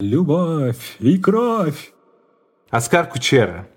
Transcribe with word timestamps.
Любовь 0.00 0.96
и 0.98 1.18
кровь. 1.18 1.92
Оскар 2.70 3.06
Кучера. 3.06 3.68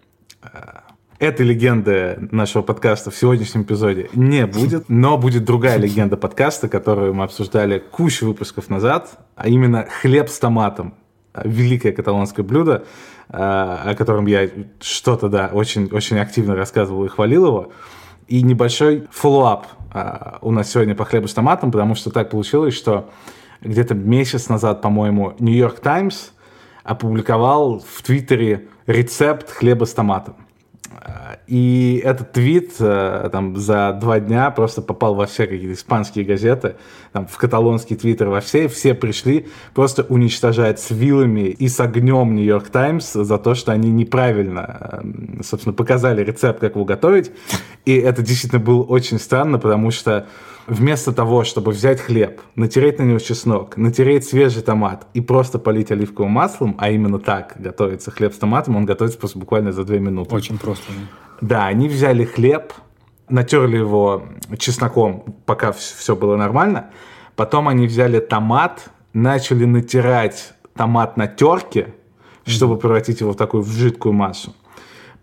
Э, 0.42 0.80
Этой 1.20 1.46
легенды 1.46 2.30
нашего 2.32 2.64
подкаста 2.64 3.12
в 3.12 3.16
сегодняшнем 3.16 3.64
эпизоде 3.64 4.10
не 4.14 4.46
будет, 4.46 4.88
но 4.88 5.18
будет 5.18 5.44
другая 5.44 5.78
легенда 5.78 6.16
подкаста, 6.16 6.70
которую 6.70 7.14
мы 7.14 7.26
обсуждали 7.26 7.80
кучу 7.80 8.26
выпусков 8.26 8.70
назад, 8.70 9.20
а 9.36 9.50
именно 9.50 9.86
хлеб 10.02 10.30
с 10.30 10.40
томатом. 10.40 10.96
Великое 11.44 11.92
каталонское 11.92 12.46
блюдо, 12.46 12.86
э, 13.28 13.36
о 13.36 13.94
котором 13.98 14.26
я 14.26 14.50
что-то, 14.80 15.28
да, 15.28 15.50
очень, 15.52 15.88
очень 15.92 16.20
активно 16.20 16.56
рассказывал 16.56 17.04
и 17.04 17.10
хвалил 17.10 17.48
его. 17.48 17.72
И 18.28 18.42
небольшой 18.44 19.08
follow-up 19.12 19.68
э, 19.94 20.38
у 20.42 20.52
нас 20.52 20.72
сегодня 20.72 20.96
по 20.96 21.04
хлебу 21.04 21.28
с 21.28 21.34
томатом, 21.34 21.70
потому 21.70 21.96
что 21.96 22.12
так 22.12 22.30
получилось, 22.30 22.76
что 22.76 23.10
где-то 23.64 23.96
месяц 23.96 24.50
назад, 24.50 24.82
по-моему, 24.82 25.34
Нью-Йорк 25.40 25.80
Таймс 25.80 26.30
опубликовал 26.84 27.80
в 27.80 28.02
Твиттере 28.02 28.68
рецепт 28.86 29.50
хлеба 29.50 29.86
с 29.86 29.94
томатом. 29.94 30.36
И 31.48 32.02
этот 32.04 32.32
твит 32.32 32.76
э, 32.80 33.30
там 33.32 33.58
за 33.58 33.98
два 34.00 34.20
дня 34.22 34.50
просто 34.52 34.82
попал 34.82 35.16
во 35.16 35.26
все 35.26 35.46
какие-то 35.46 35.74
испанские 35.74 36.24
газеты, 36.24 36.76
там, 37.12 37.28
в 37.28 37.36
каталонский 37.38 37.98
твиттер, 37.98 38.30
во 38.30 38.40
все, 38.40 38.70
все 38.70 38.94
пришли 38.94 39.48
просто 39.74 40.04
уничтожать 40.04 40.80
с 40.80 40.92
вилами 40.92 41.50
и 41.50 41.68
с 41.68 41.80
огнем 41.82 42.36
Нью-Йорк 42.36 42.70
Таймс 42.70 43.12
за 43.12 43.38
то, 43.38 43.56
что 43.56 43.74
они 43.74 43.92
неправильно, 43.92 45.02
эм, 45.04 45.42
собственно, 45.44 45.74
показали 45.74 46.24
рецепт, 46.24 46.62
как 46.62 46.76
его 46.76 46.86
готовить. 46.86 47.32
И 47.86 47.94
это 47.96 48.22
действительно 48.22 48.62
было 48.62 48.84
очень 48.84 49.20
странно, 49.20 49.60
потому 49.60 49.92
что 49.92 50.28
вместо 50.68 51.12
того, 51.12 51.44
чтобы 51.44 51.72
взять 51.72 52.00
хлеб, 52.00 52.42
натереть 52.56 53.00
на 53.00 53.04
него 53.04 53.20
чеснок, 53.20 53.78
натереть 53.78 54.26
свежий 54.26 54.62
томат 54.62 55.08
и 55.14 55.22
просто 55.22 55.60
полить 55.60 55.92
оливковым 55.92 56.32
маслом, 56.32 56.76
а 56.80 56.90
именно 56.90 57.20
так 57.20 57.56
готовится 57.58 58.12
хлеб 58.12 58.34
с 58.34 58.38
томатом, 58.38 58.76
он 58.76 58.86
готовится 58.86 59.20
просто 59.20 59.40
буквально 59.40 59.72
за 59.72 59.84
две 59.84 60.00
минуты. 60.00 60.34
Очень 60.36 60.58
просто. 60.58 60.92
Да, 61.42 61.68
они 61.68 61.90
взяли 61.90 62.24
хлеб, 62.26 62.74
натерли 63.30 63.78
его 63.78 64.24
чесноком, 64.58 65.36
пока 65.46 65.72
все 65.72 66.16
было 66.16 66.38
нормально. 66.38 66.92
Потом 67.36 67.68
они 67.68 67.88
взяли 67.88 68.20
томат, 68.20 68.90
начали 69.14 69.66
натирать 69.66 70.54
томат 70.76 71.18
на 71.18 71.28
терке, 71.28 71.94
чтобы 72.46 72.78
превратить 72.78 73.22
его 73.22 73.32
в 73.32 73.36
такую 73.36 73.64
в 73.64 73.72
жидкую 73.72 74.14
массу. 74.14 74.54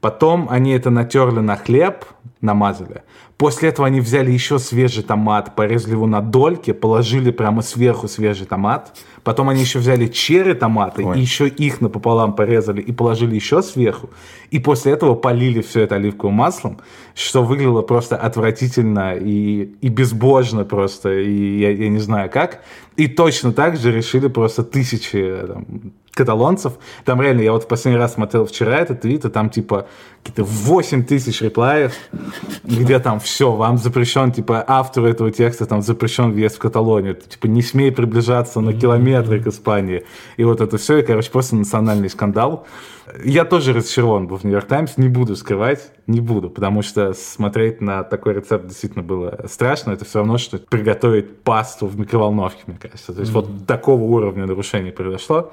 Потом 0.00 0.48
они 0.50 0.72
это 0.72 0.90
натерли 0.90 1.40
на 1.40 1.56
хлеб, 1.56 2.04
намазали. 2.40 3.02
После 3.40 3.70
этого 3.70 3.86
они 3.86 4.02
взяли 4.02 4.30
еще 4.30 4.58
свежий 4.58 5.02
томат, 5.02 5.56
порезали 5.56 5.92
его 5.92 6.06
на 6.06 6.20
дольки, 6.20 6.72
положили 6.72 7.30
прямо 7.30 7.62
сверху 7.62 8.06
свежий 8.06 8.46
томат. 8.46 8.92
Потом 9.24 9.48
они 9.48 9.62
еще 9.62 9.78
взяли 9.78 10.08
черри 10.08 10.52
томаты 10.52 11.06
Ой. 11.06 11.16
и 11.16 11.22
еще 11.22 11.48
их 11.48 11.80
напополам 11.80 12.34
порезали 12.34 12.82
и 12.82 12.92
положили 12.92 13.34
еще 13.34 13.62
сверху. 13.62 14.10
И 14.50 14.58
после 14.58 14.92
этого 14.92 15.14
полили 15.14 15.62
все 15.62 15.80
это 15.80 15.94
оливковым 15.94 16.34
маслом, 16.34 16.80
что 17.14 17.42
выглядело 17.42 17.80
просто 17.80 18.14
отвратительно 18.14 19.14
и, 19.14 19.74
и 19.80 19.88
безбожно 19.88 20.66
просто, 20.66 21.10
и 21.10 21.60
я, 21.60 21.70
я 21.70 21.88
не 21.88 21.98
знаю 21.98 22.28
как. 22.28 22.60
И 22.96 23.06
точно 23.06 23.54
так 23.54 23.78
же 23.78 23.90
решили 23.90 24.28
просто 24.28 24.64
тысячи 24.64 25.46
там, 25.46 25.64
каталонцев. 26.20 26.74
Там 27.04 27.22
реально, 27.22 27.40
я 27.40 27.52
вот 27.52 27.64
в 27.64 27.66
последний 27.66 27.98
раз 27.98 28.14
смотрел 28.14 28.44
вчера 28.44 28.76
этот 28.76 29.00
твит, 29.00 29.24
и 29.24 29.30
там 29.30 29.48
типа 29.48 29.86
какие-то 30.22 30.44
8 30.44 31.04
тысяч 31.04 31.40
реплаев, 31.40 31.94
где 32.62 32.98
там 32.98 33.20
все, 33.20 33.52
вам 33.52 33.78
запрещен, 33.78 34.32
типа, 34.32 34.62
автору 34.66 35.06
этого 35.06 35.30
текста 35.30 35.64
там 35.66 35.80
запрещен 35.80 36.32
въезд 36.32 36.56
в 36.56 36.58
Каталонию, 36.58 37.14
типа, 37.14 37.46
не 37.46 37.62
смей 37.62 37.90
приближаться 37.90 38.60
на 38.60 38.74
километры 38.74 39.42
к 39.42 39.46
Испании. 39.46 40.04
И 40.36 40.44
вот 40.44 40.60
это 40.60 40.76
все, 40.76 40.98
и, 40.98 41.02
короче, 41.02 41.30
просто 41.30 41.56
национальный 41.56 42.10
скандал. 42.10 42.66
Я 43.24 43.44
тоже 43.44 43.72
разочарован 43.72 44.28
был 44.28 44.36
в 44.36 44.44
Нью-Йорк 44.44 44.66
Таймс, 44.66 44.96
не 44.96 45.08
буду 45.08 45.34
скрывать, 45.36 45.90
не 46.06 46.20
буду, 46.20 46.50
потому 46.50 46.82
что 46.82 47.12
смотреть 47.14 47.80
на 47.80 48.04
такой 48.04 48.34
рецепт 48.34 48.66
действительно 48.66 49.02
было 49.02 49.46
страшно. 49.50 49.92
Это 49.92 50.04
все 50.04 50.18
равно, 50.18 50.38
что 50.38 50.58
приготовить 50.58 51.38
пасту 51.42 51.86
в 51.86 51.98
микроволновке, 51.98 52.62
мне 52.66 52.78
кажется. 52.78 53.12
То 53.12 53.20
есть 53.20 53.32
mm-hmm. 53.32 53.56
вот 53.56 53.66
такого 53.66 54.02
уровня 54.02 54.46
нарушений 54.46 54.90
произошло. 54.90 55.52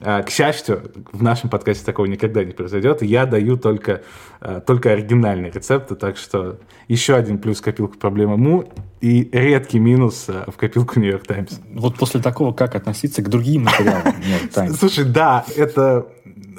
А, 0.00 0.22
к 0.22 0.30
счастью, 0.30 0.92
в 1.12 1.22
нашем 1.22 1.50
подкасте 1.50 1.84
такого 1.84 2.06
никогда 2.06 2.44
не 2.44 2.52
произойдет. 2.52 3.02
Я 3.02 3.26
даю 3.26 3.56
только, 3.56 4.02
а, 4.40 4.60
только 4.60 4.90
оригинальные 4.90 5.50
рецепты, 5.50 5.94
так 5.94 6.16
что 6.16 6.58
еще 6.88 7.14
один 7.14 7.38
плюс 7.38 7.58
в 7.58 7.62
копилку 7.62 7.96
проблемы 7.96 8.36
Му 8.36 8.64
и 9.00 9.28
редкий 9.32 9.78
минус 9.78 10.26
а, 10.28 10.50
в 10.50 10.56
копилку 10.56 10.98
Нью-Йорк 10.98 11.26
Таймс. 11.26 11.60
Вот 11.72 11.96
после 11.96 12.20
такого 12.20 12.52
как 12.52 12.74
относиться 12.74 13.22
к 13.22 13.28
другим 13.28 13.64
материалам 13.64 14.14
Нью-Йорк 14.18 14.50
Таймс? 14.52 14.78
Слушай, 14.78 15.04
да, 15.04 15.44
это 15.56 16.06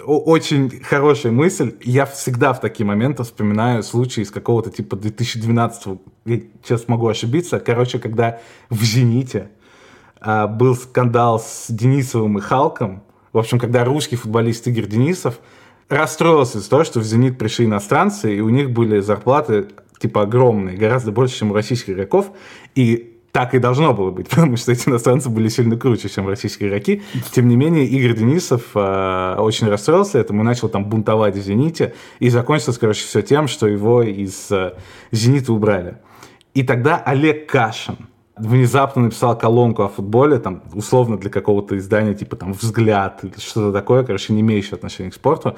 очень 0.06 0.82
хорошая 0.84 1.32
мысль. 1.32 1.76
Я 1.84 2.06
всегда 2.06 2.54
в 2.54 2.62
такие 2.62 2.86
моменты 2.86 3.24
вспоминаю 3.24 3.84
случаи 3.84 4.22
из 4.22 4.32
какого-то 4.32 4.70
типа 4.70 4.96
2012 4.96 6.00
я 6.26 6.42
сейчас 6.64 6.88
могу 6.88 7.08
ошибиться. 7.08 7.60
Короче, 7.60 8.00
когда 8.00 8.40
в 8.70 8.84
«Зените» 8.84 9.50
был 10.24 10.76
скандал 10.76 11.40
с 11.40 11.68
Денисовым 11.70 12.40
и 12.40 12.42
Халком, 12.42 13.04
в 13.36 13.38
общем, 13.38 13.60
когда 13.60 13.84
русский 13.84 14.16
футболист 14.16 14.66
Игорь 14.66 14.86
Денисов 14.86 15.40
расстроился 15.90 16.60
из-за 16.60 16.70
того, 16.70 16.86
что 16.86 17.02
в 17.02 17.04
«Зенит» 17.04 17.38
пришли 17.38 17.66
иностранцы, 17.66 18.34
и 18.34 18.40
у 18.40 18.48
них 18.48 18.72
были 18.72 19.02
зарплаты 19.02 19.68
типа 20.00 20.22
огромные, 20.22 20.78
гораздо 20.78 21.12
больше, 21.12 21.40
чем 21.40 21.52
у 21.52 21.54
российских 21.54 21.96
игроков, 21.96 22.32
и 22.76 23.20
так 23.34 23.54
и 23.54 23.60
должно 23.60 23.94
было 23.94 24.10
быть, 24.10 24.30
потому 24.30 24.56
что 24.56 24.72
эти 24.72 24.88
иностранцы 24.88 25.30
были 25.30 25.50
сильно 25.50 25.76
круче, 25.76 26.08
чем 26.08 26.30
российские 26.30 26.70
игроки. 26.70 27.04
Тем 27.34 27.50
не 27.50 27.58
менее, 27.58 27.86
Игорь 27.86 28.16
Денисов 28.16 28.72
э, 28.74 29.36
очень 29.38 29.68
расстроился 29.68 30.18
этому, 30.18 30.42
начал 30.42 30.70
там 30.70 30.86
бунтовать 30.86 31.36
в 31.36 31.42
«Зените», 31.42 31.94
и 32.20 32.30
закончилось, 32.30 32.78
короче, 32.78 33.04
все 33.04 33.22
тем, 33.22 33.50
что 33.50 33.68
его 33.68 34.02
из 34.02 34.50
э, 34.50 34.76
«Зенита» 35.12 35.52
убрали. 35.52 35.98
И 36.54 36.64
тогда 36.64 36.96
Олег 36.96 37.52
Кашин, 37.52 37.98
внезапно 38.38 39.04
написал 39.04 39.38
колонку 39.38 39.84
о 39.84 39.90
футболе, 39.90 40.40
там, 40.40 40.64
условно 40.74 41.18
для 41.18 41.30
какого-то 41.30 41.78
издания, 41.78 42.14
типа 42.14 42.36
там 42.36 42.54
«Взгляд» 42.54 43.24
или 43.24 43.34
что-то 43.38 43.72
такое, 43.72 44.04
короче, 44.04 44.34
не 44.34 44.42
имеющее 44.42 44.74
отношения 44.74 45.12
к 45.12 45.16
спорту, 45.16 45.56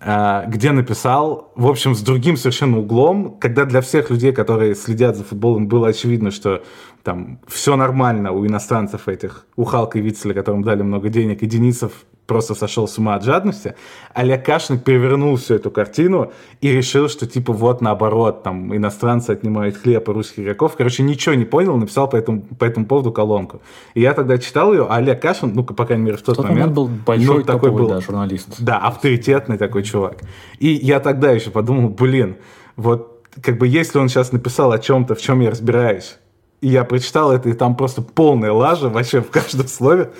а, 0.00 0.44
где 0.46 0.72
написал, 0.72 1.52
в 1.56 1.66
общем, 1.66 1.94
с 1.94 2.00
другим 2.00 2.36
совершенно 2.36 2.78
углом, 2.78 3.36
когда 3.38 3.64
для 3.64 3.80
всех 3.80 4.10
людей, 4.10 4.32
которые 4.32 4.74
следят 4.74 5.16
за 5.16 5.24
футболом, 5.24 5.68
было 5.68 5.88
очевидно, 5.88 6.30
что 6.30 6.62
там 7.02 7.40
все 7.46 7.76
нормально 7.76 8.32
у 8.32 8.46
иностранцев 8.46 9.08
этих, 9.08 9.46
у 9.56 9.64
Халка 9.64 9.98
и 9.98 10.02
Вицеля, 10.02 10.34
которым 10.34 10.62
дали 10.62 10.82
много 10.82 11.08
денег, 11.08 11.42
и 11.42 11.46
Денисов 11.46 11.92
просто 12.30 12.54
сошел 12.54 12.86
с 12.86 12.96
ума 12.96 13.16
от 13.16 13.24
жадности, 13.24 13.74
Олег 14.14 14.46
Кашин 14.46 14.78
перевернул 14.78 15.34
всю 15.34 15.56
эту 15.56 15.72
картину 15.72 16.30
и 16.60 16.70
решил, 16.70 17.08
что 17.08 17.26
типа 17.26 17.52
вот 17.52 17.80
наоборот, 17.80 18.44
там 18.44 18.72
иностранцы 18.76 19.32
отнимают 19.32 19.76
хлеб 19.76 20.08
у 20.08 20.12
русских 20.12 20.44
игроков. 20.44 20.76
Короче, 20.78 21.02
ничего 21.02 21.34
не 21.34 21.44
понял, 21.44 21.76
написал 21.76 22.08
по 22.08 22.14
этому, 22.14 22.42
по 22.42 22.64
этому 22.64 22.86
поводу 22.86 23.10
колонку. 23.10 23.60
И 23.94 24.00
я 24.00 24.14
тогда 24.14 24.38
читал 24.38 24.72
ее, 24.72 24.86
а 24.88 24.98
Олег 24.98 25.20
Кашин, 25.20 25.52
ну, 25.56 25.64
по 25.64 25.84
крайней 25.84 26.04
мере, 26.04 26.18
в 26.18 26.22
тот, 26.22 26.36
в 26.36 26.36
тот 26.36 26.44
момент, 26.44 26.60
момент 26.60 26.76
был 26.76 26.86
большой 27.04 27.38
ну, 27.38 27.42
такой 27.42 27.72
был, 27.72 27.88
да, 27.88 28.00
журналист. 28.00 28.62
Да, 28.62 28.78
авторитетный 28.78 29.58
такой 29.58 29.82
чувак. 29.82 30.18
И 30.60 30.68
я 30.68 31.00
тогда 31.00 31.32
еще 31.32 31.50
подумал, 31.50 31.88
блин, 31.88 32.36
вот 32.76 33.24
как 33.42 33.58
бы 33.58 33.66
если 33.66 33.98
он 33.98 34.08
сейчас 34.08 34.30
написал 34.30 34.70
о 34.70 34.78
чем-то, 34.78 35.16
в 35.16 35.20
чем 35.20 35.40
я 35.40 35.50
разбираюсь, 35.50 36.16
и 36.60 36.68
я 36.68 36.84
прочитал 36.84 37.32
это, 37.32 37.48
и 37.48 37.54
там 37.54 37.74
просто 37.74 38.02
полная 38.02 38.52
лажа 38.52 38.88
вообще 38.88 39.20
в 39.20 39.30
каждом 39.30 39.66
слове 39.66 40.12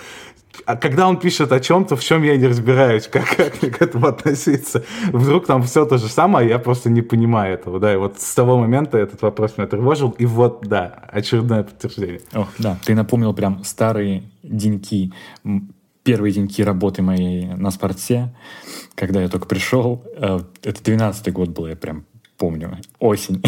а 0.66 0.76
когда 0.76 1.08
он 1.08 1.18
пишет 1.18 1.52
о 1.52 1.60
чем-то, 1.60 1.96
в 1.96 2.04
чем 2.04 2.22
я 2.22 2.36
не 2.36 2.46
разбираюсь, 2.46 3.06
как, 3.06 3.36
как 3.36 3.62
мне 3.62 3.70
к 3.70 3.80
этому 3.82 4.06
относиться, 4.06 4.84
вдруг 5.12 5.46
там 5.46 5.62
все 5.62 5.84
то 5.84 5.98
же 5.98 6.08
самое, 6.08 6.46
а 6.46 6.50
я 6.50 6.58
просто 6.58 6.90
не 6.90 7.02
понимаю 7.02 7.54
этого, 7.54 7.78
да, 7.80 7.92
и 7.92 7.96
вот 7.96 8.20
с 8.20 8.34
того 8.34 8.58
момента 8.58 8.98
этот 8.98 9.22
вопрос 9.22 9.56
меня 9.56 9.66
тревожил, 9.66 10.10
и 10.10 10.26
вот, 10.26 10.66
да, 10.66 10.86
очередное 11.08 11.62
подтверждение. 11.62 12.20
Ох, 12.34 12.48
да, 12.58 12.78
ты 12.84 12.94
напомнил 12.94 13.34
прям 13.34 13.64
старые 13.64 14.24
деньки, 14.42 15.12
первые 16.02 16.32
деньки 16.32 16.62
работы 16.62 17.02
моей 17.02 17.46
на 17.46 17.70
спорте, 17.70 18.34
когда 18.94 19.22
я 19.22 19.28
только 19.28 19.46
пришел, 19.46 20.04
э, 20.16 20.40
это 20.62 20.82
12 20.82 21.32
год 21.32 21.50
был, 21.50 21.66
я 21.66 21.76
прям 21.76 22.04
помню, 22.36 22.78
осень, 22.98 23.42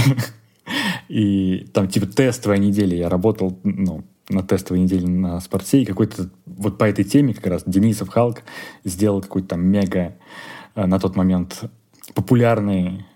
и 1.08 1.66
там 1.72 1.88
типа 1.88 2.06
тестовая 2.06 2.58
неделя, 2.58 2.96
я 2.96 3.08
работал, 3.08 3.58
ну, 3.64 4.04
на 4.32 4.42
тестовой 4.42 4.82
неделе 4.82 5.08
на 5.08 5.40
спорте, 5.40 5.82
и 5.82 5.84
какой-то 5.84 6.30
вот 6.46 6.78
по 6.78 6.84
этой 6.84 7.04
теме 7.04 7.34
как 7.34 7.46
раз 7.46 7.62
Денисов 7.66 8.08
Халк 8.08 8.42
сделал 8.84 9.20
какой-то 9.20 9.48
там 9.48 9.64
мега 9.64 10.16
э, 10.74 10.86
на 10.86 10.98
тот 10.98 11.16
момент 11.16 11.64
популярный 12.14 13.06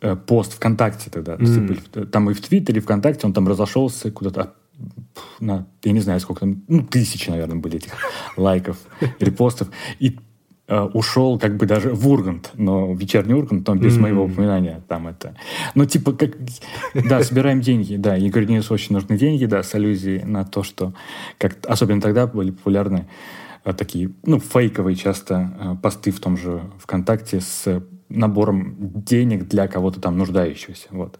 э, 0.00 0.16
пост 0.16 0.54
ВКонтакте 0.54 1.10
тогда. 1.10 1.34
Mm. 1.34 2.06
Там 2.06 2.30
и 2.30 2.34
в 2.34 2.40
Твиттере, 2.40 2.78
и 2.78 2.80
ВКонтакте 2.80 3.26
он 3.26 3.32
там 3.32 3.48
разошелся 3.48 4.10
куда-то 4.10 4.54
на, 5.40 5.66
я 5.82 5.92
не 5.92 6.00
знаю, 6.00 6.20
сколько 6.20 6.40
там, 6.40 6.62
ну, 6.68 6.82
тысячи, 6.82 7.30
наверное, 7.30 7.56
были 7.56 7.76
этих 7.76 7.92
лайков, 8.36 8.78
репостов. 9.20 9.68
И 9.98 10.18
ушел 10.66 11.38
как 11.38 11.56
бы 11.56 11.66
даже 11.66 11.90
в 11.90 12.08
Ургант, 12.08 12.50
но 12.54 12.94
вечерний 12.94 13.34
Ургант, 13.34 13.66
там 13.66 13.78
без 13.78 13.96
mm-hmm. 13.96 14.00
моего 14.00 14.24
упоминания, 14.24 14.80
там 14.88 15.08
это. 15.08 15.36
Ну, 15.74 15.84
типа, 15.84 16.12
как, 16.12 16.36
да, 16.94 17.22
собираем 17.22 17.60
деньги, 17.60 17.96
да, 17.96 18.16
Игорь 18.16 18.46
Денису 18.46 18.72
очень 18.72 18.94
нужны 18.94 19.18
деньги, 19.18 19.44
да, 19.44 19.62
с 19.62 19.74
аллюзией 19.74 20.24
на 20.24 20.44
то, 20.44 20.62
что, 20.62 20.94
как, 21.38 21.56
особенно 21.66 22.00
тогда 22.00 22.26
были 22.26 22.50
популярны 22.50 23.06
э, 23.64 23.74
такие, 23.74 24.12
ну, 24.24 24.40
фейковые 24.40 24.96
часто 24.96 25.54
э, 25.58 25.76
посты 25.82 26.10
в 26.10 26.20
том 26.20 26.38
же 26.38 26.62
ВКонтакте 26.78 27.40
с 27.40 27.82
набором 28.08 28.76
денег 28.78 29.46
для 29.48 29.68
кого-то 29.68 30.00
там 30.00 30.16
нуждающегося. 30.16 30.88
Вот. 30.90 31.18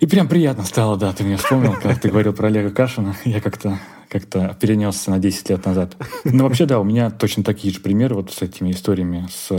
И 0.00 0.06
прям 0.06 0.28
приятно 0.28 0.64
стало, 0.64 0.96
да, 0.96 1.12
ты 1.12 1.24
меня 1.24 1.36
вспомнил, 1.36 1.72
когда 1.74 1.94
ты 1.94 2.08
говорил 2.08 2.32
про 2.32 2.48
Олега 2.48 2.70
Кашина. 2.70 3.16
Я 3.24 3.40
как-то 3.40 3.78
как-то 4.08 4.56
перенесся 4.60 5.10
на 5.10 5.18
10 5.18 5.50
лет 5.50 5.64
назад. 5.64 5.96
Но 6.24 6.44
вообще, 6.44 6.66
да, 6.66 6.78
у 6.78 6.84
меня 6.84 7.10
точно 7.10 7.42
такие 7.42 7.72
же 7.72 7.80
примеры 7.80 8.14
вот 8.14 8.32
с 8.32 8.42
этими 8.42 8.70
историями 8.70 9.28
с, 9.30 9.52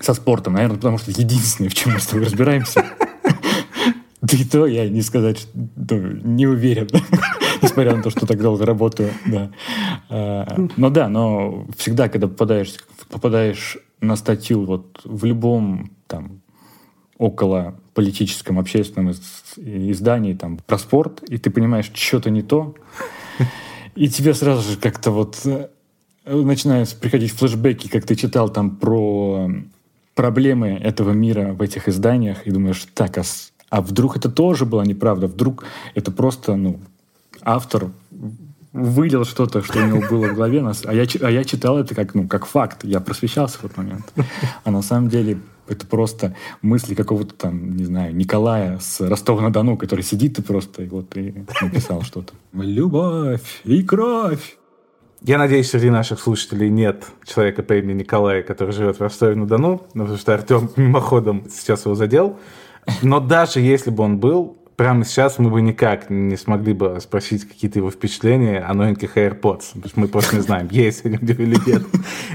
со 0.00 0.14
спортом. 0.14 0.54
Наверное, 0.54 0.76
потому 0.76 0.98
что 0.98 1.10
единственное, 1.10 1.70
в 1.70 1.74
чем 1.74 1.94
мы 1.94 2.00
с 2.00 2.06
тобой 2.06 2.26
разбираемся. 2.26 2.84
Да 4.22 4.36
и 4.36 4.44
то 4.44 4.66
я 4.66 4.88
не 4.88 5.02
сказать, 5.02 5.46
не 5.54 6.46
уверен, 6.46 6.88
несмотря 7.62 7.94
на 7.94 8.02
то, 8.02 8.10
что 8.10 8.26
так 8.26 8.40
долго 8.40 8.66
работаю. 8.66 9.10
Да. 9.26 9.50
А, 10.08 10.66
но 10.76 10.90
да, 10.90 11.08
но 11.08 11.66
всегда, 11.76 12.08
когда 12.08 12.26
попадаешь, 12.26 12.74
попадаешь 13.08 13.78
на 14.00 14.16
статью 14.16 14.64
вот 14.64 15.00
в 15.04 15.24
любом 15.24 15.92
там 16.08 16.40
около 17.18 17.74
политическом, 17.94 18.58
общественном 18.58 19.14
издании 19.56 20.34
там 20.34 20.58
про 20.58 20.78
спорт, 20.78 21.22
и 21.28 21.38
ты 21.38 21.50
понимаешь, 21.50 21.90
что-то 21.94 22.30
не 22.30 22.42
то, 22.42 22.74
и 23.94 24.08
тебе 24.08 24.34
сразу 24.34 24.72
же 24.72 24.76
как-то 24.76 25.10
вот 25.10 25.40
э, 25.44 25.68
начинают 26.26 26.94
приходить 26.96 27.32
флешбеки, 27.32 27.88
как 27.88 28.04
ты 28.04 28.14
читал 28.16 28.50
там 28.50 28.76
про 28.76 29.50
проблемы 30.14 30.68
этого 30.68 31.12
мира 31.12 31.52
в 31.52 31.62
этих 31.62 31.88
изданиях, 31.88 32.46
и 32.46 32.50
думаешь, 32.50 32.86
так, 32.94 33.16
а, 33.18 33.22
а 33.70 33.80
вдруг 33.80 34.16
это 34.16 34.30
тоже 34.30 34.66
была 34.66 34.84
неправда? 34.84 35.26
Вдруг 35.26 35.64
это 35.94 36.10
просто, 36.10 36.56
ну, 36.56 36.80
автор 37.42 37.90
вылил 38.72 39.24
что-то, 39.24 39.62
что 39.62 39.78
у 39.78 39.86
него 39.86 40.02
было 40.08 40.28
в 40.28 40.34
голове, 40.34 40.62
а 40.84 40.92
я, 40.92 41.06
а 41.22 41.30
я 41.30 41.44
читал 41.44 41.78
это 41.78 41.94
как, 41.94 42.14
ну, 42.14 42.28
как 42.28 42.44
факт, 42.44 42.84
я 42.84 43.00
просвещался 43.00 43.58
в 43.58 43.64
этот 43.64 43.78
момент. 43.78 44.12
А 44.64 44.70
на 44.70 44.82
самом 44.82 45.08
деле 45.08 45.38
это 45.68 45.86
просто 45.86 46.34
мысли 46.62 46.94
какого-то 46.94 47.34
там, 47.34 47.76
не 47.76 47.84
знаю, 47.84 48.14
Николая 48.14 48.78
с 48.78 49.00
Ростова-на-Дону, 49.00 49.76
который 49.76 50.02
сидит 50.02 50.38
и 50.38 50.42
просто 50.42 50.82
и 50.82 50.88
вот 50.88 51.16
и 51.16 51.34
написал 51.60 52.02
что-то. 52.02 52.34
Любовь 52.52 53.62
и 53.64 53.82
кровь. 53.82 54.56
Я 55.22 55.38
надеюсь, 55.38 55.70
среди 55.70 55.90
наших 55.90 56.20
слушателей 56.20 56.68
нет 56.68 57.04
человека 57.24 57.62
по 57.62 57.74
имени 57.74 58.00
Николай, 58.00 58.42
который 58.42 58.72
живет 58.72 58.98
в 58.98 59.00
Ростове-на-Дону, 59.00 59.78
потому 59.92 60.16
что 60.16 60.34
Артем 60.34 60.70
мимоходом 60.76 61.44
сейчас 61.50 61.84
его 61.84 61.94
задел. 61.94 62.38
Но 63.02 63.20
даже 63.20 63.60
если 63.60 63.90
бы 63.90 64.04
он 64.04 64.18
был, 64.18 64.58
прямо 64.76 65.04
сейчас 65.04 65.38
мы 65.38 65.50
бы 65.50 65.62
никак 65.62 66.10
не 66.10 66.36
смогли 66.36 66.72
бы 66.72 66.98
спросить 67.00 67.48
какие-то 67.48 67.78
его 67.78 67.90
впечатления 67.90 68.60
о 68.60 68.74
новеньких 68.74 69.16
AirPods. 69.16 69.74
Потому 69.74 69.88
что 69.88 70.00
мы 70.00 70.08
просто 70.08 70.36
не 70.36 70.42
знаем, 70.42 70.68
есть 70.70 71.04
они 71.04 71.16
или 71.16 71.56
нет. 71.66 71.82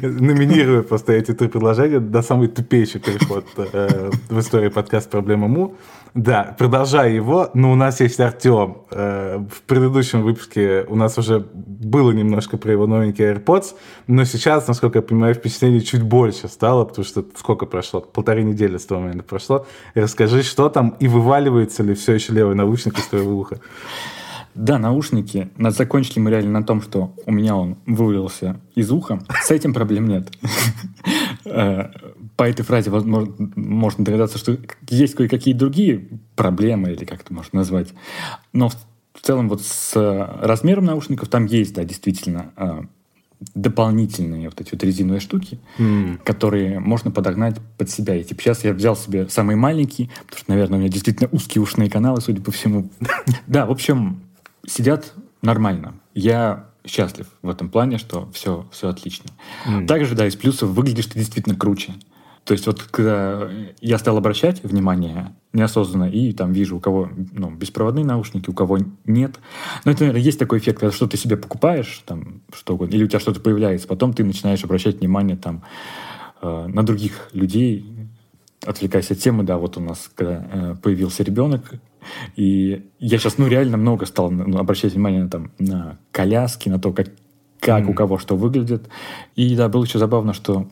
Номинируя 0.01 0.81
просто 0.81 1.13
эти 1.13 1.33
три 1.33 1.47
предложения 1.47 1.99
до 1.99 2.21
самый 2.21 2.47
тупейший 2.47 2.99
переход 2.99 3.45
э, 3.57 4.11
в 4.29 4.39
истории 4.39 4.69
подкаста 4.69 5.09
«Проблема 5.09 5.47
Му». 5.47 5.75
Да, 6.13 6.55
продолжая 6.57 7.09
его, 7.11 7.49
но 7.53 7.71
у 7.71 7.75
нас 7.75 8.01
есть 8.01 8.19
Артем. 8.19 8.79
Э, 8.91 9.37
в 9.37 9.61
предыдущем 9.61 10.23
выпуске 10.23 10.85
у 10.89 10.95
нас 10.95 11.17
уже 11.17 11.39
было 11.53 12.11
немножко 12.11 12.57
про 12.57 12.73
его 12.73 12.85
новенький 12.85 13.23
AirPods, 13.23 13.75
но 14.07 14.25
сейчас, 14.25 14.67
насколько 14.67 14.99
я 14.99 15.03
понимаю, 15.03 15.35
впечатление 15.35 15.79
чуть 15.79 16.03
больше 16.03 16.49
стало, 16.49 16.83
потому 16.83 17.05
что 17.05 17.23
сколько 17.37 17.65
прошло? 17.65 18.01
Полторы 18.01 18.43
недели 18.43 18.77
с 18.77 18.85
того 18.85 19.01
момента 19.01 19.23
прошло. 19.23 19.65
Расскажи, 19.95 20.43
что 20.43 20.67
там 20.67 20.95
и 20.99 21.07
вываливается 21.07 21.81
ли 21.81 21.93
все 21.93 22.13
еще 22.13 22.33
левый 22.33 22.55
наушник 22.55 22.99
из 22.99 23.07
твоего 23.07 23.39
уха? 23.39 23.61
Да, 24.53 24.77
наушники. 24.77 25.49
Закончили 25.57 26.19
мы 26.19 26.29
реально 26.29 26.59
на 26.59 26.65
том, 26.65 26.81
что 26.81 27.13
у 27.25 27.31
меня 27.31 27.55
он 27.55 27.77
вывалился 27.85 28.59
из 28.75 28.91
уха. 28.91 29.21
С 29.41 29.51
этим 29.51 29.73
проблем 29.73 30.07
нет. 30.07 30.29
Э, 32.41 32.43
по 32.43 32.49
этой 32.49 32.63
фразе 32.63 32.89
возможно, 32.89 33.33
можно 33.55 34.03
догадаться, 34.03 34.37
что 34.37 34.57
есть 34.89 35.13
кое-какие 35.13 35.53
другие 35.53 36.07
проблемы, 36.35 36.91
или 36.91 37.05
как 37.05 37.21
это 37.21 37.33
можно 37.33 37.59
назвать. 37.59 37.89
Но 38.51 38.69
в 38.69 39.21
целом 39.21 39.47
вот 39.47 39.61
с 39.61 39.93
размером 40.41 40.85
наушников 40.85 41.29
там 41.29 41.45
есть, 41.45 41.75
да, 41.75 41.83
действительно, 41.83 42.51
а, 42.55 42.85
дополнительные 43.53 44.49
вот 44.49 44.59
эти 44.59 44.71
вот 44.71 44.83
резиновые 44.83 45.19
штуки, 45.19 45.59
mm. 45.77 46.21
которые 46.23 46.79
можно 46.79 47.11
подогнать 47.11 47.57
под 47.77 47.89
себя. 47.89 48.15
И 48.15 48.23
типа 48.23 48.41
сейчас 48.41 48.63
я 48.63 48.73
взял 48.73 48.95
себе 48.95 49.29
самый 49.29 49.55
маленький, 49.55 50.09
потому 50.25 50.39
что, 50.39 50.51
наверное, 50.51 50.77
у 50.77 50.81
меня 50.81 50.89
действительно 50.91 51.29
узкие 51.31 51.61
ушные 51.61 51.89
каналы, 51.89 52.21
судя 52.21 52.41
по 52.41 52.51
всему. 52.51 52.89
Да, 53.47 53.65
в 53.65 53.71
общем, 53.71 54.21
сидят 54.65 55.13
нормально. 55.41 55.95
Я 56.13 56.67
счастлив 56.85 57.27
в 57.41 57.49
этом 57.49 57.69
плане, 57.69 57.97
что 57.97 58.31
все, 58.31 58.65
все 58.71 58.89
отлично. 58.89 59.29
Mm. 59.67 59.85
Также, 59.85 60.15
да, 60.15 60.25
из 60.25 60.35
плюсов 60.35 60.69
выглядишь 60.69 61.05
ты 61.05 61.19
действительно 61.19 61.55
круче. 61.55 61.93
То 62.43 62.53
есть 62.53 62.65
вот 62.65 62.81
когда 62.81 63.49
я 63.81 63.97
стал 63.97 64.17
обращать 64.17 64.63
внимание 64.63 65.35
неосознанно 65.53 66.09
и 66.09 66.31
там 66.33 66.53
вижу, 66.53 66.77
у 66.77 66.79
кого 66.79 67.09
ну, 67.33 67.51
беспроводные 67.51 68.03
наушники, 68.03 68.49
у 68.49 68.53
кого 68.53 68.79
нет. 69.05 69.39
Но 69.85 69.91
это, 69.91 70.01
наверное, 70.01 70.21
есть 70.21 70.39
такой 70.39 70.57
эффект, 70.59 70.79
когда 70.79 70.93
что 70.93 71.07
ты 71.07 71.17
себе 71.17 71.37
покупаешь, 71.37 72.01
там, 72.05 72.41
что 72.53 72.73
угодно, 72.73 72.95
или 72.95 73.03
у 73.03 73.07
тебя 73.07 73.19
что-то 73.19 73.41
появляется, 73.41 73.87
потом 73.87 74.13
ты 74.13 74.23
начинаешь 74.23 74.63
обращать 74.63 74.99
внимание 74.99 75.37
там, 75.37 75.63
э, 76.41 76.67
на 76.67 76.83
других 76.83 77.29
людей, 77.33 77.85
отвлекаясь 78.65 79.11
от 79.11 79.19
темы, 79.19 79.43
да, 79.43 79.57
вот 79.57 79.77
у 79.77 79.79
нас 79.79 80.09
когда 80.15 80.47
э, 80.51 80.75
появился 80.81 81.23
ребенок, 81.23 81.73
и 82.35 82.85
я 82.99 83.17
сейчас, 83.17 83.37
ну, 83.37 83.47
реально 83.47 83.77
много 83.77 84.05
стал 84.05 84.31
ну, 84.31 84.57
обращать 84.57 84.93
внимание 84.93 85.27
там, 85.27 85.51
на 85.59 85.99
коляски, 86.11 86.69
на 86.69 86.79
то, 86.79 86.91
как, 86.91 87.09
как 87.59 87.83
mm. 87.83 87.91
у 87.91 87.93
кого 87.93 88.17
что 88.17 88.35
выглядит. 88.35 88.87
И 89.35 89.55
да, 89.55 89.69
было 89.69 89.83
еще 89.83 89.99
забавно, 89.99 90.33
что 90.33 90.67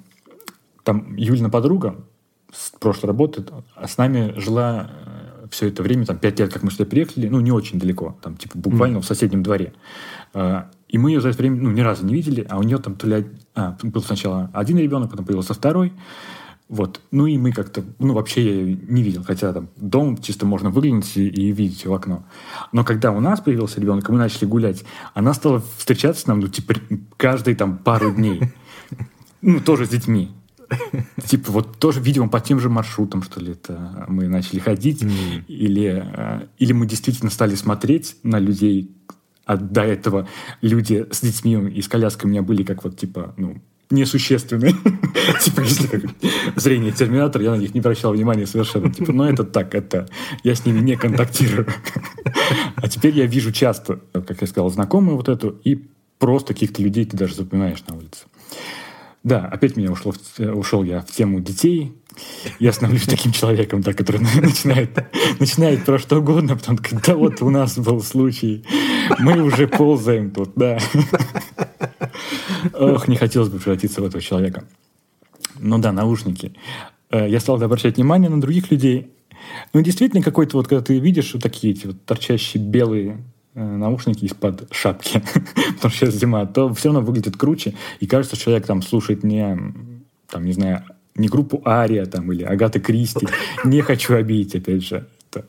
там 0.90 1.16
Юлина 1.18 1.52
подруга 1.52 2.04
с 2.52 2.72
прошлой 2.80 3.10
работы 3.10 3.46
а 3.76 3.88
с 3.88 4.00
нами 4.00 4.34
жила 4.38 4.90
э, 4.90 5.46
все 5.52 5.68
это 5.68 5.84
время, 5.84 6.04
там, 6.04 6.18
пять 6.18 6.40
лет, 6.40 6.52
как 6.52 6.64
мы 6.64 6.72
сюда 6.72 6.86
приехали, 6.86 7.28
ну, 7.28 7.40
не 7.42 7.52
очень 7.52 7.78
далеко, 7.78 8.18
там, 8.24 8.38
типа, 8.38 8.58
буквально 8.58 8.98
mm. 8.98 9.02
в 9.02 9.06
соседнем 9.06 9.44
дворе. 9.44 9.74
Э, 10.34 10.64
и 10.88 10.98
мы 10.98 11.12
ее 11.12 11.22
за 11.22 11.30
это 11.30 11.38
время, 11.38 11.62
ну, 11.62 11.70
ни 11.70 11.82
разу 11.82 12.08
не 12.08 12.16
видели, 12.16 12.44
а 12.50 12.58
у 12.58 12.64
нее 12.64 12.80
там 12.80 12.96
то 12.96 13.06
ли... 13.06 13.28
А, 13.54 13.78
был 13.84 14.02
сначала 14.02 14.50
один 14.52 14.80
ребенок, 14.80 15.12
потом 15.12 15.28
появился 15.28 15.54
второй. 15.54 15.94
Вот. 16.70 17.02
Ну, 17.12 17.28
и 17.28 17.38
мы 17.38 17.52
как-то... 17.52 17.84
Ну, 18.00 18.16
вообще 18.16 18.44
я 18.44 18.52
ее 18.64 18.80
не 18.88 19.04
видел, 19.04 19.24
хотя 19.24 19.54
там 19.54 19.70
дом 19.76 20.18
чисто 20.18 20.48
можно 20.48 20.72
выглянуть 20.72 21.16
и, 21.18 21.28
и 21.28 21.52
видеть 21.52 21.86
в 21.86 21.94
окно. 21.94 22.24
Но 22.72 22.84
когда 22.84 23.12
у 23.12 23.20
нас 23.20 23.42
появился 23.42 23.80
ребенок, 23.80 24.10
мы 24.10 24.18
начали 24.18 24.46
гулять, 24.46 24.84
она 25.14 25.36
стала 25.36 25.62
встречаться 25.78 26.24
с 26.24 26.26
нам, 26.26 26.40
ну, 26.40 26.48
типа, 26.48 26.74
каждые 27.16 27.56
там 27.56 27.78
пару 27.78 28.12
дней. 28.12 28.42
Ну, 29.42 29.62
тоже 29.62 29.86
с 29.86 29.90
детьми. 29.90 30.32
Типа 31.26 31.52
вот 31.52 31.78
тоже, 31.78 32.00
видимо, 32.00 32.30
по 32.30 32.40
тем 32.40 32.60
же 32.60 32.70
маршрутам, 32.70 33.24
что 33.24 33.40
ли, 33.40 33.54
это 33.54 34.06
мы 34.08 34.28
начали 34.28 34.60
ходить, 34.60 35.04
mm. 35.04 35.46
или, 35.48 36.04
э, 36.06 36.48
или 36.58 36.74
мы 36.74 36.86
действительно 36.86 37.32
стали 37.32 37.56
смотреть 37.56 38.18
на 38.24 38.40
людей, 38.40 38.92
а 39.46 39.58
до 39.58 39.82
этого 39.82 40.28
люди 40.62 41.08
с 41.12 41.22
детьми 41.22 41.70
и 41.70 41.82
с 41.82 41.88
коляской 41.88 42.28
у 42.28 42.32
меня 42.32 42.42
были 42.42 42.64
как 42.64 42.84
вот, 42.84 42.98
типа, 42.98 43.34
ну, 43.38 43.62
несущественные. 43.90 44.74
типа, 45.42 45.62
если 45.62 45.88
как 45.88 46.02
зрение 46.56 46.92
терминатора, 46.92 47.44
я 47.44 47.52
на 47.52 47.56
них 47.56 47.74
не 47.74 47.80
обращал 47.80 48.14
внимания 48.14 48.46
совершенно. 48.46 48.92
Типа, 48.92 49.12
ну 49.12 49.24
это 49.24 49.44
так, 49.44 49.74
это 49.74 50.08
я 50.44 50.56
с 50.56 50.66
ними 50.66 50.80
не 50.80 50.96
контактирую. 50.96 51.68
а 52.76 52.88
теперь 52.88 53.16
я 53.18 53.26
вижу 53.26 53.52
часто, 53.52 54.00
как 54.14 54.42
я 54.42 54.48
сказал, 54.48 54.70
знакомую 54.70 55.18
вот 55.18 55.30
эту, 55.30 55.60
и 55.64 55.88
просто 56.20 56.54
каких-то 56.54 56.82
людей 56.82 57.06
ты 57.06 57.18
даже 57.18 57.36
запоминаешь 57.36 57.84
на 57.88 57.96
улице. 57.96 58.26
Да, 59.24 59.46
опять 59.46 59.76
меня 59.76 59.92
ушло, 59.92 60.14
ушел 60.38 60.84
я 60.84 61.02
в 61.02 61.08
тему 61.08 61.40
детей. 61.40 61.94
Я 62.60 62.74
становлюсь 62.74 63.04
таким 63.06 63.32
человеком, 63.32 63.82
да, 63.82 63.94
который 63.94 64.22
начинает, 64.42 65.06
начинает 65.40 65.86
про 65.86 66.00
что 66.00 66.20
угодно, 66.20 66.58
потом 66.58 66.80
да 67.06 67.16
вот 67.16 67.42
у 67.42 67.50
нас 67.50 67.78
был 67.78 68.02
случай, 68.02 68.66
мы 69.20 69.42
уже 69.42 69.68
ползаем 69.68 70.32
тут, 70.32 70.52
да. 70.56 70.80
Ох, 72.74 73.08
не 73.08 73.16
хотелось 73.16 73.50
бы 73.50 73.60
превратиться 73.60 74.02
в 74.02 74.06
этого 74.06 74.22
человека. 74.22 74.66
Ну 75.60 75.78
да, 75.78 75.92
наушники. 75.92 76.54
Э, 77.10 77.30
я 77.30 77.40
стал 77.40 77.62
обращать 77.62 77.98
внимание 77.98 78.30
на 78.30 78.42
других 78.42 78.72
людей. 78.72 79.12
Ну, 79.74 79.82
действительно, 79.82 80.22
какой-то 80.22 80.58
вот, 80.58 80.68
когда 80.68 80.84
ты 80.84 81.00
видишь 81.00 81.34
вот 81.34 81.44
такие 81.44 81.74
эти 81.74 81.88
вот 81.88 82.04
торчащие 82.06 82.62
белые 82.62 83.18
Э, 83.18 83.39
наушники 83.56 84.26
из-под 84.26 84.68
шапки, 84.72 85.22
потому 85.76 85.92
что 85.94 86.06
сейчас 86.06 86.16
зима, 86.16 86.46
то 86.46 86.74
все 86.74 86.90
равно 86.90 87.02
выглядит 87.02 87.38
круче. 87.38 87.76
И 88.00 88.08
кажется, 88.08 88.38
человек 88.38 88.66
там 88.66 88.82
слушает 88.82 89.24
не, 89.24 89.58
там, 90.30 90.46
не 90.46 90.54
знаю, 90.54 90.84
не 91.16 91.28
группу 91.28 91.62
Ария 91.66 92.06
там, 92.06 92.32
или 92.32 92.44
Агаты 92.44 92.80
Кристи. 92.80 93.28
Не 93.66 93.82
хочу 93.82 94.16
обидеть, 94.16 94.56
опять 94.56 94.84
же. 94.84 95.08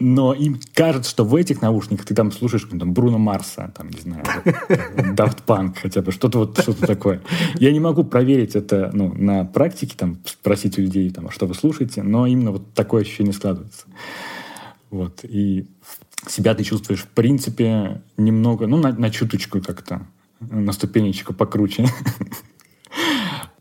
Но 0.00 0.34
им 0.34 0.60
кажется, 0.74 1.08
что 1.08 1.24
в 1.24 1.34
этих 1.36 1.62
наушниках 1.62 2.04
ты 2.06 2.14
там 2.14 2.32
слушаешь 2.32 2.64
там, 2.64 2.92
Бруно 2.92 3.18
Марса, 3.18 3.72
там, 3.76 3.88
не 3.88 4.00
знаю, 4.00 4.24
Daft 4.44 5.44
Punk 5.46 5.76
хотя 5.80 6.02
бы, 6.02 6.12
что-то 6.12 6.40
вот 6.40 6.60
что-то 6.60 6.86
такое. 6.86 7.22
Я 7.54 7.72
не 7.72 7.80
могу 7.80 8.04
проверить 8.04 8.56
это 8.56 8.90
ну, 8.92 9.14
на 9.14 9.44
практике, 9.44 9.94
там, 9.96 10.18
спросить 10.26 10.78
у 10.78 10.82
людей, 10.82 11.08
там, 11.10 11.28
«А 11.28 11.30
что 11.30 11.46
вы 11.46 11.54
слушаете, 11.54 12.02
но 12.02 12.26
именно 12.26 12.50
вот 12.50 12.74
такое 12.74 13.02
ощущение 13.02 13.32
складывается. 13.32 13.86
Вот. 14.90 15.20
И 15.24 15.66
себя 16.28 16.54
ты 16.54 16.64
чувствуешь, 16.64 17.02
в 17.02 17.08
принципе, 17.08 18.02
немного, 18.16 18.66
ну, 18.66 18.76
на, 18.76 18.92
на 18.92 19.10
чуточку 19.10 19.60
как-то 19.60 20.06
на 20.40 20.72
ступенечку 20.72 21.34
покруче. 21.34 21.86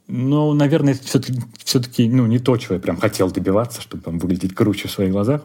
Но, 0.08 0.53
наверное, 0.53 0.93
это 0.93 1.03
все-таки, 1.03 1.41
все-таки 1.63 2.10
ну, 2.10 2.27
не 2.27 2.39
то, 2.39 2.58
чего 2.58 2.75
я 2.75 2.82
прям 2.82 2.98
хотел 2.98 3.32
добиваться, 3.32 3.82
чтобы 3.82 4.03
там, 4.03 4.20
выглядеть 4.20 4.53
круче 4.53 4.88
в 4.88 4.91
своих 4.91 5.12
глазах. 5.12 5.41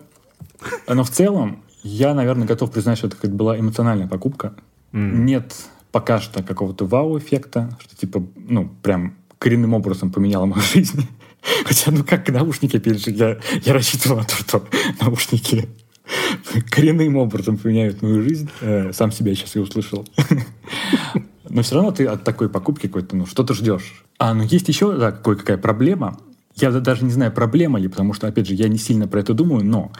Но 0.86 1.04
в 1.04 1.10
целом 1.10 1.62
я, 1.82 2.12
наверное, 2.12 2.46
готов 2.46 2.72
признать, 2.72 2.98
что 2.98 3.06
это 3.06 3.16
как 3.16 3.34
была 3.34 3.58
эмоциональная 3.58 4.08
покупка. 4.08 4.54
Mm. 4.92 5.16
Нет 5.18 5.54
пока 5.92 6.20
что 6.20 6.42
какого-то 6.42 6.86
вау-эффекта, 6.86 7.76
что 7.80 7.96
типа, 7.96 8.22
ну, 8.36 8.70
прям 8.82 9.16
коренным 9.38 9.74
образом 9.74 10.10
поменяло 10.10 10.46
мою 10.46 10.62
жизнь. 10.62 11.06
Хотя, 11.64 11.90
ну 11.90 12.04
как 12.04 12.28
наушники, 12.28 12.76
опять 12.76 13.04
же, 13.04 13.10
я, 13.10 13.38
я 13.64 13.72
рассчитывал 13.72 14.18
на 14.18 14.24
то, 14.24 14.34
что 14.34 14.68
наушники 15.00 15.68
коренным 16.70 17.16
образом 17.16 17.56
поменяют 17.56 18.02
мою 18.02 18.22
жизнь. 18.22 18.50
Э, 18.60 18.92
сам 18.92 19.12
себя 19.12 19.34
сейчас 19.34 19.56
и 19.56 19.58
услышал. 19.58 20.06
Но 21.48 21.62
все 21.62 21.76
равно 21.76 21.92
ты 21.92 22.06
от 22.06 22.24
такой 22.24 22.48
покупки 22.48 22.86
какой-то, 22.86 23.16
ну, 23.16 23.26
что-то 23.26 23.54
ждешь. 23.54 24.04
А, 24.18 24.34
ну, 24.34 24.42
есть 24.42 24.68
еще, 24.68 24.96
да, 24.96 25.12
какая 25.12 25.58
проблема. 25.58 26.18
Я 26.56 26.70
даже 26.72 27.04
не 27.04 27.10
знаю, 27.10 27.32
проблема 27.32 27.78
ли, 27.78 27.88
потому 27.88 28.12
что, 28.12 28.26
опять 28.26 28.46
же, 28.46 28.54
я 28.54 28.68
не 28.68 28.78
сильно 28.78 29.06
про 29.06 29.20
это 29.20 29.32
думаю, 29.32 29.64
но 29.64 29.92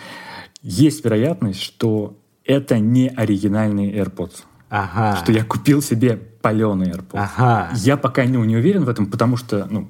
есть 0.61 1.05
вероятность, 1.05 1.61
что 1.61 2.17
это 2.45 2.79
не 2.79 3.09
оригинальные 3.09 3.95
AirPods. 3.95 4.43
Ага. 4.69 5.17
Что 5.23 5.33
я 5.33 5.45
купил 5.45 5.81
себе 5.81 6.17
паленые 6.17 6.93
AirPods. 6.93 7.29
Ага. 7.37 7.71
Я 7.77 7.97
пока 7.97 8.25
ну, 8.25 8.45
не 8.45 8.57
уверен 8.57 8.85
в 8.85 8.88
этом, 8.88 9.07
потому 9.07 9.37
что, 9.37 9.67
ну, 9.71 9.88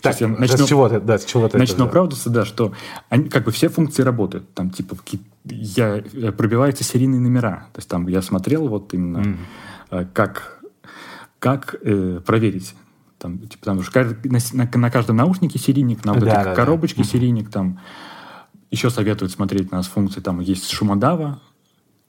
так, 0.00 0.20
я 0.20 0.28
начну, 0.28 0.66
с 0.66 0.68
чего 0.68 0.88
ты, 0.88 1.00
да, 1.00 1.18
с 1.18 1.24
чего 1.24 1.48
ты 1.48 1.58
начну 1.58 1.76
это, 1.76 1.84
оправдываться, 1.84 2.30
да, 2.30 2.44
что 2.44 2.72
они, 3.08 3.28
как 3.28 3.44
бы 3.44 3.52
все 3.52 3.68
функции 3.68 4.02
работают. 4.02 4.52
Там, 4.54 4.70
типа, 4.70 4.96
я, 5.44 5.98
э, 5.98 6.32
пробиваются 6.32 6.84
серийные 6.84 7.20
номера. 7.20 7.68
То 7.72 7.78
есть 7.78 7.88
там 7.88 8.06
я 8.08 8.22
смотрел 8.22 8.68
вот 8.68 8.94
именно, 8.94 9.36
mm. 9.90 10.08
как, 10.12 10.62
как 11.38 11.76
э, 11.82 12.20
проверить. 12.24 12.74
Там, 13.18 13.38
типа, 13.38 13.64
там 13.64 13.78
уже 13.78 13.90
на, 14.24 14.38
на, 14.52 14.70
на 14.74 14.90
каждом 14.90 15.16
наушнике 15.16 15.58
серийник, 15.58 16.04
на 16.04 16.14
вот 16.14 16.24
да, 16.24 16.40
этой 16.40 16.44
да, 16.44 16.54
коробочке 16.54 17.02
да. 17.02 17.08
серийник, 17.08 17.50
там 17.50 17.78
еще 18.70 18.90
советуют 18.90 19.30
смотреть 19.30 19.70
на 19.70 19.82
функции, 19.82 20.20
там 20.20 20.40
есть 20.40 20.70
шумодава, 20.70 21.40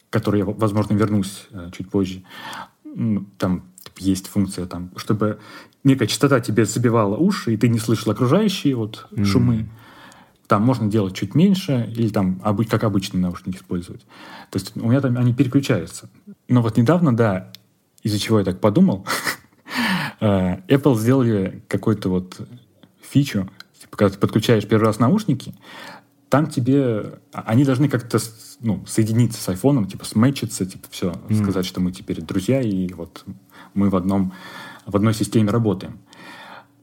который 0.10 0.40
я, 0.40 0.46
возможно, 0.46 0.94
вернусь 0.96 1.48
э, 1.52 1.70
чуть 1.76 1.90
позже. 1.90 2.24
Там 3.38 3.64
есть 3.98 4.28
функция, 4.28 4.66
там, 4.66 4.92
чтобы 4.96 5.40
некая 5.84 6.08
частота 6.08 6.40
тебе 6.40 6.66
забивала 6.66 7.18
уши, 7.18 7.54
и 7.54 7.58
ты 7.58 7.68
не 7.68 7.80
слышал 7.80 8.12
окружающие 8.12 8.76
вот 8.76 9.08
mm-hmm. 9.12 9.26
шумы. 9.26 9.70
Там 10.48 10.64
можно 10.64 10.90
делать 10.90 11.16
чуть 11.16 11.36
меньше, 11.36 11.92
или 11.96 12.10
там 12.10 12.40
как 12.70 12.84
обычные 12.84 13.22
наушники 13.22 13.58
использовать. 13.58 14.02
То 14.52 14.60
есть 14.60 14.76
у 14.76 14.88
меня 14.88 15.02
там 15.02 15.18
они 15.18 15.34
переключаются. 15.34 16.10
Но 16.48 16.62
вот 16.62 16.78
недавно, 16.78 17.16
да, 17.16 17.52
из-за 18.04 18.20
чего 18.20 18.40
я 18.40 18.46
так 18.46 18.60
подумал, 18.60 19.06
э, 20.20 20.58
Apple 20.68 20.98
сделали 20.98 21.64
какой-то 21.68 22.10
вот 22.10 22.42
фичу, 23.02 23.50
типа, 23.80 23.98
когда 23.98 24.14
ты 24.14 24.20
подключаешь 24.20 24.68
первый 24.68 24.86
раз 24.86 25.00
наушники, 25.00 25.56
там 26.30 26.48
тебе... 26.48 27.20
Они 27.32 27.64
должны 27.64 27.88
как-то 27.88 28.18
ну, 28.60 28.84
соединиться 28.88 29.40
с 29.40 29.50
айфоном, 29.50 29.86
типа 29.86 30.04
сметчиться, 30.04 30.66
типа 30.66 30.88
все, 30.90 31.12
mm. 31.12 31.44
сказать, 31.44 31.66
что 31.66 31.80
мы 31.80 31.92
теперь 31.92 32.22
друзья, 32.22 32.60
и 32.60 32.92
вот 32.94 33.24
мы 33.74 33.90
в, 33.90 33.96
одном, 33.96 34.34
в 34.86 34.96
одной 34.96 35.14
системе 35.14 35.52
работаем. 35.52 36.00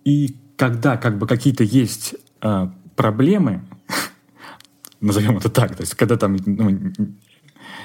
И 0.05 0.37
когда 0.57 0.97
как 0.97 1.19
бы 1.19 1.27
какие-то 1.27 1.65
есть 1.65 2.15
э, 2.43 2.69
проблемы, 3.01 3.63
назовем 5.01 5.39
это 5.39 5.49
так, 5.49 5.75
то 5.75 5.81
есть 5.81 5.95
когда 5.95 6.19
там 6.19 6.37
ну, 6.45 6.93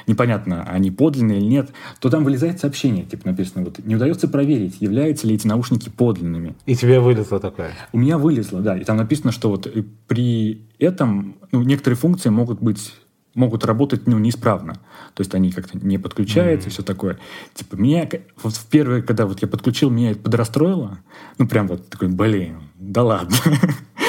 непонятно, 0.08 0.64
они 0.64 0.92
подлинные 0.92 1.40
или 1.40 1.46
нет, 1.46 1.70
то 2.02 2.10
там 2.10 2.26
вылезает 2.26 2.60
сообщение, 2.60 3.06
типа 3.06 3.30
написано, 3.30 3.64
вот 3.64 3.80
не 3.80 3.96
удается 3.96 4.28
проверить, 4.28 4.82
являются 4.82 5.26
ли 5.26 5.36
эти 5.36 5.48
наушники 5.48 5.88
подлинными. 5.88 6.58
И 6.66 6.76
тебе 6.76 7.00
вылезло 7.00 7.40
такое? 7.40 7.72
У 7.94 7.98
меня 7.98 8.18
вылезло, 8.18 8.60
да. 8.60 8.78
И 8.78 8.84
там 8.84 8.98
написано, 8.98 9.32
что 9.32 9.50
вот 9.50 9.74
при 10.06 10.68
этом 10.80 11.38
ну, 11.54 11.62
некоторые 11.64 11.98
функции 11.98 12.28
могут 12.28 12.62
быть 12.62 12.94
могут 13.36 13.66
работать 13.66 14.08
ну, 14.08 14.18
неисправно. 14.18 14.74
То 15.14 15.22
есть 15.22 15.34
они 15.34 15.52
как-то 15.52 15.78
не 15.78 15.98
подключаются 15.98 16.68
mm-hmm. 16.68 16.72
все 16.72 16.84
такое. 16.84 17.20
Типа, 17.54 17.76
меня 17.76 18.10
вот 18.42 18.54
в 18.54 18.66
первое, 18.68 19.02
когда 19.02 19.26
вот 19.26 19.42
я 19.42 19.48
подключил, 19.48 19.90
меня 19.90 20.12
это 20.12 20.20
подрастроило. 20.22 21.00
Ну, 21.38 21.48
прям 21.48 21.68
вот 21.68 21.90
такой, 21.90 22.08
блин, 22.08 22.64
да 22.76 23.04
ладно. 23.04 23.36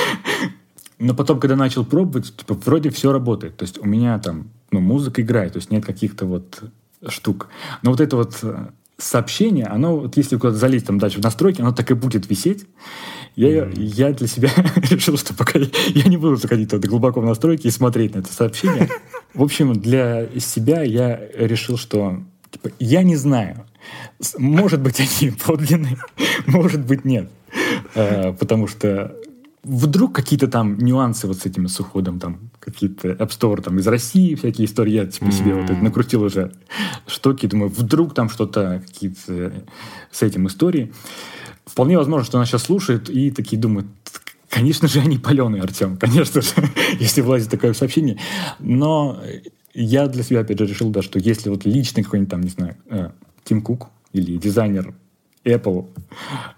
Но 0.99 1.15
потом, 1.15 1.41
когда 1.41 1.57
начал 1.57 1.85
пробовать, 1.85 2.35
типа, 2.37 2.55
вроде 2.55 2.91
все 2.91 3.13
работает. 3.13 3.57
То 3.57 3.65
есть 3.65 3.79
у 3.79 3.85
меня 3.85 4.19
там 4.19 4.51
ну, 4.71 4.81
музыка 4.81 5.23
играет, 5.23 5.53
то 5.53 5.59
есть 5.59 5.71
нет 5.71 5.85
каких-то 5.85 6.27
вот 6.27 6.63
штук. 7.07 7.49
Но 7.83 7.91
вот 7.91 8.01
это 8.01 8.17
вот 8.17 8.39
э, 8.43 8.69
сообщение, 8.99 9.67
оно, 9.67 9.97
вот 9.97 10.17
если 10.17 10.37
куда-то 10.37 10.57
залезть 10.59 10.87
там 10.87 10.99
дальше 10.99 11.19
в 11.19 11.23
настройки, 11.23 11.61
оно 11.61 11.73
так 11.73 11.91
и 11.91 11.95
будет 11.95 12.29
висеть. 12.29 12.67
Я, 13.35 13.65
mm. 13.65 13.75
я 13.77 14.13
для 14.13 14.27
себя 14.27 14.51
решил, 14.77 15.19
что 15.19 15.35
пока 15.35 15.59
я, 15.59 15.67
я 15.89 16.05
не 16.05 16.17
буду 16.17 16.37
заходить 16.37 16.71
туда 16.71 16.89
глубоко 16.89 17.21
в 17.21 17.25
настройки 17.25 17.67
и 17.67 17.71
смотреть 17.71 18.15
на 18.15 18.21
это 18.21 18.33
сообщение. 18.33 18.89
В 19.35 19.43
общем, 19.43 19.75
для 19.75 20.29
себя 20.41 20.83
я 20.83 21.21
решил, 21.35 21.77
что 21.77 22.23
типа, 22.51 22.71
я 22.79 23.03
не 23.03 23.17
знаю. 23.17 23.67
Может 24.39 24.81
быть, 24.81 25.01
они 25.01 25.31
подлинные, 25.33 25.99
может 26.47 26.85
быть, 26.85 27.05
нет. 27.05 27.31
Э, 27.95 28.33
потому 28.33 28.67
что 28.67 29.15
вдруг 29.67 30.15
какие-то 30.15 30.47
там 30.47 30.79
нюансы 30.79 31.27
вот 31.27 31.39
с 31.39 31.47
этим 31.47 31.67
с 31.69 31.81
уходом, 31.81 32.21
там 32.21 32.51
какие-то 32.61 33.09
App 33.09 33.31
Store 33.31 33.61
там 33.61 33.79
из 33.79 33.87
России, 33.87 34.37
всякие 34.37 34.67
истории, 34.67 34.93
я 34.93 35.07
типа 35.07 35.33
себе 35.33 35.51
mm-hmm. 35.51 35.61
вот 35.61 35.71
это 35.71 35.83
накрутил 35.83 36.23
уже 36.23 36.53
штуки, 37.07 37.47
думаю, 37.47 37.71
вдруг 37.71 38.15
там 38.15 38.29
что-то, 38.29 38.83
какие-то 38.87 39.53
с 40.11 40.23
этим 40.23 40.47
истории. 40.47 40.93
Вполне 41.65 41.99
возможно, 41.99 42.25
что 42.25 42.39
она 42.39 42.47
сейчас 42.47 42.63
слушает 42.63 43.11
и 43.11 43.33
такие 43.33 43.61
думают, 43.61 43.89
конечно 44.49 44.87
же, 44.87 45.01
они 45.01 45.19
паленые, 45.19 45.63
Артем, 45.63 45.97
конечно 45.97 46.41
же, 46.41 46.51
если 47.01 47.21
влазит 47.21 47.51
такое 47.51 47.73
сообщение. 47.73 48.21
Но 48.61 49.21
я 49.75 50.07
для 50.07 50.23
себя, 50.23 50.41
опять 50.41 50.59
же, 50.61 50.67
решил, 50.67 50.91
да, 50.91 51.03
что 51.03 51.19
если 51.19 51.51
вот 51.51 51.65
личный 51.65 52.05
какой-нибудь 52.05 52.31
там, 52.31 52.43
не 52.43 52.51
знаю, 52.51 52.77
э, 52.89 53.11
Тим 53.43 53.63
Кук 53.63 53.89
или 54.13 54.37
дизайнер 54.37 54.95
Apple, 55.45 55.89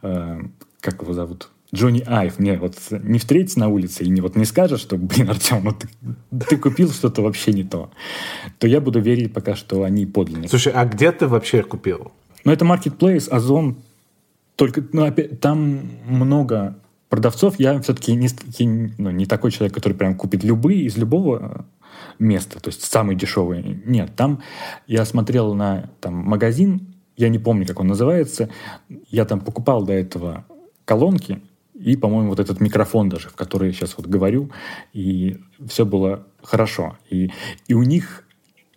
э, 0.02 0.40
как 0.80 1.02
его 1.02 1.14
зовут, 1.14 1.48
Джонни 1.74 2.02
Айв 2.06 2.38
мне 2.38 2.56
вот 2.56 2.76
не 2.90 3.18
встретится 3.18 3.60
на 3.60 3.68
улице 3.68 4.04
и 4.04 4.08
не, 4.08 4.20
вот 4.20 4.36
не 4.36 4.46
скажет, 4.46 4.80
что, 4.80 4.96
блин, 4.96 5.28
Артем, 5.28 5.64
ну 5.64 5.72
ты, 5.72 5.88
ты 6.46 6.56
купил 6.56 6.90
что-то 6.90 7.22
вообще 7.22 7.52
не 7.52 7.64
то, 7.64 7.90
то 8.58 8.66
я 8.66 8.80
буду 8.80 9.00
верить 9.00 9.34
пока, 9.34 9.54
что 9.54 9.82
они 9.82 10.06
подлинные. 10.06 10.48
Слушай, 10.48 10.72
а 10.74 10.86
где 10.86 11.12
ты 11.12 11.26
вообще 11.26 11.62
купил? 11.62 12.12
Ну, 12.44 12.52
это 12.52 12.64
Marketplace, 12.64 13.28
Озон. 13.28 13.76
Только, 14.56 14.82
ну, 14.92 15.04
опять, 15.04 15.40
там 15.40 15.82
много 16.06 16.78
продавцов. 17.10 17.58
Я 17.58 17.80
все-таки 17.80 18.14
не, 18.14 18.28
ну, 18.98 19.10
не 19.10 19.26
такой 19.26 19.50
человек, 19.50 19.74
который 19.74 19.92
прям 19.92 20.14
купит 20.14 20.44
любые 20.44 20.84
из 20.84 20.96
любого 20.96 21.66
места, 22.18 22.60
то 22.60 22.68
есть 22.68 22.82
самый 22.84 23.14
дешевый. 23.16 23.82
Нет, 23.84 24.12
там 24.16 24.42
я 24.86 25.04
смотрел 25.04 25.54
на 25.54 25.90
там, 26.00 26.14
магазин, 26.14 26.94
я 27.16 27.28
не 27.28 27.38
помню, 27.38 27.66
как 27.66 27.80
он 27.80 27.88
называется. 27.88 28.48
Я 29.08 29.24
там 29.24 29.40
покупал 29.40 29.84
до 29.84 29.92
этого 29.92 30.44
колонки, 30.84 31.42
и, 31.78 31.96
по-моему, 31.96 32.30
вот 32.30 32.40
этот 32.40 32.60
микрофон 32.60 33.08
даже, 33.08 33.28
в 33.28 33.34
который 33.34 33.68
я 33.68 33.72
сейчас 33.72 33.94
вот 33.96 34.06
говорю, 34.06 34.50
и 34.92 35.38
все 35.66 35.86
было 35.86 36.26
хорошо. 36.42 36.98
И, 37.08 37.30
и 37.68 37.74
у 37.74 37.82
них, 37.82 38.24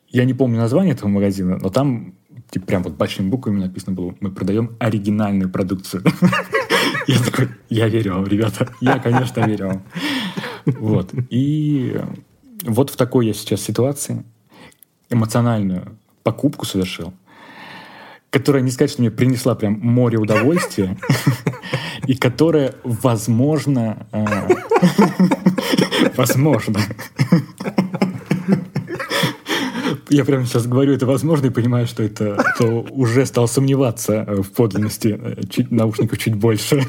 я 0.09 0.23
не 0.25 0.33
помню 0.33 0.57
название 0.59 0.93
этого 0.93 1.09
магазина, 1.09 1.57
но 1.57 1.69
там 1.69 2.13
типа, 2.51 2.65
прям 2.67 2.83
вот 2.83 2.93
большими 2.93 3.29
буквами 3.29 3.59
написано 3.59 3.95
было, 3.95 4.15
мы 4.19 4.31
продаем 4.31 4.75
оригинальную 4.79 5.49
продукцию. 5.49 6.03
Я 7.07 7.17
такой, 7.19 7.49
я 7.69 7.87
верю 7.87 8.13
вам, 8.13 8.27
ребята, 8.27 8.69
я, 8.79 8.99
конечно, 8.99 9.41
верю 9.41 9.67
вам. 9.67 9.83
Вот. 10.65 11.11
И 11.29 11.99
вот 12.63 12.91
в 12.91 12.95
такой 12.95 13.25
я 13.25 13.33
сейчас 13.33 13.61
ситуации 13.61 14.23
эмоциональную 15.09 15.97
покупку 16.23 16.65
совершил, 16.65 17.13
которая, 18.29 18.61
не 18.61 18.69
сказать, 18.69 18.91
что 18.91 19.01
мне 19.01 19.09
принесла 19.09 19.55
прям 19.55 19.79
море 19.79 20.19
удовольствия, 20.19 20.97
и 22.11 22.15
которая, 22.15 22.75
возможно, 22.83 24.05
э, 24.11 24.25
возможно, 26.17 26.81
я 30.09 30.25
прямо 30.25 30.45
сейчас 30.45 30.67
говорю 30.67 30.93
это 30.93 31.05
возможно 31.05 31.45
и 31.45 31.49
понимаю, 31.51 31.87
что 31.87 32.03
это 32.03 32.43
что 32.55 32.85
уже 32.89 33.25
стал 33.25 33.47
сомневаться 33.47 34.25
в 34.27 34.51
подлинности 34.51 35.17
э, 35.17 35.47
чуть, 35.49 35.71
наушников 35.71 36.17
чуть 36.17 36.35
больше. 36.35 36.83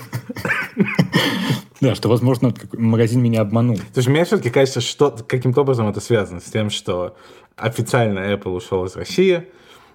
Да, 1.81 1.95
что, 1.95 2.09
возможно, 2.09 2.53
магазин 2.73 3.23
меня 3.23 3.43
обманул. 3.43 3.77
То 3.77 3.99
есть 3.99 4.09
мне 4.09 4.25
все-таки 4.25 4.51
кажется, 4.51 4.81
что 4.81 5.11
каким-то 5.11 5.61
образом 5.61 5.89
это 5.89 6.01
связано 6.01 6.41
с 6.41 6.45
тем, 6.45 6.69
что 6.71 7.17
официально 7.57 8.19
Apple 8.33 8.57
ушел 8.57 8.85
из 8.87 8.97
России, 8.97 9.47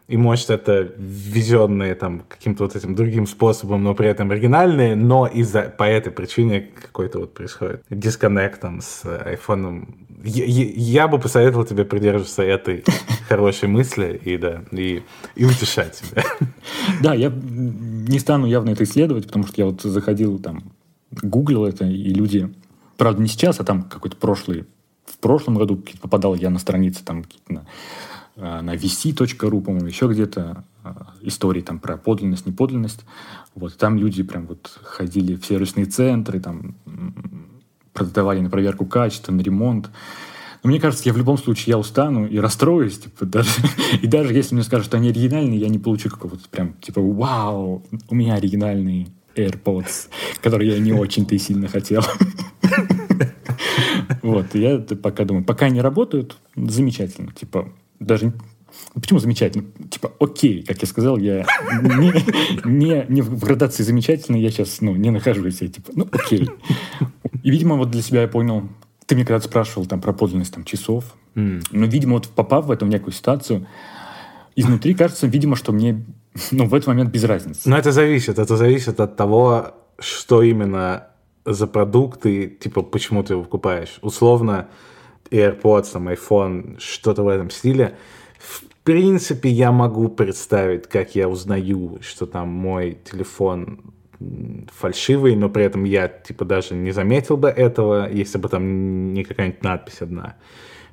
и 0.07 0.15
может 0.15 0.49
это 0.49 0.93
ввезенные 0.97 1.93
там 1.93 2.23
каким-то 2.27 2.63
вот 2.63 2.75
этим 2.75 2.95
другим 2.95 3.27
способом, 3.27 3.83
но 3.83 3.93
при 3.93 4.07
этом 4.07 4.31
оригинальные, 4.31 4.95
но 4.95 5.27
из-за 5.27 5.63
по 5.63 5.83
этой 5.83 6.11
причине 6.11 6.61
какой-то 6.61 7.19
вот 7.19 7.33
происходит 7.33 7.83
дисконнект 7.89 8.61
там 8.61 8.81
с 8.81 9.03
айфоном. 9.05 10.07
Я, 10.23 10.45
я, 10.45 11.07
бы 11.07 11.19
посоветовал 11.19 11.65
тебе 11.65 11.83
придерживаться 11.83 12.41
этой 12.41 12.85
хорошей 13.29 13.67
мысли 13.67 14.19
и 14.23 14.37
да, 14.37 14.63
и, 14.71 15.03
и 15.35 15.45
утешать 15.45 15.95
себя. 15.95 16.23
Да, 17.01 17.13
я 17.13 17.31
не 17.31 18.17
стану 18.19 18.45
явно 18.45 18.69
это 18.69 18.83
исследовать, 18.85 19.27
потому 19.27 19.45
что 19.45 19.55
я 19.57 19.65
вот 19.65 19.81
заходил 19.81 20.39
там, 20.39 20.71
гуглил 21.11 21.65
это, 21.65 21.85
и 21.85 22.13
люди, 22.13 22.49
правда 22.97 23.21
не 23.21 23.27
сейчас, 23.27 23.59
а 23.59 23.65
там 23.65 23.83
какой-то 23.83 24.15
прошлый 24.15 24.65
в 25.05 25.17
прошлом 25.19 25.55
году 25.55 25.81
попадал 26.01 26.35
я 26.35 26.49
на 26.49 26.59
страницы 26.59 27.03
там 27.03 27.23
на 27.49 27.65
на 28.37 28.75
vc.ru, 28.75 29.61
по-моему, 29.61 29.87
еще 29.87 30.07
где-то 30.07 30.63
э, 30.83 30.89
истории 31.21 31.61
там 31.61 31.79
про 31.79 31.97
подлинность, 31.97 32.45
неподлинность. 32.45 33.01
Вот 33.55 33.75
там 33.77 33.97
люди 33.97 34.21
прям 34.23 34.45
вот 34.45 34.79
ходили 34.83 35.35
в 35.35 35.45
сервисные 35.45 35.87
центры, 35.87 36.39
там 36.39 36.75
продавали 37.93 38.39
на 38.39 38.49
проверку 38.49 38.85
качества, 38.85 39.31
на 39.31 39.41
ремонт. 39.41 39.89
Но 40.63 40.69
мне 40.69 40.79
кажется, 40.79 41.05
я 41.05 41.13
в 41.13 41.17
любом 41.17 41.37
случае 41.37 41.71
я 41.71 41.77
устану 41.77 42.27
и 42.27 42.37
расстроюсь, 42.37 42.99
типа, 42.99 43.25
даже, 43.25 43.49
и 44.01 44.07
даже 44.07 44.33
если 44.33 44.53
мне 44.53 44.63
скажут, 44.63 44.85
что 44.85 44.97
они 44.97 45.09
оригинальные, 45.09 45.59
я 45.59 45.69
не 45.69 45.79
получу 45.79 46.09
какого-то 46.09 46.47
прям, 46.49 46.73
типа, 46.73 47.01
вау, 47.01 47.83
у 48.09 48.15
меня 48.15 48.35
оригинальные 48.35 49.07
AirPods, 49.35 50.09
которые 50.41 50.73
я 50.73 50.79
не 50.79 50.93
очень-то 50.93 51.35
и 51.35 51.39
сильно 51.39 51.67
хотел. 51.67 52.03
Вот, 54.23 54.55
я 54.55 54.79
пока 54.79 55.23
думаю, 55.23 55.45
пока 55.45 55.67
они 55.67 55.79
работают, 55.79 56.37
замечательно. 56.55 57.31
Типа, 57.31 57.69
даже 57.99 58.33
Почему 58.93 59.19
замечательно? 59.19 59.65
Типа, 59.89 60.11
окей, 60.19 60.63
как 60.63 60.81
я 60.81 60.87
сказал, 60.87 61.17
я 61.17 61.45
не, 61.81 62.13
не, 62.65 63.05
не 63.07 63.21
в 63.21 63.39
градации 63.39 63.83
замечательно, 63.83 64.35
я 64.35 64.51
сейчас 64.51 64.81
ну, 64.81 64.95
не 64.95 65.09
нахожусь. 65.09 65.61
Я 65.61 65.67
типа, 65.69 65.91
ну 65.95 66.07
окей. 66.11 66.49
И, 67.43 67.49
видимо, 67.49 67.75
вот 67.75 67.91
для 67.91 68.01
себя 68.01 68.21
я 68.21 68.27
понял, 68.27 68.69
ты 69.05 69.15
мне 69.15 69.25
когда-то 69.25 69.47
спрашивал 69.47 69.85
там 69.85 70.01
про 70.01 70.13
подлинность 70.13 70.53
там, 70.53 70.63
часов, 70.63 71.15
mm. 71.35 71.67
но, 71.71 71.85
видимо, 71.85 72.13
вот 72.15 72.27
попав 72.27 72.65
в 72.65 72.71
эту 72.71 72.85
в 72.85 72.89
некую 72.89 73.13
ситуацию, 73.13 73.67
изнутри 74.55 74.93
кажется, 74.93 75.27
видимо, 75.27 75.55
что 75.55 75.71
мне 75.71 76.05
ну, 76.51 76.65
в 76.67 76.73
этот 76.73 76.87
момент 76.87 77.09
без 77.11 77.23
разницы. 77.23 77.69
Но 77.69 77.77
это 77.77 77.91
зависит, 77.91 78.37
это 78.39 78.57
зависит 78.57 78.99
от 78.99 79.15
того, 79.15 79.73
что 79.99 80.43
именно 80.43 81.07
за 81.45 81.67
продукты, 81.67 82.47
типа, 82.47 82.81
почему 82.81 83.23
ты 83.23 83.33
его 83.33 83.43
покупаешь. 83.43 83.99
Условно, 84.01 84.67
AirPods, 85.31 85.91
там, 85.93 86.09
iPhone, 86.09 86.79
что-то 86.79 87.23
в 87.23 87.27
этом 87.27 87.49
стиле. 87.49 87.97
В 88.39 88.63
принципе, 88.83 89.49
я 89.49 89.71
могу 89.71 90.07
представить, 90.07 90.87
как 90.87 91.15
я 91.15 91.27
узнаю, 91.27 91.99
что 92.01 92.25
там 92.25 92.49
мой 92.49 92.97
телефон 93.03 93.81
фальшивый, 94.73 95.35
но 95.35 95.49
при 95.49 95.63
этом 95.63 95.83
я, 95.83 96.07
типа, 96.07 96.45
даже 96.45 96.73
не 96.73 96.91
заметил 96.91 97.37
бы 97.37 97.49
этого, 97.49 98.09
если 98.09 98.37
бы 98.37 98.49
там 98.49 99.13
не 99.13 99.23
какая-нибудь 99.23 99.63
надпись 99.63 100.01
одна. 100.01 100.35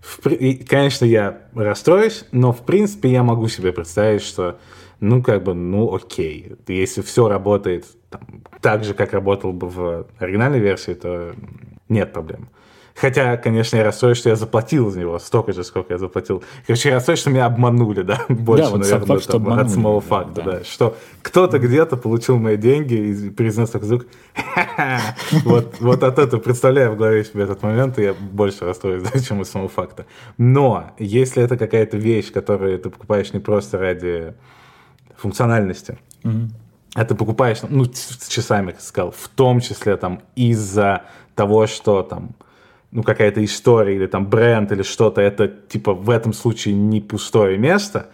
В, 0.01 0.27
и, 0.27 0.55
конечно, 0.55 1.07
я 1.07 1.43
расстроюсь, 1.55 2.27
но, 2.33 2.53
в 2.53 2.67
принципе, 2.67 3.11
я 3.11 3.23
могу 3.23 3.49
себе 3.49 3.73
представить, 3.73 4.23
что, 4.23 4.59
ну, 5.01 5.23
как 5.23 5.43
бы, 5.45 5.55
ну, 5.55 5.95
окей. 5.95 6.57
Если 6.69 7.01
все 7.01 7.29
работает 7.29 7.87
там, 8.11 8.43
так 8.61 8.85
же, 8.85 8.93
как 8.93 9.15
работал 9.15 9.53
бы 9.53 9.69
в 9.69 10.07
оригинальной 10.19 10.59
версии, 10.59 10.93
то 10.93 11.35
нет 11.89 12.13
проблем. 12.13 12.51
Хотя, 12.95 13.37
конечно, 13.37 13.77
я 13.77 13.85
расстроюсь, 13.85 14.19
что 14.19 14.29
я 14.29 14.37
заплатил 14.37 14.89
за 14.91 15.01
него 15.01 15.19
столько 15.19 15.53
же, 15.53 15.65
сколько 15.65 15.95
я 15.95 15.99
заплатил. 15.99 16.45
Короче, 16.65 16.91
я 16.91 16.95
расстроюсь, 16.95 17.21
что 17.21 17.31
меня 17.31 17.47
обманули, 17.47 18.03
да, 18.03 18.25
больше, 18.29 18.65
да, 18.65 18.71
вот 18.71 18.81
наверное, 18.81 19.07
факт, 19.07 19.27
там, 19.27 19.43
обманули, 19.43 19.65
от 19.65 19.71
самого 19.71 20.01
факта, 20.01 20.43
да. 20.43 20.51
да. 20.53 20.65
Что 20.65 20.97
кто-то 21.23 21.59
где-то 21.59 21.97
получил 21.97 22.39
мои 22.39 22.57
деньги 22.57 22.95
и 22.95 23.31
произнес 23.31 23.71
такой 23.71 23.89
звук. 23.89 24.07
вот, 25.45 25.75
вот 25.81 26.03
от 26.05 26.19
этого 26.21 26.41
представляю 26.41 26.93
в 26.93 26.97
голове 26.97 27.25
себе 27.25 27.43
этот 27.43 27.63
момент, 27.65 27.99
и 27.99 28.05
я 28.05 28.15
больше 28.15 28.65
расстроюсь, 28.65 29.03
да, 29.13 29.19
чем 29.19 29.41
от 29.41 29.49
самого 29.49 29.69
факта. 29.69 30.07
Но 30.39 30.93
если 30.97 31.43
это 31.43 31.57
какая-то 31.57 31.97
вещь, 31.97 32.31
которую 32.33 32.79
ты 32.79 32.91
покупаешь 32.91 33.33
не 33.33 33.41
просто 33.41 33.77
ради 33.77 34.35
функциональности, 35.17 35.99
mm-hmm. 36.23 36.49
а 36.95 37.05
ты 37.05 37.17
покупаешь, 37.17 37.59
ну, 37.69 37.87
с 37.87 38.29
часами, 38.29 38.71
как 38.71 38.81
сказал, 38.81 39.11
в 39.11 39.29
том 39.29 39.59
числе 39.59 39.97
там 39.97 40.23
из-за 40.37 41.03
того, 41.35 41.67
что 41.67 42.03
там 42.05 42.37
ну, 42.95 43.03
какая-то 43.03 43.45
история 43.45 43.97
или 43.97 44.07
там 44.07 44.27
бренд 44.27 44.71
или 44.73 44.83
что-то, 44.83 45.21
это 45.21 45.49
типа 45.49 45.93
в 45.93 46.09
этом 46.09 46.33
случае 46.33 46.75
не 46.75 47.01
пустое 47.01 47.59
место, 47.59 48.07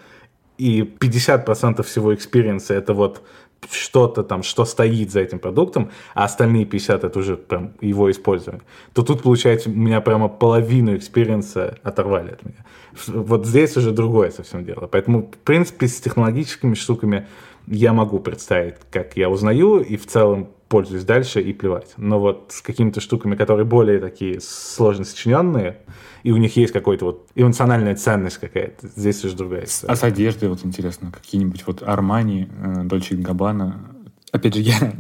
и 0.57 0.81
50% 0.81 1.83
всего 1.83 2.15
experience 2.15 2.69
а 2.69 2.75
это 2.75 2.95
вот 2.95 3.23
что-то 3.71 4.23
там, 4.23 4.43
что 4.43 4.65
стоит 4.65 5.11
за 5.11 5.21
этим 5.21 5.39
продуктом, 5.39 5.91
а 6.15 6.25
остальные 6.25 6.65
50 6.65 7.05
это 7.05 7.19
уже 7.19 7.37
прям 7.37 7.75
его 7.83 8.11
использование, 8.11 8.63
то 8.95 9.03
тут, 9.03 9.23
получается, 9.23 9.69
у 9.69 9.75
меня 9.75 10.01
прямо 10.01 10.29
половину 10.29 10.97
experience 10.97 11.71
а 11.71 11.79
оторвали 11.83 12.31
от 12.31 12.43
меня. 12.43 12.65
Вот 13.07 13.47
здесь 13.47 13.77
уже 13.77 13.93
другое 13.93 14.31
совсем 14.31 14.65
дело. 14.65 14.87
Поэтому, 14.87 15.31
в 15.31 15.39
принципе, 15.45 15.89
с 15.89 16.01
технологическими 16.01 16.73
штуками 16.73 17.27
я 17.67 17.93
могу 17.93 18.19
представить, 18.19 18.77
как 18.91 19.19
я 19.19 19.29
узнаю, 19.29 19.81
и 19.81 19.99
в 19.99 20.07
целом 20.07 20.49
пользуюсь 20.71 21.05
дальше 21.05 21.41
и 21.41 21.53
плевать. 21.53 21.95
Но 21.97 22.21
вот 22.21 22.47
с 22.51 22.63
какими-то 22.63 23.01
штуками, 23.01 23.35
которые 23.35 23.67
более 23.67 23.99
такие 23.99 24.41
сложно 24.41 25.05
сочиненные, 25.05 25.79
и 26.23 26.31
у 26.31 26.37
них 26.37 26.57
есть 26.57 26.73
какой-то 26.73 27.07
вот 27.07 27.29
эмоциональная 27.35 27.97
ценность 27.97 28.39
какая-то, 28.39 28.87
здесь 28.87 29.25
уже 29.25 29.37
другая 29.37 29.65
история. 29.65 29.93
А 29.93 29.97
с 29.97 30.05
одеждой 30.05 30.49
вот 30.49 30.65
интересно, 30.65 31.11
какие-нибудь 31.11 31.67
вот 31.67 31.83
Армани, 31.83 32.49
Дольче 32.85 33.17
Габбана. 33.17 33.81
Опять 34.31 34.55
же, 34.55 34.61
я, 34.61 34.93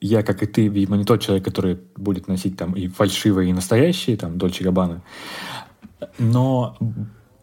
я, 0.00 0.22
как 0.22 0.44
и 0.44 0.46
ты, 0.46 0.68
видимо, 0.68 0.96
не 0.96 1.04
тот 1.04 1.20
человек, 1.20 1.44
который 1.44 1.80
будет 1.96 2.28
носить 2.28 2.56
там 2.56 2.74
и 2.74 2.86
фальшивые, 2.86 3.50
и 3.50 3.52
настоящие, 3.52 4.16
там, 4.16 4.38
Дольче 4.38 4.62
Габбана. 4.62 5.02
Но 6.20 6.76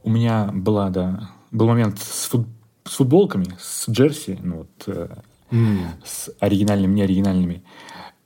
у 0.04 0.10
меня 0.10 0.50
была, 0.54 0.90
да, 0.90 1.30
был 1.52 1.68
момент 1.68 2.00
с, 2.00 2.30
фут, 2.30 2.48
с 2.86 2.96
футболками, 2.96 3.48
с 3.60 3.90
джерси, 3.90 4.40
ну 4.42 4.60
вот, 4.60 4.70
э, 4.88 5.10
mm. 5.52 5.80
с 6.04 6.30
оригинальными, 6.40 6.94
не 6.94 7.02
оригинальными. 7.04 7.64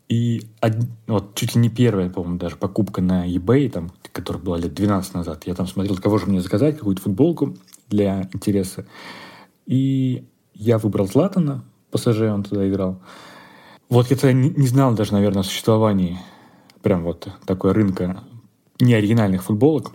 И 0.09 0.43
од... 0.62 0.73
вот 1.07 1.36
чуть 1.36 1.55
ли 1.55 1.62
не 1.62 1.69
первая, 1.69 2.09
по-моему, 2.09 2.38
даже 2.38 2.55
покупка 2.55 3.01
на 3.01 3.27
eBay, 3.27 3.69
там, 3.69 3.91
которая 4.12 4.43
была 4.43 4.57
лет 4.57 4.73
12 4.73 5.13
назад, 5.15 5.43
я 5.45 5.55
там 5.55 5.67
смотрел, 5.67 5.97
кого 5.97 6.17
же 6.17 6.27
мне 6.27 6.41
заказать, 6.41 6.77
какую-то 6.77 7.01
футболку 7.01 7.55
для 7.89 8.29
интереса. 8.33 8.86
И 9.65 10.25
я 10.53 10.77
выбрал 10.77 11.07
Златана, 11.07 11.63
пассажир, 11.91 12.31
он 12.31 12.43
туда 12.43 12.67
играл. 12.67 13.01
Вот 13.89 14.09
я 14.09 14.17
тогда 14.17 14.33
не 14.33 14.67
знал 14.67 14.93
даже, 14.93 15.13
наверное, 15.13 15.41
о 15.41 15.45
существовании 15.45 16.19
прям 16.81 17.03
вот 17.03 17.29
такой 17.45 17.71
рынка 17.71 18.23
неоригинальных 18.79 19.43
футболок. 19.43 19.93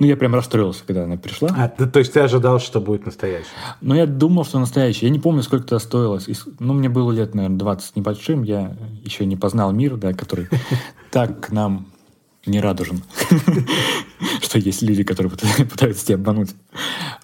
Ну, 0.00 0.06
я 0.06 0.16
прям 0.16 0.34
расстроился, 0.34 0.82
когда 0.84 1.04
она 1.04 1.16
пришла. 1.16 1.50
А, 1.56 1.68
ты, 1.68 1.86
то 1.86 2.00
есть 2.00 2.12
ты 2.12 2.20
ожидал, 2.20 2.58
что 2.58 2.80
будет 2.80 3.06
настоящая? 3.06 3.46
Ну, 3.80 3.94
я 3.94 4.06
думал, 4.06 4.44
что 4.44 4.58
настоящая. 4.58 5.06
Я 5.06 5.12
не 5.12 5.20
помню, 5.20 5.42
сколько 5.42 5.66
это 5.66 5.78
стоило. 5.78 6.20
Ну, 6.58 6.72
мне 6.72 6.88
было 6.88 7.12
лет, 7.12 7.34
наверное, 7.34 7.58
20 7.58 7.96
небольшим. 7.96 8.42
Я 8.42 8.76
еще 9.04 9.24
не 9.24 9.36
познал 9.36 9.72
мир, 9.72 9.96
да, 9.96 10.12
который 10.12 10.48
так 11.12 11.46
к 11.46 11.52
нам 11.52 11.86
не 12.44 12.60
радужен. 12.60 13.02
Что 14.42 14.58
есть 14.58 14.82
люди, 14.82 15.04
которые 15.04 15.32
пытаются 15.70 16.04
тебя 16.04 16.16
обмануть. 16.16 16.50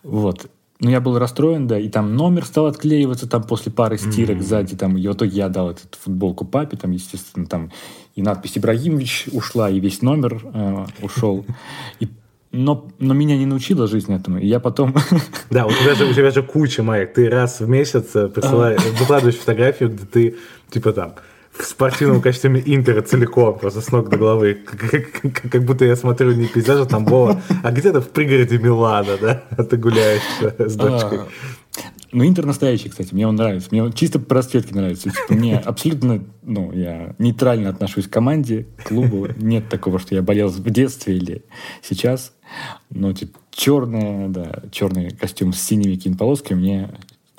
Вот. 0.04 0.48
Ну, 0.78 0.88
я 0.88 1.00
был 1.00 1.18
расстроен, 1.18 1.66
да, 1.66 1.78
и 1.78 1.88
там 1.90 2.14
номер 2.16 2.46
стал 2.46 2.66
отклеиваться 2.66 3.28
там 3.28 3.42
после 3.42 3.70
пары 3.70 3.98
стирок 3.98 4.38
mm-hmm. 4.38 4.42
сзади, 4.42 4.76
там, 4.76 4.96
и 4.96 5.06
в 5.06 5.12
итоге 5.12 5.36
я 5.36 5.48
дал 5.50 5.72
эту 5.72 5.82
футболку 6.00 6.46
папе, 6.46 6.78
там, 6.78 6.92
естественно, 6.92 7.44
там 7.44 7.70
и 8.14 8.22
надпись 8.22 8.56
Ибрагимович 8.56 9.28
ушла, 9.32 9.68
и 9.68 9.78
весь 9.78 10.00
номер 10.00 10.40
э, 10.42 10.86
ушел. 11.02 11.44
И 12.00 12.08
но, 12.52 12.88
но 12.98 13.14
меня 13.14 13.36
не 13.36 13.46
научила 13.46 13.86
жизнь 13.86 14.12
этому. 14.12 14.38
И 14.38 14.46
я 14.46 14.60
потом... 14.60 14.94
Да, 15.50 15.66
у 15.66 15.70
тебя 15.70 15.94
же, 15.94 16.06
у 16.06 16.12
тебя 16.12 16.30
же 16.30 16.42
куча 16.42 16.82
маек. 16.82 17.14
Ты 17.14 17.28
раз 17.28 17.60
в 17.60 17.68
месяц 17.68 18.14
э, 18.14 18.28
присылаешь, 18.28 18.84
выкладываешь 18.98 19.36
фотографию, 19.36 19.90
где 19.90 20.04
ты, 20.04 20.36
типа 20.70 20.92
там, 20.92 21.14
в 21.52 21.64
спортивном 21.64 22.20
костюме 22.20 22.62
Интера 22.64 23.02
целиком, 23.02 23.58
просто 23.58 23.80
с 23.80 23.92
ног 23.92 24.08
до 24.08 24.16
головы. 24.16 24.58
Как, 24.64 25.10
как, 25.12 25.50
как 25.50 25.64
будто 25.64 25.84
я 25.84 25.96
смотрю 25.96 26.32
не 26.32 26.46
пейзаж 26.46 26.80
а 26.80 26.86
Тамбова, 26.86 27.42
а 27.62 27.70
где-то 27.70 28.00
в 28.00 28.08
пригороде 28.08 28.58
Милана, 28.58 29.16
да? 29.20 29.44
А 29.50 29.64
ты 29.64 29.76
гуляешь 29.76 30.22
с 30.58 30.74
дочкой. 30.74 31.18
А, 31.18 31.28
ну, 32.12 32.26
Интер 32.26 32.44
настоящий, 32.44 32.88
кстати, 32.88 33.14
мне 33.14 33.26
он 33.26 33.36
нравится. 33.36 33.68
Мне 33.70 33.84
он 33.84 33.92
чисто 33.92 34.18
по 34.18 34.34
расцветке 34.34 34.74
нравится. 34.74 35.10
Типа, 35.10 35.34
мне 35.34 35.58
абсолютно, 35.58 36.24
ну, 36.42 36.72
я 36.72 37.14
нейтрально 37.18 37.70
отношусь 37.70 38.08
к 38.08 38.10
команде, 38.10 38.66
к 38.78 38.88
клубу. 38.88 39.28
Нет 39.36 39.68
такого, 39.68 39.98
что 39.98 40.14
я 40.14 40.22
болел 40.22 40.48
в 40.48 40.70
детстве 40.70 41.16
или 41.16 41.44
сейчас. 41.82 42.32
Но, 42.90 43.12
типа, 43.12 43.38
черный, 43.50 44.28
да, 44.28 44.62
черный 44.72 45.10
костюм 45.10 45.52
с 45.52 45.60
синими 45.60 45.96
кинполосками 45.96 46.58
мне 46.58 46.90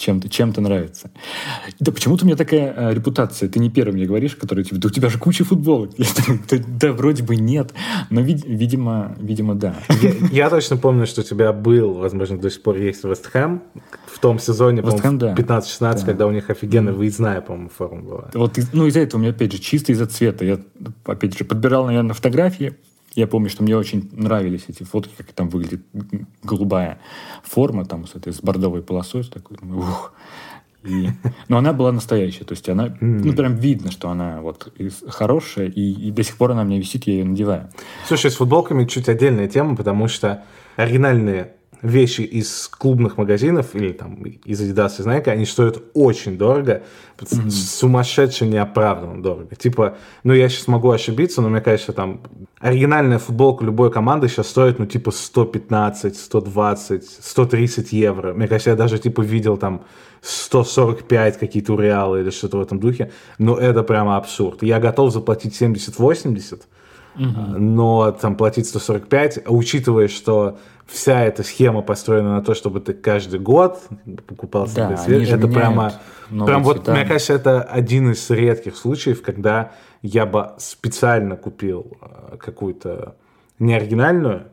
чем-то 0.01 0.29
чем 0.29 0.53
нравится. 0.57 1.11
Да 1.79 1.91
почему-то 1.91 2.25
у 2.25 2.27
меня 2.27 2.35
такая 2.35 2.73
э, 2.75 2.93
репутация. 2.93 3.47
Ты 3.47 3.59
не 3.59 3.69
первый 3.69 3.93
мне 3.93 4.05
говоришь, 4.05 4.35
который 4.35 4.63
типа, 4.63 4.81
да 4.81 4.87
у 4.87 4.91
тебя 4.91 5.09
же 5.09 5.17
куча 5.19 5.43
футболок. 5.45 5.91
Думаю, 5.95 6.65
да, 6.67 6.91
вроде 6.91 7.23
бы 7.23 7.35
нет, 7.35 7.73
но, 8.09 8.21
вид, 8.21 8.43
видимо, 8.45 9.15
видимо, 9.19 9.55
да. 9.55 9.75
Я, 10.01 10.13
я 10.31 10.49
точно 10.49 10.77
помню, 10.77 11.05
что 11.05 11.21
у 11.21 11.23
тебя 11.23 11.53
был, 11.53 11.93
возможно, 11.93 12.37
до 12.37 12.49
сих 12.49 12.61
пор 12.63 12.77
есть 12.77 13.03
Вестхэм 13.03 13.61
в 14.07 14.19
том 14.19 14.39
сезоне, 14.39 14.81
по-моему, 14.81 15.17
да. 15.19 15.33
15-16, 15.35 15.79
да. 15.79 16.05
когда 16.05 16.27
у 16.27 16.31
них 16.31 16.49
офигенная 16.49 16.93
выездная, 16.93 17.41
по-моему, 17.41 17.69
форма 17.69 18.01
была. 18.01 18.31
Вот, 18.33 18.59
ну, 18.73 18.87
из-за 18.87 19.01
этого 19.01 19.19
у 19.19 19.23
меня, 19.23 19.31
опять 19.31 19.51
же, 19.51 19.59
чисто 19.59 19.91
из-за 19.91 20.07
цвета. 20.07 20.45
Я, 20.45 20.59
опять 21.05 21.37
же, 21.37 21.45
подбирал, 21.45 21.85
наверное, 21.85 22.13
фотографии, 22.13 22.73
я 23.15 23.27
помню, 23.27 23.49
что 23.49 23.63
мне 23.63 23.75
очень 23.75 24.09
нравились 24.13 24.65
эти 24.67 24.83
фотки, 24.83 25.13
как 25.17 25.31
там 25.33 25.49
выглядит 25.49 25.81
голубая 26.43 26.99
форма, 27.43 27.85
там 27.85 28.07
с 28.07 28.15
этой 28.15 28.33
с 28.33 28.41
бордовой 28.41 28.81
полосой, 28.81 29.23
с 29.23 29.29
такой, 29.29 29.57
ух. 29.57 30.13
И, 30.83 31.09
но 31.47 31.57
она 31.57 31.73
была 31.73 31.91
настоящая, 31.91 32.43
то 32.43 32.53
есть 32.53 32.67
она, 32.67 32.97
ну 33.01 33.33
прям 33.33 33.55
видно, 33.55 33.91
что 33.91 34.09
она 34.09 34.41
вот 34.41 34.73
хорошая, 35.07 35.67
и, 35.67 35.91
и 36.07 36.11
до 36.11 36.23
сих 36.23 36.37
пор 36.37 36.51
она 36.51 36.63
мне 36.63 36.79
висит, 36.79 37.05
я 37.05 37.13
ее 37.13 37.25
надеваю. 37.25 37.69
Слушай, 38.07 38.31
с 38.31 38.35
футболками 38.35 38.85
чуть 38.85 39.07
отдельная 39.07 39.47
тема, 39.47 39.75
потому 39.75 40.07
что 40.07 40.43
оригинальные 40.77 41.53
вещи 41.81 42.21
из 42.21 42.67
клубных 42.67 43.17
магазинов 43.17 43.75
или 43.75 43.91
там 43.91 44.21
из 44.23 44.61
Adidas 44.61 45.01
и 45.01 45.03
Nike, 45.03 45.29
они 45.29 45.45
стоят 45.45 45.81
очень 45.93 46.37
дорого, 46.37 46.83
mm-hmm. 47.17 47.49
сумасшедше 47.49 48.45
неоправданно 48.45 49.21
дорого. 49.21 49.55
Типа, 49.55 49.97
ну 50.23 50.33
я 50.33 50.47
сейчас 50.49 50.67
могу 50.67 50.91
ошибиться, 50.91 51.41
но 51.41 51.49
мне 51.49 51.61
кажется, 51.61 51.93
там 51.93 52.21
оригинальная 52.59 53.17
футболка 53.17 53.65
любой 53.65 53.91
команды 53.91 54.27
сейчас 54.27 54.47
стоит, 54.47 54.79
ну 54.79 54.85
типа 54.85 55.11
115, 55.11 56.15
120, 56.15 57.03
130 57.03 57.93
евро. 57.93 58.33
Мне 58.33 58.47
кажется, 58.47 58.69
я 58.71 58.75
даже 58.75 58.99
типа 58.99 59.21
видел 59.21 59.57
там 59.57 59.81
145 60.21 61.39
какие-то 61.39 61.75
реалы 61.79 62.21
или 62.21 62.29
что-то 62.29 62.57
в 62.57 62.61
этом 62.61 62.79
духе. 62.79 63.11
Но 63.39 63.57
это 63.57 63.81
прямо 63.83 64.17
абсурд. 64.17 64.61
Я 64.61 64.79
готов 64.79 65.11
заплатить 65.11 65.59
70-80, 65.59 66.61
угу. 67.15 67.25
но 67.57 68.11
там 68.11 68.35
платить 68.35 68.67
145, 68.67 69.45
учитывая, 69.47 70.07
что 70.07 70.59
вся 70.91 71.21
эта 71.21 71.43
схема 71.43 71.81
построена 71.81 72.35
на 72.35 72.43
то, 72.43 72.53
чтобы 72.53 72.81
ты 72.81 72.93
каждый 72.93 73.39
год 73.39 73.79
покупал 74.27 74.67
да, 74.75 74.97
себе 74.97 74.97
цвет. 74.97 75.29
Это 75.29 75.47
прямо, 75.47 75.93
прям 76.29 76.63
вот, 76.63 76.87
мне 76.87 77.05
кажется, 77.05 77.33
это 77.33 77.61
один 77.63 78.11
из 78.11 78.29
редких 78.29 78.75
случаев, 78.75 79.21
когда 79.21 79.71
я 80.01 80.25
бы 80.25 80.51
специально 80.57 81.35
купил 81.35 81.97
э, 82.01 82.37
какую-то 82.37 83.15
неоригинальную, 83.59 84.47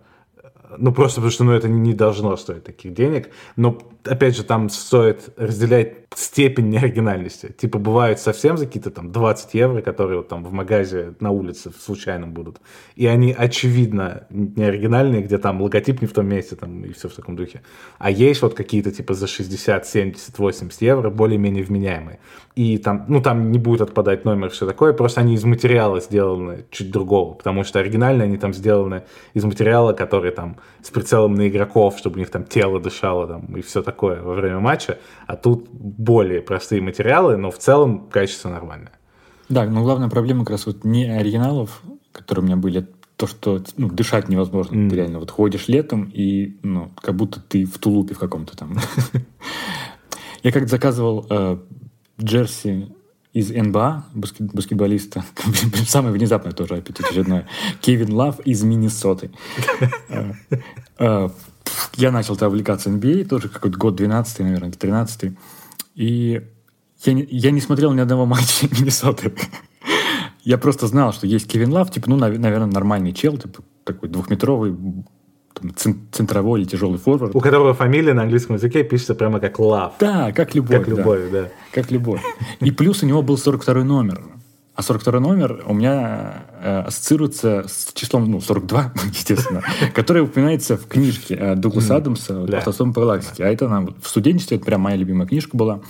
ну, 0.76 0.92
просто 0.92 1.16
потому 1.16 1.30
что 1.30 1.44
ну, 1.44 1.52
это 1.52 1.68
не 1.68 1.94
должно 1.94 2.36
стоить 2.36 2.64
таких 2.64 2.92
денег. 2.92 3.30
Но, 3.56 3.78
опять 4.04 4.36
же, 4.36 4.44
там 4.44 4.68
стоит 4.68 5.30
разделять 5.36 6.08
степень 6.14 6.68
неоригинальности. 6.68 7.54
Типа, 7.56 7.78
бывают 7.78 8.18
совсем 8.18 8.56
за 8.56 8.66
какие-то 8.66 8.90
там 8.90 9.12
20 9.12 9.54
евро, 9.54 9.82
которые 9.82 10.18
вот 10.18 10.28
там 10.28 10.44
в 10.44 10.52
магазе 10.52 11.14
на 11.20 11.30
улице 11.30 11.70
случайно 11.78 12.26
будут. 12.26 12.60
И 12.96 13.06
они, 13.06 13.32
очевидно, 13.32 14.26
неоригинальные, 14.30 15.22
где 15.22 15.38
там 15.38 15.62
логотип 15.62 16.00
не 16.00 16.06
в 16.06 16.12
том 16.12 16.26
месте, 16.26 16.56
там, 16.56 16.84
и 16.84 16.92
все 16.92 17.08
в 17.08 17.14
таком 17.14 17.36
духе. 17.36 17.62
А 17.98 18.10
есть 18.10 18.42
вот 18.42 18.54
какие-то 18.54 18.90
типа 18.90 19.14
за 19.14 19.26
60, 19.26 19.86
70, 19.86 20.38
80 20.38 20.82
евро 20.82 21.10
более-менее 21.10 21.64
вменяемые. 21.64 22.18
И 22.54 22.78
там, 22.78 23.04
ну, 23.08 23.22
там 23.22 23.52
не 23.52 23.58
будет 23.58 23.82
отпадать 23.82 24.24
номер, 24.24 24.50
все 24.50 24.66
такое, 24.66 24.92
просто 24.92 25.20
они 25.20 25.34
из 25.34 25.44
материала 25.44 26.00
сделаны 26.00 26.64
чуть 26.70 26.90
другого, 26.90 27.34
потому 27.34 27.62
что 27.62 27.78
оригинально 27.78 28.24
они 28.24 28.36
там 28.36 28.52
сделаны 28.52 29.04
из 29.34 29.44
материала, 29.44 29.92
который 29.92 30.32
там 30.32 30.57
с 30.82 30.90
прицелом 30.90 31.34
на 31.34 31.48
игроков, 31.48 31.98
чтобы 31.98 32.16
у 32.16 32.18
них 32.18 32.30
там 32.30 32.44
тело 32.44 32.80
дышало 32.80 33.26
там 33.26 33.56
и 33.56 33.62
все 33.62 33.82
такое 33.82 34.22
во 34.22 34.34
время 34.34 34.60
матча, 34.60 34.98
а 35.26 35.36
тут 35.36 35.68
более 35.70 36.40
простые 36.40 36.80
материалы, 36.82 37.36
но 37.36 37.50
в 37.50 37.58
целом 37.58 38.08
качество 38.08 38.48
нормальное. 38.48 38.92
Да, 39.48 39.64
но 39.64 39.82
главная 39.82 40.08
проблема 40.08 40.44
как 40.44 40.50
раз 40.50 40.66
вот 40.66 40.84
не 40.84 41.04
оригиналов, 41.04 41.82
которые 42.12 42.44
у 42.44 42.46
меня 42.46 42.56
были, 42.56 42.86
то, 43.16 43.26
что 43.26 43.62
ну, 43.76 43.88
дышать 43.88 44.28
невозможно. 44.28 44.76
Mm. 44.76 44.90
Ты 44.90 44.96
реально 44.96 45.18
вот 45.18 45.30
ходишь 45.30 45.68
летом, 45.68 46.10
и 46.14 46.56
ну, 46.62 46.92
как 47.00 47.16
будто 47.16 47.40
ты 47.40 47.64
в 47.64 47.78
тулупе 47.78 48.14
в 48.14 48.18
каком-то 48.18 48.56
там. 48.56 48.76
Я 50.42 50.52
как-то 50.52 50.68
заказывал 50.68 51.26
э, 51.28 51.58
джерси 52.20 52.92
из 53.32 53.50
НБА, 53.50 54.06
баскет, 54.14 54.52
баскетболиста, 54.52 55.24
самое 55.86 56.12
внезапное 56.12 56.52
тоже 56.52 56.76
опять 56.76 57.00
очередное, 57.00 57.46
Кевин 57.80 58.12
Лав 58.12 58.40
из 58.40 58.62
Миннесоты. 58.62 59.30
Э, 60.08 60.32
э, 60.98 61.28
я 61.96 62.10
начал 62.10 62.34
тогда 62.34 62.48
увлекаться 62.48 62.90
NBA, 62.90 63.26
тоже 63.26 63.48
какой-то 63.48 63.76
год 63.78 63.96
12 63.96 64.38
наверное, 64.40 64.72
13 64.72 65.32
и 65.94 66.42
я 67.04 67.12
не, 67.12 67.26
я 67.30 67.50
не 67.50 67.60
смотрел 67.60 67.92
ни 67.92 68.00
одного 68.00 68.26
матча 68.26 68.66
Миннесоты. 68.70 69.34
я 70.44 70.58
просто 70.58 70.86
знал, 70.86 71.12
что 71.12 71.26
есть 71.26 71.46
Кевин 71.46 71.72
Лав, 71.72 71.90
типа, 71.90 72.08
ну, 72.08 72.16
наверное, 72.16 72.66
нормальный 72.66 73.12
чел, 73.12 73.36
типа, 73.36 73.62
такой 73.84 74.08
двухметровый, 74.08 74.76
там, 75.60 75.72
центровой 76.12 76.60
или 76.60 76.68
тяжелый 76.68 76.98
форвард. 76.98 77.34
У 77.34 77.40
которого 77.40 77.74
фамилия 77.74 78.14
на 78.14 78.22
английском 78.22 78.56
языке 78.56 78.84
пишется 78.84 79.14
прямо 79.14 79.40
как 79.40 79.58
Лав. 79.58 79.94
Да, 79.98 80.32
как 80.32 80.54
любовь. 80.54 80.78
Как 80.78 80.88
любовь, 80.88 81.20
да. 81.30 81.42
да. 81.42 81.48
Как 81.72 81.90
любовь. 81.90 82.22
И 82.60 82.70
плюс 82.70 83.02
у 83.02 83.06
него 83.06 83.22
был 83.22 83.36
42 83.36 83.84
номер. 83.84 84.22
А 84.78 84.82
42 84.82 85.18
номер 85.18 85.64
у 85.66 85.74
меня 85.74 86.44
э, 86.62 86.82
ассоциируется 86.86 87.64
с 87.66 87.92
числом, 87.94 88.30
ну, 88.30 88.40
42, 88.40 88.92
естественно, 89.12 89.64
которое 89.92 90.22
упоминается 90.22 90.76
в 90.76 90.86
книжке 90.86 91.34
э, 91.34 91.54
Дугласа 91.56 91.96
Адамса 91.96 92.44
да. 92.44 92.58
«Автосом 92.58 92.94
по 92.94 93.00
галактике». 93.00 93.44
А 93.44 93.48
это 93.48 93.68
нам 93.68 93.96
в 94.00 94.08
студенчестве, 94.08 94.56
это 94.56 94.66
прям 94.66 94.82
моя 94.82 94.94
любимая 94.94 95.26
книжка 95.26 95.56
была. 95.56 95.80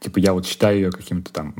Типа 0.00 0.18
я 0.20 0.32
вот 0.32 0.46
считаю 0.46 0.76
ее 0.76 0.90
каким-то 0.90 1.30
там 1.30 1.54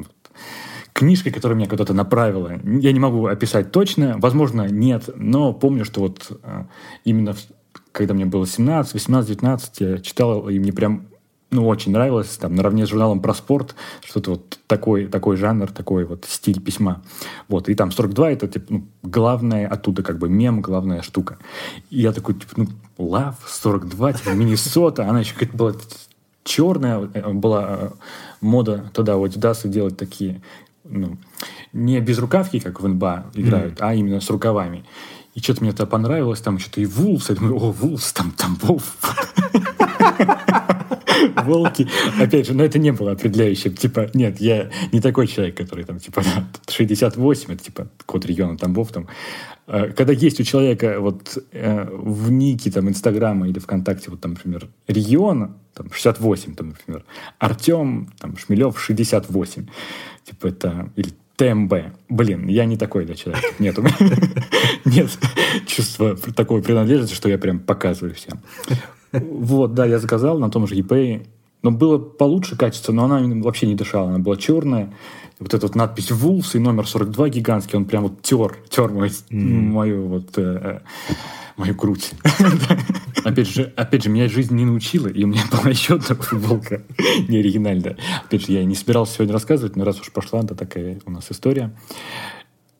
книжкой, 0.92 1.32
которая 1.32 1.56
меня 1.56 1.68
куда-то 1.68 1.94
направила. 1.94 2.60
Я 2.64 2.92
не 2.92 3.00
могу 3.00 3.26
описать 3.26 3.72
точно, 3.72 4.16
возможно, 4.18 4.68
нет, 4.68 5.10
но 5.14 5.52
помню, 5.52 5.84
что 5.84 6.00
вот 6.00 6.38
э, 6.42 6.64
именно 7.04 7.34
когда 7.92 8.14
мне 8.14 8.24
было 8.24 8.46
17, 8.46 8.94
18, 8.94 9.28
19, 9.30 9.80
я 9.80 9.98
читал, 9.98 10.48
и 10.48 10.58
мне 10.58 10.72
прям 10.72 11.06
ну, 11.50 11.66
очень 11.66 11.90
нравилось, 11.90 12.28
там, 12.36 12.54
наравне 12.54 12.86
с 12.86 12.90
журналом 12.90 13.20
про 13.20 13.34
спорт, 13.34 13.74
что-то 14.04 14.32
вот 14.32 14.58
такой, 14.68 15.06
такой 15.06 15.36
жанр, 15.36 15.70
такой 15.72 16.04
вот 16.04 16.24
стиль 16.28 16.60
письма. 16.60 17.02
Вот, 17.48 17.68
и 17.68 17.74
там 17.74 17.90
42 17.90 18.30
это, 18.30 18.46
типа, 18.46 18.66
ну, 18.68 18.86
главное 19.02 19.66
оттуда, 19.66 20.04
как 20.04 20.18
бы, 20.18 20.28
мем, 20.28 20.60
главная 20.60 21.02
штука. 21.02 21.38
И 21.90 22.00
я 22.00 22.12
такой, 22.12 22.34
типа, 22.34 22.52
ну, 22.56 22.68
Лав, 22.98 23.34
42, 23.48 24.12
типа, 24.12 24.30
Миннесота, 24.30 25.08
она 25.08 25.20
еще 25.20 25.34
какая-то 25.34 25.56
была 25.56 25.72
черная, 26.44 27.10
э, 27.14 27.32
была 27.32 27.66
э, 27.68 27.90
мода 28.40 28.90
тогда 28.94 29.16
у 29.16 29.26
Adidas 29.26 29.66
делать 29.68 29.96
такие, 29.96 30.42
ну, 30.84 31.18
не 31.72 32.00
без 32.00 32.18
рукавки, 32.18 32.60
как 32.60 32.80
в 32.80 32.88
НБА 32.88 33.32
играют, 33.34 33.74
mm. 33.74 33.78
а 33.80 33.94
именно 33.94 34.20
с 34.20 34.30
рукавами. 34.30 34.84
И 35.34 35.40
что-то 35.40 35.60
мне 35.62 35.70
это 35.70 35.86
понравилось, 35.86 36.40
там 36.40 36.58
что-то 36.58 36.80
и 36.80 36.86
Вулфс, 36.86 37.30
я 37.30 37.36
думаю, 37.36 37.56
о, 37.56 37.72
Вулфс, 37.72 38.12
там, 38.12 38.32
там 38.32 38.56
Вулф. 38.62 38.96
волки. 41.44 41.88
Опять 42.18 42.46
же, 42.46 42.54
но 42.54 42.64
это 42.64 42.78
не 42.78 42.92
было 42.92 43.12
определяющим. 43.12 43.74
Типа, 43.74 44.10
нет, 44.14 44.40
я 44.40 44.70
не 44.92 45.00
такой 45.00 45.26
человек, 45.26 45.56
который 45.56 45.84
там, 45.84 45.98
типа, 45.98 46.22
68, 46.68 47.52
это 47.52 47.64
типа 47.64 47.88
код 48.06 48.26
региона 48.26 48.56
Тамбов 48.56 48.92
там. 48.92 49.08
А, 49.66 49.88
когда 49.88 50.12
есть 50.12 50.40
у 50.40 50.44
человека 50.44 51.00
вот 51.00 51.38
э, 51.52 51.88
в 51.90 52.30
нике 52.30 52.70
там 52.70 52.88
Инстаграма 52.88 53.48
или 53.48 53.58
ВКонтакте, 53.58 54.10
вот 54.10 54.20
там, 54.20 54.32
например, 54.32 54.68
регион, 54.88 55.56
там 55.74 55.90
68, 55.92 56.54
там, 56.54 56.68
например, 56.68 57.04
Артем, 57.38 58.12
там, 58.18 58.36
Шмелев 58.36 58.80
68. 58.80 59.66
Типа 60.24 60.46
это, 60.46 60.90
или 60.96 61.12
ТМБ. 61.36 61.74
Блин, 62.10 62.48
я 62.48 62.66
не 62.66 62.76
такой 62.76 63.06
для 63.06 63.14
человека. 63.14 63.46
Нет, 63.58 63.78
у 63.78 63.82
меня 63.82 63.96
нет 64.84 65.10
чувства 65.66 66.14
такой 66.36 66.62
принадлежности, 66.62 67.14
что 67.14 67.30
я 67.30 67.38
прям 67.38 67.60
показываю 67.60 68.14
всем. 68.14 68.40
Вот, 69.12 69.74
да, 69.74 69.86
я 69.86 69.98
заказал 69.98 70.38
на 70.38 70.50
том 70.50 70.66
же 70.66 70.76
eBay. 70.76 71.26
Но 71.62 71.70
было 71.70 71.98
получше 71.98 72.56
качество, 72.56 72.92
но 72.92 73.04
она 73.04 73.20
вообще 73.42 73.66
не 73.66 73.74
дышала. 73.74 74.10
Она 74.10 74.18
была 74.18 74.36
черная. 74.36 74.92
Вот 75.40 75.54
эта 75.54 75.66
вот 75.66 75.74
надпись 75.74 76.10
Wolves 76.10 76.50
и 76.54 76.58
номер 76.58 76.86
42 76.86 77.30
гигантский, 77.30 77.78
он 77.78 77.86
прям 77.86 78.04
вот 78.04 78.22
тер, 78.22 78.58
тер 78.68 78.90
мой, 78.90 79.08
mm. 79.08 79.34
мою 79.34 80.06
вот 80.06 80.36
э, 80.36 80.80
мою 81.56 81.74
грудь. 81.74 82.10
опять 83.24 83.48
же, 83.48 83.72
опять 83.74 84.04
же, 84.04 84.10
меня 84.10 84.28
жизнь 84.28 84.54
не 84.54 84.66
научила, 84.66 85.08
и 85.08 85.24
у 85.24 85.28
меня 85.28 85.42
была 85.50 85.70
еще 85.70 85.94
одна 85.94 86.14
футболка 86.14 86.82
не 87.28 87.38
оригинальная. 87.38 87.96
Опять 88.24 88.46
же, 88.46 88.52
я 88.52 88.64
не 88.64 88.74
собирался 88.74 89.14
сегодня 89.14 89.32
рассказывать, 89.32 89.76
но 89.76 89.84
раз 89.84 90.00
уж 90.00 90.12
пошла, 90.12 90.42
то 90.42 90.54
такая 90.54 91.00
у 91.06 91.10
нас 91.10 91.26
история. 91.30 91.74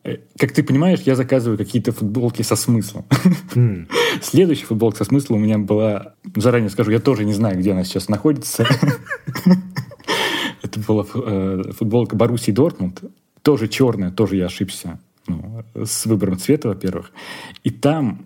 Э, 0.03 0.17
как 0.37 0.51
ты 0.51 0.63
понимаешь, 0.63 1.01
я 1.01 1.15
заказываю 1.15 1.57
какие-то 1.57 1.91
футболки 1.91 2.41
со 2.41 2.55
смыслом. 2.55 3.05
Mm. 3.55 3.87
Следующая 4.21 4.65
футболка 4.65 4.97
со 4.97 5.05
смыслом 5.05 5.37
у 5.37 5.43
меня 5.43 5.57
была, 5.57 6.15
заранее 6.35 6.69
скажу, 6.69 6.91
я 6.91 6.99
тоже 6.99 7.23
не 7.23 7.33
знаю, 7.33 7.57
где 7.57 7.71
она 7.71 7.83
сейчас 7.83 8.09
находится. 8.09 8.67
Это 10.61 10.79
была 10.79 11.05
э, 11.13 11.63
футболка 11.77 12.15
Боруссии 12.15 12.51
Дортмунд. 12.51 13.03
Тоже 13.41 13.67
черная, 13.67 14.11
тоже 14.11 14.35
я 14.35 14.45
ошибся 14.45 14.99
ну, 15.27 15.63
с 15.75 16.05
выбором 16.05 16.37
цвета, 16.37 16.69
во-первых. 16.69 17.11
И 17.63 17.71
там 17.71 18.25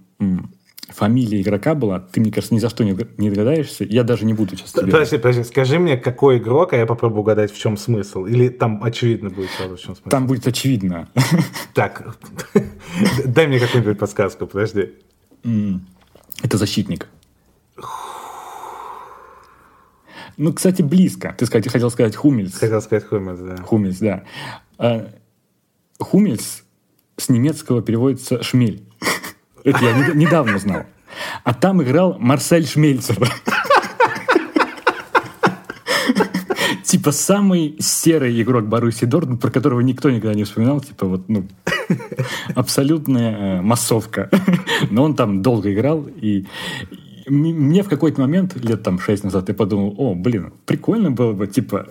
фамилия 0.89 1.41
игрока 1.41 1.73
была, 1.73 1.99
ты, 1.99 2.19
мне 2.19 2.31
кажется, 2.31 2.53
ни 2.53 2.59
за 2.59 2.69
что 2.69 2.83
не, 2.83 2.95
не 3.17 3.29
догадаешься. 3.29 3.83
Я 3.85 4.03
даже 4.03 4.25
не 4.25 4.33
буду 4.33 4.55
сейчас 4.55 4.71
тебе... 4.71 4.83
Подожди, 4.83 5.17
подожди, 5.17 5.43
скажи 5.43 5.79
мне, 5.79 5.97
какой 5.97 6.37
игрок, 6.37 6.73
а 6.73 6.77
я 6.77 6.85
попробую 6.85 7.21
угадать, 7.21 7.51
в 7.51 7.57
чем 7.57 7.77
смысл. 7.77 8.25
Или 8.25 8.49
там 8.49 8.83
очевидно 8.83 9.29
будет 9.29 9.49
сразу, 9.51 9.77
в 9.77 9.79
чем 9.79 9.95
смысл? 9.95 10.09
Там 10.09 10.27
будет 10.27 10.47
очевидно. 10.47 11.09
Так, 11.73 12.17
дай 13.25 13.47
мне 13.47 13.59
какую-нибудь 13.59 13.99
подсказку, 13.99 14.47
подожди. 14.47 14.93
Это 16.41 16.57
защитник. 16.57 17.09
Ну, 20.37 20.53
кстати, 20.53 20.81
близко. 20.81 21.35
Ты 21.37 21.45
сказать, 21.45 21.71
хотел 21.71 21.89
сказать 21.89 22.15
Хумельс. 22.15 22.55
Хотел 22.55 22.81
сказать 22.81 23.05
Хумельс, 23.05 23.39
да. 23.39 23.57
Хумельс, 23.57 23.99
да. 23.99 24.23
А, 24.77 25.09
Хумельс 25.99 26.63
с 27.17 27.29
немецкого 27.29 27.81
переводится 27.81 28.43
«шмель». 28.43 28.83
Это 29.63 29.79
я 29.83 30.13
недавно 30.13 30.59
знал. 30.59 30.83
А 31.43 31.53
там 31.53 31.81
играл 31.81 32.17
Марсель 32.19 32.67
Шмельцер. 32.67 33.17
Типа 36.83 37.11
самый 37.11 37.77
серый 37.79 38.41
игрок 38.41 38.67
Баруси 38.67 39.05
Дортмунд, 39.05 39.41
про 39.41 39.49
которого 39.49 39.79
никто 39.79 40.09
никогда 40.09 40.33
не 40.35 40.43
вспоминал. 40.43 40.81
Типа 40.81 41.05
вот, 41.07 41.29
ну, 41.29 41.47
абсолютная 42.55 43.59
э, 43.59 43.61
массовка. 43.61 44.29
Но 44.89 45.03
он 45.03 45.15
там 45.15 45.41
долго 45.41 45.73
играл, 45.73 46.05
и 46.05 46.45
мне 47.27 47.83
в 47.83 47.89
какой-то 47.89 48.21
момент, 48.21 48.55
лет 48.55 48.83
там 48.83 48.99
шесть 48.99 49.23
назад, 49.23 49.49
я 49.49 49.55
подумал, 49.55 49.93
о, 49.97 50.15
блин, 50.15 50.53
прикольно 50.65 51.11
было 51.11 51.33
бы, 51.33 51.47
типа, 51.47 51.87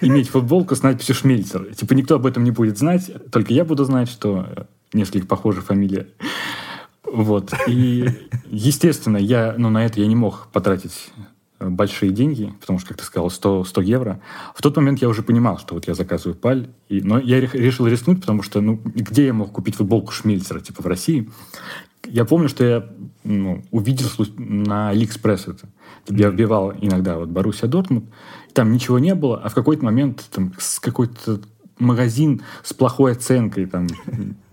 иметь 0.00 0.28
футболку 0.28 0.74
с 0.74 0.82
надписью 0.82 1.14
Шмельцер. 1.14 1.74
Типа 1.74 1.94
никто 1.94 2.16
об 2.16 2.26
этом 2.26 2.44
не 2.44 2.50
будет 2.50 2.78
знать, 2.78 3.10
только 3.30 3.52
я 3.52 3.64
буду 3.64 3.84
знать, 3.84 4.08
что 4.08 4.66
несколько 4.92 5.26
похожая 5.26 5.62
фамилия. 5.62 6.08
Вот. 7.04 7.52
И, 7.66 8.08
естественно, 8.50 9.16
я, 9.16 9.54
ну, 9.56 9.70
на 9.70 9.84
это 9.84 10.00
я 10.00 10.06
не 10.06 10.16
мог 10.16 10.48
потратить 10.52 11.10
большие 11.58 12.12
деньги, 12.12 12.52
потому 12.60 12.78
что, 12.78 12.88
как 12.88 12.98
ты 12.98 13.04
сказал, 13.04 13.30
100, 13.30 13.64
100 13.64 13.80
евро. 13.82 14.20
В 14.54 14.60
тот 14.60 14.76
момент 14.76 15.00
я 15.00 15.08
уже 15.08 15.22
понимал, 15.22 15.58
что 15.58 15.74
вот 15.74 15.86
я 15.86 15.94
заказываю 15.94 16.36
паль. 16.36 16.68
И, 16.88 17.00
но 17.00 17.18
я 17.18 17.40
решил 17.40 17.86
рискнуть, 17.86 18.20
потому 18.20 18.42
что, 18.42 18.60
ну, 18.60 18.80
где 18.84 19.26
я 19.26 19.32
мог 19.32 19.52
купить 19.52 19.76
футболку 19.76 20.12
Шмельцера, 20.12 20.60
типа 20.60 20.82
в 20.82 20.86
России? 20.86 21.30
Я 22.06 22.24
помню, 22.24 22.48
что 22.48 22.64
я 22.64 22.88
ну, 23.24 23.62
увидел 23.70 24.08
на 24.36 24.90
Алиэкспресс 24.90 25.48
это. 25.48 25.68
Я 26.08 26.30
вбивал 26.30 26.72
иногда 26.80 27.18
вот 27.18 27.28
Боруссия 27.28 27.68
Дортмунд, 27.68 28.06
там 28.52 28.72
ничего 28.72 28.98
не 28.98 29.14
было, 29.14 29.40
а 29.42 29.48
в 29.48 29.54
какой-то 29.54 29.84
момент 29.84 30.24
там 30.30 30.52
какой-то 30.80 31.40
магазин 31.78 32.42
с 32.62 32.72
плохой 32.72 33.12
оценкой, 33.12 33.66
там, 33.66 33.88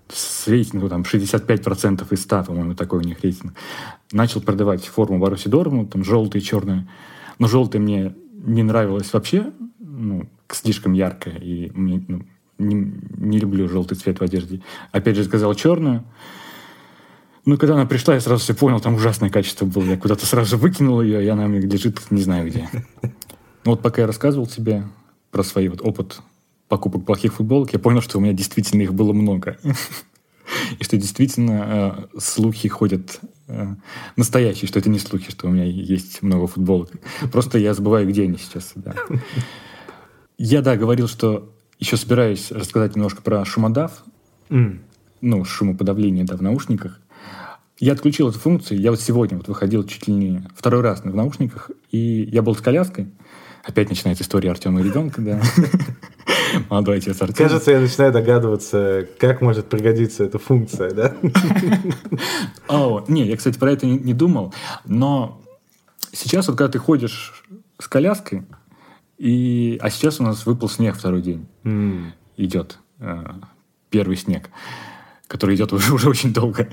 с 0.09 0.47
рейтингом 0.47 0.89
там, 0.89 1.01
65% 1.01 2.05
из 2.11 2.21
100, 2.23 2.43
по-моему, 2.43 2.75
такой 2.75 2.99
у 2.99 3.03
них 3.03 3.23
рейтинг, 3.23 3.53
начал 4.11 4.41
продавать 4.41 4.85
форму 4.85 5.19
Боруссия 5.19 5.51
Дортмунд, 5.51 5.91
там, 5.91 6.03
желтые, 6.03 6.41
черные. 6.41 6.87
Но 7.39 7.47
желтая 7.47 7.81
мне 7.81 8.15
не 8.33 8.63
нравилась 8.63 9.11
вообще, 9.13 9.51
ну, 9.79 10.27
слишком 10.49 10.93
яркая, 10.93 11.37
и 11.37 11.71
мне, 11.73 12.03
ну, 12.07 12.23
не, 12.59 12.93
не 13.17 13.39
люблю 13.39 13.67
желтый 13.67 13.97
цвет 13.97 14.19
в 14.19 14.23
одежде. 14.23 14.61
Опять 14.91 15.15
же, 15.15 15.23
сказал 15.23 15.53
черную, 15.55 16.03
ну, 17.45 17.57
когда 17.57 17.75
она 17.75 17.85
пришла, 17.85 18.13
я 18.13 18.21
сразу 18.21 18.41
все 18.41 18.53
понял, 18.53 18.79
там 18.79 18.95
ужасное 18.95 19.29
качество 19.29 19.65
было. 19.65 19.83
Я 19.83 19.97
куда-то 19.97 20.25
сразу 20.25 20.57
выкинул 20.57 21.01
ее, 21.01 21.23
и 21.23 21.27
она 21.27 21.47
лежит 21.47 21.99
не 22.09 22.21
знаю 22.21 22.47
где. 22.47 22.69
Ну, 23.65 23.71
вот 23.71 23.81
пока 23.81 24.01
я 24.01 24.07
рассказывал 24.07 24.47
тебе 24.47 24.83
про 25.31 25.43
свой 25.43 25.67
вот 25.67 25.81
опыт 25.81 26.21
покупок 26.67 27.05
плохих 27.05 27.35
футболок, 27.35 27.71
я 27.73 27.79
понял, 27.79 28.01
что 28.01 28.17
у 28.17 28.21
меня 28.21 28.33
действительно 28.33 28.81
их 28.81 28.93
было 28.93 29.13
много. 29.13 29.57
И 30.79 30.83
что 30.83 30.97
действительно 30.97 32.09
э, 32.13 32.19
слухи 32.19 32.67
ходят 32.67 33.19
э, 33.47 33.75
настоящие, 34.17 34.67
что 34.67 34.79
это 34.79 34.89
не 34.89 34.99
слухи, 34.99 35.31
что 35.31 35.47
у 35.47 35.51
меня 35.51 35.63
есть 35.63 36.21
много 36.21 36.47
футболок. 36.47 36.91
Просто 37.31 37.57
я 37.57 37.73
забываю, 37.73 38.07
где 38.07 38.23
они 38.23 38.37
сейчас. 38.37 38.73
Да. 38.75 38.93
Я, 40.37 40.61
да, 40.61 40.75
говорил, 40.75 41.07
что 41.07 41.53
еще 41.79 41.97
собираюсь 41.97 42.51
рассказать 42.51 42.95
немножко 42.95 43.21
про 43.21 43.45
шумодав, 43.45 44.03
mm. 44.49 44.79
ну, 45.21 45.45
шумоподавление, 45.45 46.25
да, 46.25 46.35
в 46.35 46.41
наушниках. 46.41 46.99
Я 47.83 47.91
отключил 47.91 48.29
эту 48.29 48.39
функцию. 48.39 48.79
Я 48.79 48.91
вот 48.91 49.01
сегодня 49.01 49.35
вот 49.35 49.49
выходил 49.49 49.83
чуть 49.83 50.07
ли 50.07 50.13
не 50.13 50.47
второй 50.55 50.79
раз 50.79 51.01
в 51.01 51.13
наушниках, 51.13 51.69
и 51.91 52.29
я 52.31 52.41
был 52.41 52.55
с 52.55 52.61
коляской. 52.61 53.11
Опять 53.61 53.89
начинается 53.89 54.23
история 54.23 54.51
Артема 54.51 54.79
и 54.79 54.83
ребенка, 54.85 55.19
да. 55.21 55.41
Молодой 56.69 56.99
отец 56.99 57.21
Артем. 57.21 57.35
Кажется, 57.35 57.71
я 57.71 57.81
начинаю 57.81 58.13
догадываться, 58.13 59.05
как 59.19 59.41
может 59.41 59.67
пригодиться 59.67 60.23
эта 60.23 60.39
функция, 60.39 60.91
да? 60.91 61.13
О, 62.69 63.03
не, 63.09 63.27
я, 63.27 63.35
кстати, 63.35 63.59
про 63.59 63.73
это 63.73 63.85
не, 63.85 64.13
думал, 64.13 64.53
но 64.85 65.41
сейчас 66.13 66.47
вот 66.47 66.57
когда 66.57 66.71
ты 66.71 66.79
ходишь 66.79 67.43
с 67.79 67.89
коляской, 67.89 68.43
и, 69.17 69.77
а 69.81 69.89
сейчас 69.89 70.21
у 70.21 70.23
нас 70.23 70.45
выпал 70.45 70.69
снег 70.69 70.95
второй 70.95 71.21
день. 71.21 71.47
Идет 72.37 72.77
э, 72.99 73.25
первый 73.89 74.15
снег, 74.15 74.49
который 75.27 75.57
идет 75.57 75.73
уже, 75.73 75.93
уже 75.93 76.09
очень 76.09 76.31
долго. 76.31 76.69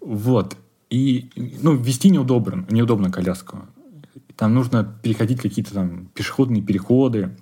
Вот. 0.00 0.56
И, 0.88 1.30
ну, 1.62 1.76
вести 1.76 2.10
неудобно, 2.10 2.66
неудобно 2.68 3.10
коляску. 3.10 3.60
Там 4.36 4.54
нужно 4.54 4.84
переходить 5.02 5.40
какие-то 5.40 5.74
там 5.74 6.06
пешеходные 6.14 6.62
переходы, 6.62 7.36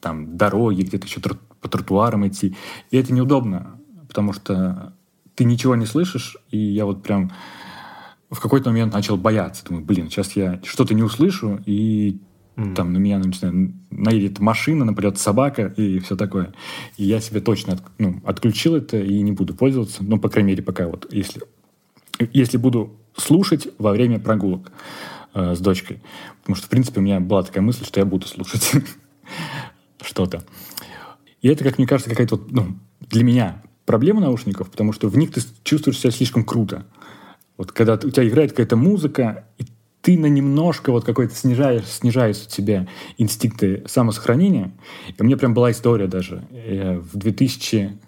там 0.00 0.36
дороги, 0.36 0.82
где-то 0.82 1.06
еще 1.06 1.20
трот 1.20 1.38
по 1.60 1.68
тротуарам 1.68 2.26
идти. 2.26 2.56
И 2.90 2.96
это 2.96 3.12
неудобно, 3.12 3.78
потому 4.08 4.32
что 4.32 4.94
ты 5.34 5.44
ничего 5.44 5.76
не 5.76 5.86
слышишь, 5.86 6.36
и 6.50 6.58
я 6.58 6.86
вот 6.86 7.02
прям 7.02 7.32
в 8.30 8.40
какой-то 8.40 8.70
момент 8.70 8.94
начал 8.94 9.16
бояться. 9.16 9.64
Думаю, 9.64 9.84
блин, 9.84 10.08
сейчас 10.08 10.36
я 10.36 10.60
что-то 10.64 10.94
не 10.94 11.02
услышу, 11.02 11.60
и 11.66 12.18
mm. 12.56 12.74
там 12.74 12.92
на 12.92 12.98
меня, 12.98 13.18
ну, 13.18 13.72
наедет 13.90 14.38
машина, 14.38 14.84
нападет 14.84 15.18
собака 15.18 15.66
и 15.76 15.98
все 15.98 16.16
такое. 16.16 16.52
И 16.96 17.04
я 17.04 17.20
себе 17.20 17.40
точно 17.40 17.74
от, 17.74 17.82
ну, 17.98 18.20
отключил 18.24 18.76
это 18.76 18.98
и 18.98 19.20
не 19.22 19.32
буду 19.32 19.54
пользоваться. 19.54 20.04
Ну, 20.04 20.18
по 20.18 20.28
крайней 20.28 20.50
мере, 20.50 20.62
пока 20.62 20.88
вот, 20.88 21.12
если, 21.12 21.42
если 22.32 22.56
буду 22.56 22.96
слушать 23.16 23.68
во 23.78 23.92
время 23.92 24.18
прогулок 24.18 24.72
э, 25.34 25.54
с 25.54 25.60
дочкой. 25.60 26.00
Потому 26.40 26.56
что, 26.56 26.66
в 26.66 26.70
принципе, 26.70 27.00
у 27.00 27.02
меня 27.02 27.20
была 27.20 27.42
такая 27.42 27.62
мысль, 27.62 27.84
что 27.84 28.00
я 28.00 28.06
буду 28.06 28.26
слушать 28.26 28.72
что-то. 30.00 30.44
И 31.42 31.48
это, 31.48 31.64
как 31.64 31.78
мне 31.78 31.86
кажется, 31.86 32.10
какая-то 32.10 32.36
вот, 32.36 32.52
ну, 32.52 32.76
для 33.00 33.24
меня 33.24 33.62
проблема 33.86 34.20
наушников, 34.20 34.70
потому 34.70 34.92
что 34.92 35.08
в 35.08 35.16
них 35.16 35.32
ты 35.32 35.40
чувствуешь 35.64 35.98
себя 35.98 36.10
слишком 36.10 36.44
круто. 36.44 36.86
Вот 37.56 37.72
когда 37.72 37.94
у 37.94 38.10
тебя 38.10 38.26
играет 38.26 38.52
какая-то 38.52 38.76
музыка, 38.76 39.46
и 39.58 39.64
ты 40.02 40.18
на 40.18 40.26
немножко 40.26 40.92
вот 40.92 41.04
какой-то 41.04 41.34
снижаешь, 41.34 41.84
снижаешь 41.86 42.44
у 42.46 42.50
тебя 42.50 42.86
инстинкты 43.18 43.84
самосохранения. 43.86 44.72
И 45.08 45.20
у 45.20 45.24
меня 45.24 45.36
прям 45.36 45.54
была 45.54 45.70
история 45.70 46.06
даже. 46.06 46.42
Я 46.50 46.98
в 46.98 47.16
2000 47.16 47.98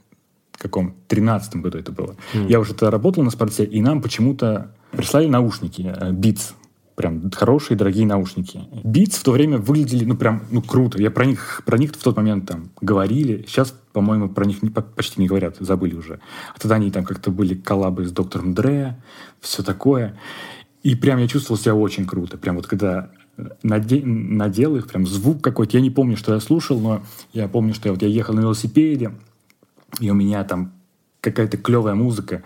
каком 0.63 0.95
13 1.09 1.57
году 1.57 1.79
это 1.79 1.91
было. 1.91 2.15
Mm. 2.35 2.49
Я 2.49 2.61
уже 2.61 2.73
тогда 2.73 2.93
работал 2.93 3.25
на 3.25 3.31
спорте, 3.31 3.65
и 3.65 3.81
нам 3.81 4.01
почему-то 4.01 4.73
прислали 4.93 5.27
наушники 5.27 5.83
э, 5.83 6.13
Beats. 6.13 6.53
Прям 6.95 7.31
хорошие, 7.33 7.77
дорогие 7.77 8.07
наушники. 8.07 8.61
Beats 8.85 9.19
в 9.19 9.23
то 9.25 9.33
время 9.33 9.59
выглядели, 9.59 10.05
ну, 10.05 10.15
прям, 10.15 10.45
ну, 10.51 10.63
круто. 10.63 11.03
Я 11.03 11.11
про 11.11 11.25
них, 11.25 11.63
про 11.65 11.79
них 11.79 11.93
в 11.93 12.03
тот 12.03 12.17
момент 12.17 12.47
там 12.47 12.71
говорили. 12.81 13.45
Сейчас, 13.49 13.75
по-моему, 13.93 14.29
про 14.29 14.45
них 14.45 14.63
не, 14.63 14.71
почти 14.71 15.21
не 15.21 15.27
говорят, 15.27 15.57
забыли 15.59 15.95
уже. 15.95 16.21
А 16.55 16.61
тогда 16.61 16.77
они 16.77 16.91
там 16.93 17.05
как-то 17.05 17.31
были 17.31 17.55
коллабы 17.55 18.05
с 18.05 18.13
доктором 18.13 18.55
Дре, 18.55 19.03
все 19.41 19.65
такое. 19.65 20.17
И 20.83 20.95
прям 20.95 21.19
я 21.19 21.29
чувствовал 21.29 21.61
себя 21.61 21.75
очень 21.75 22.07
круто. 22.07 22.37
Прям 22.37 22.57
вот 22.57 22.67
когда 22.67 23.11
наде- 23.63 24.05
надел 24.05 24.77
их, 24.77 24.89
прям 24.89 25.07
звук 25.07 25.43
какой-то. 25.43 25.77
Я 25.77 25.83
не 25.83 25.91
помню, 25.91 26.17
что 26.17 26.35
я 26.35 26.41
слушал, 26.41 26.81
но 26.81 27.03
я 27.33 27.49
помню, 27.49 27.75
что 27.75 27.89
я, 27.89 27.93
вот 27.93 28.03
я 28.03 28.09
ехал 28.09 28.35
на 28.35 28.41
велосипеде, 28.41 29.13
и 30.01 30.11
у 30.11 30.15
меня 30.15 30.43
там 30.45 30.73
какая-то 31.21 31.57
клевая 31.57 31.95
музыка. 31.95 32.43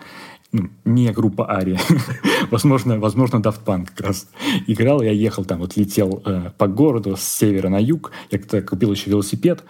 Ну, 0.53 0.71
не 0.85 1.11
группа 1.13 1.51
Ария. 1.51 1.81
возможно, 2.51 2.99
возможно, 3.01 3.39
Daft 3.39 3.65
Punk 3.65 3.89
как 3.95 4.07
раз 4.07 4.29
играл. 4.67 5.03
Я 5.03 5.11
ехал 5.11 5.45
там, 5.45 5.59
вот 5.59 5.77
летел 5.77 6.23
э, 6.25 6.51
по 6.57 6.67
городу 6.67 7.17
с 7.17 7.23
севера 7.23 7.69
на 7.69 7.83
юг. 7.83 8.13
Я 8.31 8.39
купил 8.63 8.93
еще 8.93 9.11
велосипед. 9.11 9.65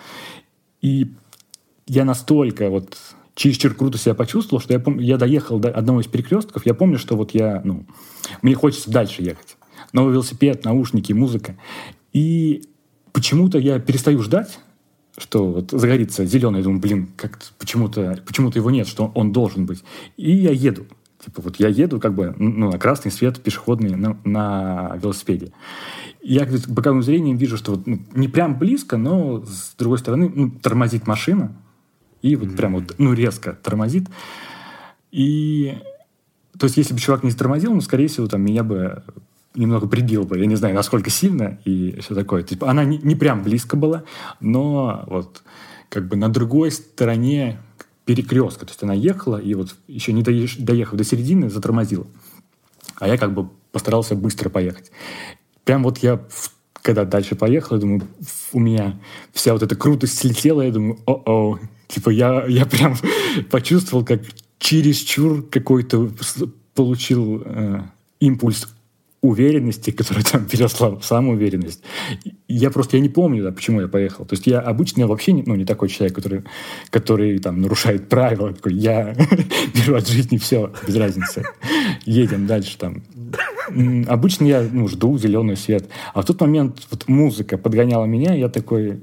И 0.83 1.12
я 1.87 2.05
настолько 2.05 2.68
вот 2.68 2.96
чересчур 3.37 3.75
круто 3.75 3.99
себя 3.99 4.14
почувствовал, 4.14 4.61
что 4.61 4.72
я, 4.72 4.81
пом- 4.81 5.01
я 5.01 5.18
доехал 5.18 5.61
до 5.61 5.70
одного 5.70 6.01
из 6.01 6.07
перекрестков, 6.07 6.66
я 6.66 6.75
помню, 6.75 6.99
что 6.99 7.16
вот 7.16 7.33
я, 7.33 7.61
ну, 7.62 7.87
мне 8.42 8.55
хочется 8.55 8.90
дальше 8.90 9.22
ехать. 9.22 9.57
Новый 9.92 10.14
велосипед, 10.14 10.64
наушники, 10.64 11.12
музыка. 11.12 11.57
И 12.12 12.64
почему-то 13.12 13.59
я 13.59 13.79
перестаю 13.79 14.22
ждать, 14.22 14.59
что 15.18 15.46
вот 15.46 15.70
загорится 15.70 16.25
зеленый, 16.25 16.59
я 16.59 16.64
думаю, 16.64 16.81
блин, 16.81 17.09
как 17.16 17.38
почему-то 17.59 18.18
почему 18.27 18.51
его 18.55 18.70
нет, 18.70 18.88
что 18.88 19.12
он 19.14 19.33
должен 19.33 19.66
быть. 19.66 19.85
И 20.16 20.35
я 20.35 20.51
еду. 20.51 20.87
Типа 21.22 21.42
вот 21.42 21.57
я 21.57 21.68
еду 21.68 22.01
как 22.01 22.14
бы 22.14 22.35
ну, 22.38 22.70
на 22.70 22.79
красный 22.79 23.11
свет 23.11 23.40
пешеходный 23.42 23.96
на, 23.96 24.18
на 24.25 24.99
велосипеде. 25.03 25.53
Я 26.22 26.46
боковым 26.68 27.03
зрением 27.03 27.37
вижу, 27.37 27.57
что 27.57 27.72
вот, 27.72 27.87
ну, 27.87 28.01
не 28.14 28.29
прям 28.29 28.59
близко, 28.59 28.96
но 28.96 29.44
с 29.44 29.75
другой 29.79 29.99
стороны 29.99 30.31
ну, 30.35 30.51
тормозит 30.51 31.07
машина, 31.07 31.57
и 32.26 32.36
вот 32.36 32.48
mm-hmm. 32.48 32.56
прям 32.56 32.74
вот, 32.74 32.94
ну, 32.98 33.12
резко 33.12 33.52
тормозит. 33.52 34.08
И 35.12 35.78
То 36.58 36.64
есть, 36.64 36.76
если 36.76 36.94
бы 36.94 37.00
чувак 37.00 37.22
не 37.22 37.30
затормозил, 37.30 37.72
ну, 37.72 37.80
скорее 37.80 38.08
всего, 38.08 38.26
там, 38.26 38.42
меня 38.42 38.64
бы 38.64 39.02
немного 39.54 39.86
прибил 39.86 40.24
бы. 40.24 40.38
Я 40.38 40.46
не 40.46 40.56
знаю, 40.56 40.74
насколько 40.74 41.10
сильно 41.10 41.58
и 41.64 41.98
все 42.00 42.14
такое. 42.14 42.42
Типа, 42.42 42.70
она 42.70 42.84
не, 42.84 42.98
не 42.98 43.14
прям 43.14 43.42
близко 43.42 43.76
была, 43.76 44.04
но 44.40 45.04
вот 45.06 45.42
как 45.88 46.08
бы 46.08 46.16
на 46.16 46.28
другой 46.28 46.70
стороне 46.70 47.58
перекрестка. 48.04 48.66
То 48.66 48.72
есть 48.72 48.82
она 48.82 48.94
ехала 48.94 49.36
и 49.36 49.54
вот 49.54 49.76
еще 49.86 50.12
не 50.12 50.22
доехав 50.22 50.96
до 50.96 51.04
середины, 51.04 51.48
затормозила. 51.48 52.06
А 52.98 53.08
я 53.08 53.16
как 53.16 53.32
бы 53.34 53.48
постарался 53.72 54.14
быстро 54.14 54.48
поехать. 54.48 54.90
Прям 55.64 55.82
вот 55.82 55.98
я, 55.98 56.22
когда 56.82 57.04
дальше 57.04 57.34
поехал, 57.34 57.76
я 57.76 57.80
думаю, 57.80 58.02
у 58.52 58.60
меня 58.60 58.98
вся 59.32 59.52
вот 59.52 59.62
эта 59.62 59.74
крутость 59.74 60.18
слетела, 60.18 60.62
я 60.62 60.70
думаю, 60.70 60.98
о-о, 61.06 61.58
типа 61.88 62.11
я, 62.11 62.44
я 62.46 62.66
прям 62.66 62.96
почувствовал, 63.51 64.05
как 64.05 64.22
чересчур 64.59 65.42
какой-то 65.42 66.11
получил 66.75 67.42
э, 67.44 67.83
импульс 68.20 68.66
уверенности, 69.27 69.90
которая 69.90 70.25
там 70.25 70.44
переросла 70.51 70.90
в 70.90 71.05
самоуверенность. 71.05 71.83
Я 72.49 72.70
просто 72.70 72.96
я 72.96 73.03
не 73.03 73.09
помню, 73.09 73.42
да, 73.42 73.53
почему 73.53 73.81
я 73.81 73.88
поехал. 73.88 74.25
То 74.25 74.35
есть 74.35 74.46
я 74.46 74.61
обычно 74.61 75.07
вообще 75.07 75.33
не, 75.33 75.42
ну, 75.42 75.55
не 75.57 75.64
такой 75.64 75.88
человек, 75.88 76.14
который, 76.14 76.44
который 76.90 77.38
там 77.38 77.61
нарушает 77.61 78.09
правила. 78.09 78.53
Такой, 78.53 78.75
я 78.75 79.14
беру 79.75 79.96
от 79.96 80.09
жизни 80.09 80.38
все, 80.38 80.72
без 80.87 80.96
разницы. 80.96 81.44
Едем 82.05 82.46
дальше 82.46 82.79
там. 82.79 83.03
Обычно 84.07 84.44
я 84.44 84.66
ну, 84.70 84.87
жду 84.88 85.18
зеленый 85.18 85.57
свет. 85.57 85.88
А 86.14 86.22
в 86.22 86.25
тот 86.25 86.40
момент 86.40 86.87
вот 86.90 87.09
музыка 87.09 87.59
подгоняла 87.59 88.05
меня, 88.05 88.35
я 88.35 88.49
такой 88.49 89.01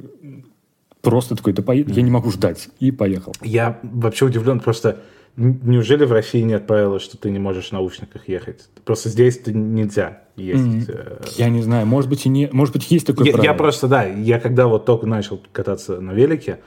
просто 1.03 1.35
такой, 1.35 1.53
да 1.53 1.61
поеду, 1.61 1.93
я 1.93 2.01
не 2.01 2.09
могу 2.09 2.31
ждать. 2.31 2.69
И 2.79 2.89
поехал. 2.89 3.33
Я 3.43 3.79
вообще 3.83 4.25
удивлен, 4.25 4.59
просто 4.59 5.01
Неужели 5.35 6.05
в 6.05 6.11
России 6.11 6.41
нет 6.41 6.67
правила, 6.67 6.99
что 6.99 7.17
ты 7.17 7.31
не 7.31 7.39
можешь 7.39 7.69
в 7.69 7.71
наушниках 7.71 8.29
ехать? 8.29 8.69
Просто 8.85 9.09
здесь 9.09 9.39
ты 9.39 9.51
нельзя 9.51 10.21
ездить. 10.35 10.87
Mm-hmm. 10.87 11.33
Я 11.37 11.49
не 11.49 11.63
знаю, 11.63 11.87
может 11.87 12.07
быть 12.07 12.27
и 12.27 12.29
не, 12.29 12.49
может 12.51 12.75
быть 12.75 12.91
есть 12.91 13.07
такое 13.07 13.25
я, 13.25 13.33
правило. 13.33 13.51
Я 13.51 13.57
просто 13.57 13.87
да, 13.87 14.03
я 14.03 14.39
когда 14.39 14.67
вот 14.67 14.85
только 14.85 15.07
начал 15.07 15.41
кататься 15.51 15.99
на 15.99 16.11
велике, 16.11 16.59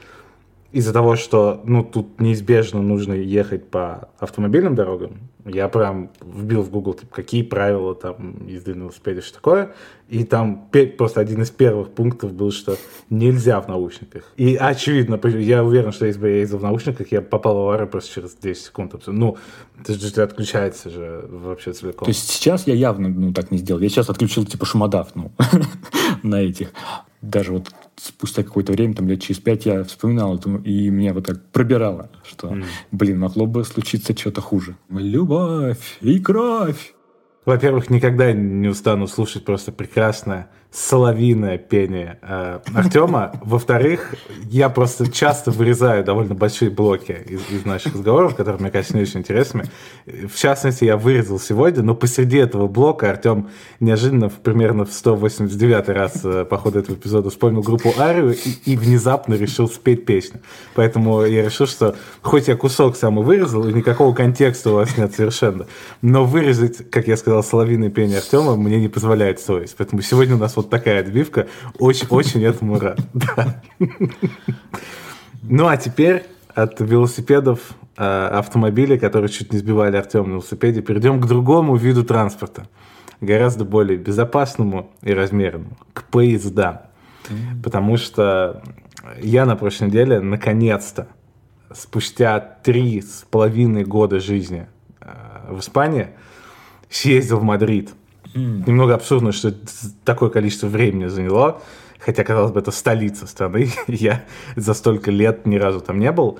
из-за 0.72 0.92
того, 0.92 1.14
что 1.14 1.62
ну 1.64 1.85
тут 1.85 2.20
неизбежно 2.20 2.83
нужно 2.83 3.12
ехать 3.12 3.68
по 3.68 4.09
автомобильным 4.18 4.75
дорогам, 4.75 5.20
я 5.46 5.68
прям 5.68 6.11
вбил 6.20 6.62
в 6.62 6.70
Google, 6.70 6.94
типа, 6.94 7.14
какие 7.14 7.42
правила 7.42 7.94
там 7.94 8.46
езды 8.46 8.74
на 8.74 8.82
велосипеде, 8.82 9.20
что 9.20 9.35
такое. 9.35 9.74
И 10.09 10.24
там 10.24 10.68
просто 10.98 11.20
один 11.20 11.42
из 11.42 11.50
первых 11.50 11.90
пунктов 11.90 12.32
был, 12.32 12.52
что 12.52 12.76
нельзя 13.11 13.61
в 13.61 13.68
наушниках. 13.68 14.32
И 14.37 14.56
очевидно, 14.56 15.20
я 15.38 15.64
уверен, 15.64 15.92
что 15.92 16.06
если 16.06 16.20
бы 16.20 16.28
я 16.28 16.37
ездил 16.38 16.59
в 16.59 16.62
наушниках, 16.62 17.11
я 17.12 17.22
попал 17.22 17.56
в 17.56 17.59
аварию 17.61 17.88
просто 17.88 18.12
через 18.12 18.35
10 18.35 18.64
секунд. 18.64 18.94
Ну, 19.06 19.37
это 19.80 19.94
же 19.94 20.22
отключается 20.22 20.90
же 20.90 21.24
вообще 21.28 21.72
целиком. 21.72 22.06
То 22.06 22.11
есть 22.11 22.30
сейчас 22.30 22.66
я 22.66 22.74
явно 22.74 23.09
ну, 23.09 23.32
так 23.32 23.50
не 23.50 23.59
сделал. 23.59 23.80
Я 23.80 23.88
сейчас 23.88 24.11
отключил 24.11 24.44
типа 24.44 24.64
шумодав, 24.64 25.14
ну, 25.14 25.32
на 26.22 26.42
этих. 26.42 26.72
Даже 27.22 27.52
вот 27.52 27.72
спустя 27.96 28.42
какое-то 28.42 28.72
время, 28.72 28.94
там 28.94 29.09
лет 29.09 29.20
через 29.22 29.40
пять, 29.40 29.66
я 29.66 29.82
вспоминал 29.85 30.37
это, 30.37 30.50
и 30.64 30.90
меня 30.90 31.14
вот 31.14 31.26
так 31.26 31.42
пробирало, 31.46 32.11
что, 32.24 32.56
блин, 32.92 33.18
могло 33.18 33.46
бы 33.46 33.64
случиться 33.64 34.16
что-то 34.16 34.40
хуже. 34.40 34.76
Любовь 35.37 35.99
и 36.01 36.18
кровь. 36.18 36.94
Во-первых, 37.44 37.90
никогда 37.90 38.33
не 38.33 38.68
устану 38.68 39.07
слушать 39.07 39.44
просто 39.44 39.70
прекрасное 39.70 40.49
соловиное 40.70 41.59
пение 41.59 42.18
э, 42.22 42.61
Артема. 42.74 43.33
Во-вторых, 43.42 44.14
я 44.50 44.68
просто 44.68 45.11
часто 45.11 45.50
вырезаю 45.50 46.05
довольно 46.05 46.35
большие 46.35 46.70
блоки 46.70 47.12
из, 47.26 47.40
из 47.50 47.64
наших 47.64 47.94
разговоров, 47.94 48.35
которые, 48.35 48.61
мне 48.61 48.70
кажется, 48.70 48.96
не 48.96 49.02
очень 49.02 49.20
интересными. 49.20 49.66
В 50.07 50.37
частности, 50.37 50.85
я 50.85 50.96
вырезал 50.96 51.38
сегодня, 51.38 51.83
но 51.83 51.94
посреди 51.94 52.38
этого 52.38 52.68
блока 52.68 53.11
Артем 53.11 53.48
неожиданно, 53.81 54.29
примерно 54.29 54.85
в 54.85 54.92
189 54.92 55.88
раз 55.88 56.20
э, 56.24 56.44
по 56.44 56.59
ходу 56.59 56.81
этого 56.81 56.96
эпизода 56.96 57.31
вспомнил 57.31 57.62
группу 57.62 57.94
Арию 57.98 58.35
и, 58.35 58.50
и 58.64 58.76
внезапно 58.76 59.35
решил 59.35 59.68
спеть 59.68 60.05
песню. 60.05 60.40
Поэтому 60.74 61.24
я 61.24 61.42
решил, 61.44 61.66
что 61.66 61.96
хоть 62.22 62.48
я 62.48 62.57
кусок 62.57 62.96
сам 62.96 63.20
и 63.20 63.22
вырезал, 63.22 63.66
и 63.66 63.72
никакого 63.72 64.14
контекста 64.14 64.70
у 64.70 64.74
вас 64.74 64.96
нет 64.96 65.14
совершенно, 65.14 65.66
но 66.02 66.24
вырезать, 66.24 66.90
как 66.90 67.09
я 67.09 67.16
сказал, 67.16 67.42
соловиное 67.42 67.90
пение 67.90 68.18
Артема 68.18 68.57
мне 68.57 68.79
не 68.81 68.88
позволяет 68.88 69.40
совесть. 69.40 69.74
Поэтому 69.79 70.02
сегодня 70.02 70.35
у 70.35 70.38
нас 70.38 70.55
вот 70.56 70.66
вот 70.66 70.70
такая 70.70 71.00
отбивка. 71.00 71.46
Очень-очень 71.78 72.44
этому 72.44 72.78
рад. 72.78 72.98
Ну, 75.48 75.68
а 75.68 75.76
теперь 75.76 76.24
от 76.56 76.80
велосипедов, 76.80 77.60
э, 77.96 78.02
автомобилей, 78.02 78.98
которые 78.98 79.28
чуть 79.28 79.52
не 79.52 79.58
сбивали 79.60 79.96
Артема 79.96 80.26
на 80.26 80.32
велосипеде, 80.32 80.82
перейдем 80.82 81.20
к 81.20 81.26
другому 81.26 81.76
виду 81.76 82.02
транспорта. 82.02 82.66
Гораздо 83.20 83.64
более 83.64 83.96
безопасному 83.96 84.90
и 85.02 85.12
размерному. 85.14 85.76
К 85.92 86.02
поездам. 86.02 86.78
Потому 87.62 87.96
что 87.96 88.60
я 89.22 89.46
на 89.46 89.54
прошлой 89.54 89.86
неделе, 89.86 90.18
наконец-то, 90.18 91.06
спустя 91.72 92.40
три 92.40 93.00
с 93.02 93.24
половиной 93.30 93.84
года 93.84 94.18
жизни 94.18 94.66
э, 95.00 95.12
в 95.50 95.60
Испании, 95.60 96.08
съездил 96.90 97.38
в 97.38 97.44
Мадрид– 97.44 97.90
Немного 98.37 98.94
абсурдно, 98.94 99.33
что 99.33 99.55
такое 100.05 100.31
количество 100.31 100.66
времени 100.66 101.07
заняло, 101.07 101.62
хотя, 101.99 102.22
казалось 102.25 102.53
бы, 102.53 102.61
это 102.61 102.70
столица 102.70 103.27
страны. 103.27 103.70
я 103.87 104.25
за 104.57 104.75
столько 104.75 105.11
лет 105.11 105.46
ни 105.46 105.57
разу 105.57 105.81
там 105.81 105.99
не 105.99 106.12
был. 106.12 106.38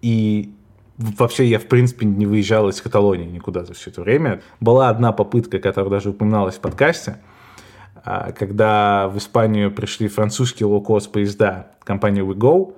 И 0.00 0.54
вообще 0.96 1.46
я, 1.46 1.58
в 1.58 1.66
принципе, 1.66 2.06
не 2.06 2.26
выезжал 2.26 2.68
из 2.68 2.80
Каталонии 2.80 3.26
никуда 3.26 3.64
за 3.64 3.74
все 3.74 3.90
это 3.90 4.02
время. 4.02 4.42
Была 4.60 4.88
одна 4.88 5.12
попытка, 5.12 5.58
которая 5.58 5.90
даже 5.90 6.10
упоминалась 6.10 6.56
в 6.56 6.60
подкасте, 6.60 7.18
а, 8.04 8.32
когда 8.32 9.08
в 9.08 9.18
Испанию 9.18 9.70
пришли 9.70 10.08
французские 10.08 10.66
лоукост 10.66 11.10
поезда 11.12 11.72
компании 11.84 12.22
Ouigo, 12.22 12.74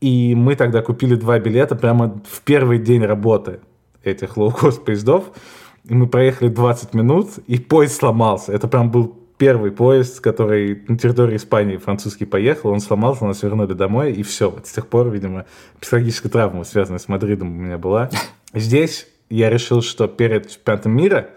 и 0.00 0.34
мы 0.34 0.56
тогда 0.56 0.82
купили 0.82 1.14
два 1.14 1.38
билета 1.38 1.76
прямо 1.76 2.20
в 2.28 2.42
первый 2.42 2.78
день 2.78 3.04
работы 3.04 3.60
этих 4.02 4.36
лоукост 4.36 4.84
поездов, 4.84 5.30
и 5.88 5.94
мы 5.94 6.06
проехали 6.06 6.48
20 6.48 6.94
минут, 6.94 7.38
и 7.46 7.58
поезд 7.58 7.96
сломался. 7.96 8.52
Это 8.52 8.68
прям 8.68 8.90
был 8.90 9.18
первый 9.36 9.72
поезд, 9.72 10.20
который 10.20 10.84
на 10.86 10.96
территории 10.96 11.36
Испании 11.36 11.76
французский 11.76 12.24
поехал, 12.24 12.70
он 12.70 12.80
сломался, 12.80 13.24
нас 13.24 13.42
вернули 13.42 13.72
домой, 13.72 14.12
и 14.12 14.22
все. 14.22 14.48
Вот 14.48 14.66
с 14.68 14.72
тех 14.72 14.86
пор, 14.86 15.10
видимо, 15.10 15.46
психологическая 15.80 16.30
травма, 16.30 16.62
связанная 16.64 17.00
с 17.00 17.08
Мадридом, 17.08 17.48
у 17.48 17.60
меня 17.60 17.78
была. 17.78 18.10
Здесь 18.54 19.08
я 19.30 19.50
решил, 19.50 19.82
что 19.82 20.06
перед 20.06 20.48
чемпионатом 20.48 20.92
мира, 20.92 21.30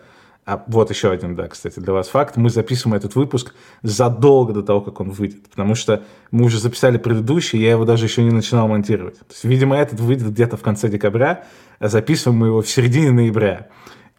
а 0.46 0.64
вот 0.68 0.92
еще 0.92 1.10
один, 1.10 1.36
да, 1.36 1.48
кстати, 1.48 1.80
для 1.80 1.94
вас 1.94 2.10
факт, 2.10 2.38
мы 2.38 2.52
записываем 2.52 2.96
этот 2.96 3.16
выпуск 3.16 3.56
задолго 3.82 4.54
до 4.54 4.62
того, 4.62 4.82
как 4.82 5.00
он 5.00 5.10
выйдет, 5.10 5.50
потому 5.50 5.74
что 5.74 6.04
мы 6.30 6.46
уже 6.46 6.60
записали 6.60 7.00
предыдущий, 7.00 7.60
я 7.60 7.72
его 7.72 7.86
даже 7.86 8.06
еще 8.06 8.22
не 8.22 8.30
начинал 8.30 8.68
монтировать. 8.68 9.18
То 9.18 9.26
есть, 9.32 9.44
видимо, 9.46 9.76
этот 9.76 10.00
выйдет 10.00 10.30
где-то 10.30 10.58
в 10.58 10.62
конце 10.62 10.90
декабря, 10.90 11.46
а 11.80 11.88
записываем 11.88 12.40
мы 12.40 12.48
его 12.48 12.62
в 12.62 12.70
середине 12.70 13.10
ноября 13.10 13.70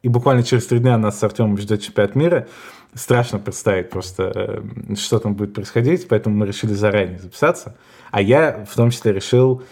и 0.03 0.09
буквально 0.09 0.43
через 0.43 0.67
три 0.67 0.79
дня 0.79 0.97
нас 0.99 1.19
с 1.19 1.23
Артемом 1.25 1.59
ждет 1.59 1.83
чемпионат 1.83 2.15
мира. 2.15 2.49
Страшно 2.95 3.39
представить 3.39 3.91
просто, 3.91 4.33
э, 4.35 4.95
что 4.95 5.19
там 5.19 5.35
будет 5.35 5.55
происходить, 5.55 6.07
поэтому 6.09 6.37
мы 6.37 6.47
решили 6.47 6.73
заранее 6.73 7.19
записаться. 7.19 7.77
А 8.11 8.21
я 8.21 8.65
в 8.69 8.75
том 8.75 8.91
числе 8.91 9.13
решил 9.13 9.63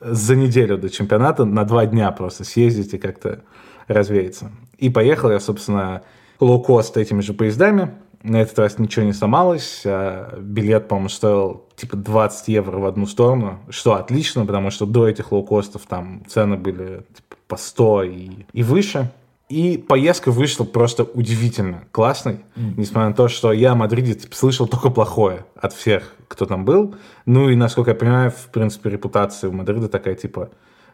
за 0.00 0.36
неделю 0.36 0.78
до 0.78 0.90
чемпионата 0.90 1.44
на 1.44 1.64
два 1.64 1.86
дня 1.86 2.10
просто 2.12 2.44
съездить 2.44 2.94
и 2.94 2.98
как-то 2.98 3.42
развеяться. 3.88 4.52
И 4.76 4.90
поехал 4.90 5.30
я, 5.30 5.40
собственно, 5.40 6.02
лоукост 6.40 6.96
этими 6.96 7.20
же 7.20 7.32
поездами. 7.34 7.94
На 8.22 8.42
этот 8.42 8.58
раз 8.58 8.78
ничего 8.78 9.06
не 9.06 9.12
сломалось. 9.12 9.82
А 9.84 10.38
билет, 10.38 10.88
по-моему, 10.88 11.08
стоил 11.08 11.64
типа 11.76 11.96
20 11.96 12.48
евро 12.48 12.78
в 12.78 12.86
одну 12.86 13.06
сторону, 13.06 13.60
что 13.70 13.94
отлично, 13.94 14.44
потому 14.44 14.70
что 14.70 14.86
до 14.86 15.08
этих 15.08 15.32
лоукостов 15.32 15.82
там 15.86 16.22
цены 16.28 16.56
были 16.56 17.04
типа, 17.14 17.36
по 17.46 17.56
100 17.56 18.02
и, 18.04 18.30
и 18.52 18.62
выше. 18.62 19.10
И 19.48 19.78
поездка 19.78 20.30
вышла 20.30 20.64
просто 20.64 21.04
удивительно 21.04 21.84
классной, 21.90 22.40
mm. 22.54 22.74
несмотря 22.76 23.08
на 23.08 23.14
то, 23.14 23.28
что 23.28 23.50
я 23.50 23.72
о 23.72 23.74
Мадриде 23.74 24.18
слышал 24.30 24.68
только 24.68 24.90
плохое 24.90 25.46
от 25.56 25.72
всех, 25.72 26.14
кто 26.28 26.44
там 26.44 26.66
был. 26.66 26.94
Ну 27.24 27.48
и, 27.48 27.56
насколько 27.56 27.92
я 27.92 27.94
понимаю, 27.94 28.30
в 28.30 28.48
принципе, 28.48 28.90
репутация 28.90 29.48
у 29.48 29.52
Мадрида 29.54 29.88
такая, 29.88 30.16
типа, 30.16 30.50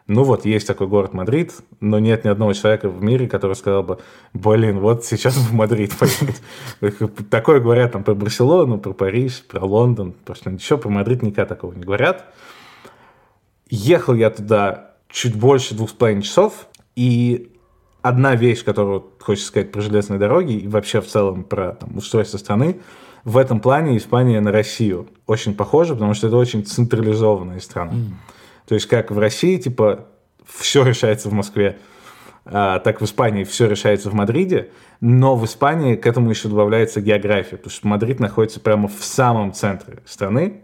ну 0.07 0.23
вот, 0.23 0.45
есть 0.45 0.67
такой 0.67 0.87
город 0.87 1.13
Мадрид, 1.13 1.53
но 1.79 1.97
нет 1.97 2.23
ни 2.23 2.29
одного 2.29 2.53
человека 2.53 2.89
в 2.89 3.03
мире, 3.03 3.27
который 3.27 3.55
сказал 3.55 3.83
бы, 3.83 3.99
блин, 4.33 4.79
вот 4.79 5.03
сейчас 5.03 5.35
в 5.35 5.51
Мадрид 5.51 5.93
поеду. 6.79 7.29
Такое 7.29 7.59
говорят 7.59 7.91
там 7.91 8.03
про 8.03 8.13
Барселону, 8.13 8.77
про 8.77 8.93
Париж, 8.93 9.43
про 9.43 9.65
Лондон, 9.65 10.13
просто 10.23 10.51
ничего, 10.51 10.77
про 10.77 10.89
Мадрид 10.89 11.23
никогда 11.23 11.45
такого 11.45 11.73
не 11.73 11.83
говорят. 11.83 12.25
Ехал 13.67 14.13
я 14.13 14.29
туда 14.29 14.91
чуть 15.09 15.35
больше 15.35 15.73
двух 15.73 15.89
с 15.89 15.93
половиной 15.93 16.21
часов, 16.21 16.67
и 16.95 17.51
одна 18.05 18.35
вещь, 18.35 18.63
которую 18.63 19.03
хочется 19.19 19.47
сказать 19.47 19.71
про 19.71 19.81
железные 19.81 20.19
дороги 20.19 20.53
и 20.53 20.67
вообще 20.67 21.01
в 21.01 21.07
целом 21.07 21.43
про 21.43 21.71
там, 21.71 21.97
устройство 21.97 22.37
страны, 22.37 22.79
в 23.23 23.35
этом 23.35 23.59
плане 23.59 23.97
Испания 23.97 24.39
на 24.41 24.51
Россию 24.51 25.07
очень 25.25 25.55
похожа, 25.55 25.95
потому 25.95 26.13
что 26.13 26.27
это 26.27 26.37
очень 26.37 26.63
централизованная 26.63 27.59
страна. 27.59 27.93
Mm. 27.93 28.11
То 28.67 28.75
есть 28.75 28.85
как 28.85 29.09
в 29.09 29.17
России, 29.17 29.57
типа, 29.57 30.05
все 30.45 30.83
решается 30.83 31.29
в 31.29 31.33
Москве, 31.33 31.79
а, 32.45 32.77
так 32.77 33.01
в 33.01 33.05
Испании 33.05 33.43
все 33.43 33.67
решается 33.67 34.11
в 34.11 34.13
Мадриде, 34.13 34.69
но 35.01 35.35
в 35.35 35.43
Испании 35.45 35.95
к 35.95 36.05
этому 36.05 36.29
еще 36.29 36.47
добавляется 36.47 37.01
география, 37.01 37.57
потому 37.57 37.71
что 37.71 37.87
Мадрид 37.87 38.19
находится 38.19 38.59
прямо 38.59 38.87
в 38.87 39.03
самом 39.03 39.51
центре 39.51 40.03
страны, 40.05 40.61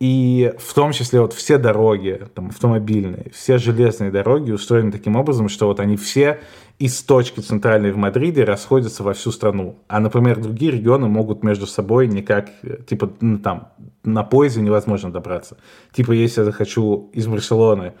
и 0.00 0.52
в 0.58 0.74
том 0.74 0.92
числе 0.92 1.20
вот 1.20 1.32
все 1.32 1.56
дороги, 1.56 2.20
там, 2.34 2.48
автомобильные, 2.48 3.30
все 3.32 3.58
железные 3.58 4.10
дороги 4.10 4.50
устроены 4.50 4.90
таким 4.90 5.16
образом, 5.16 5.48
что 5.48 5.66
вот 5.66 5.78
они 5.78 5.96
все 5.96 6.40
из 6.80 7.00
точки 7.02 7.40
центральной 7.40 7.92
в 7.92 7.96
Мадриде 7.96 8.42
расходятся 8.42 9.04
во 9.04 9.12
всю 9.12 9.30
страну. 9.30 9.78
А, 9.86 10.00
например, 10.00 10.40
другие 10.40 10.72
регионы 10.72 11.06
могут 11.06 11.44
между 11.44 11.66
собой 11.66 12.08
никак, 12.08 12.50
типа, 12.88 13.12
ну, 13.20 13.38
там, 13.38 13.68
на 14.02 14.24
поезде 14.24 14.60
невозможно 14.60 15.12
добраться. 15.12 15.56
Типа, 15.92 16.10
если 16.10 16.40
я 16.40 16.44
захочу 16.44 17.10
из 17.12 17.28
Барселоны 17.28 17.94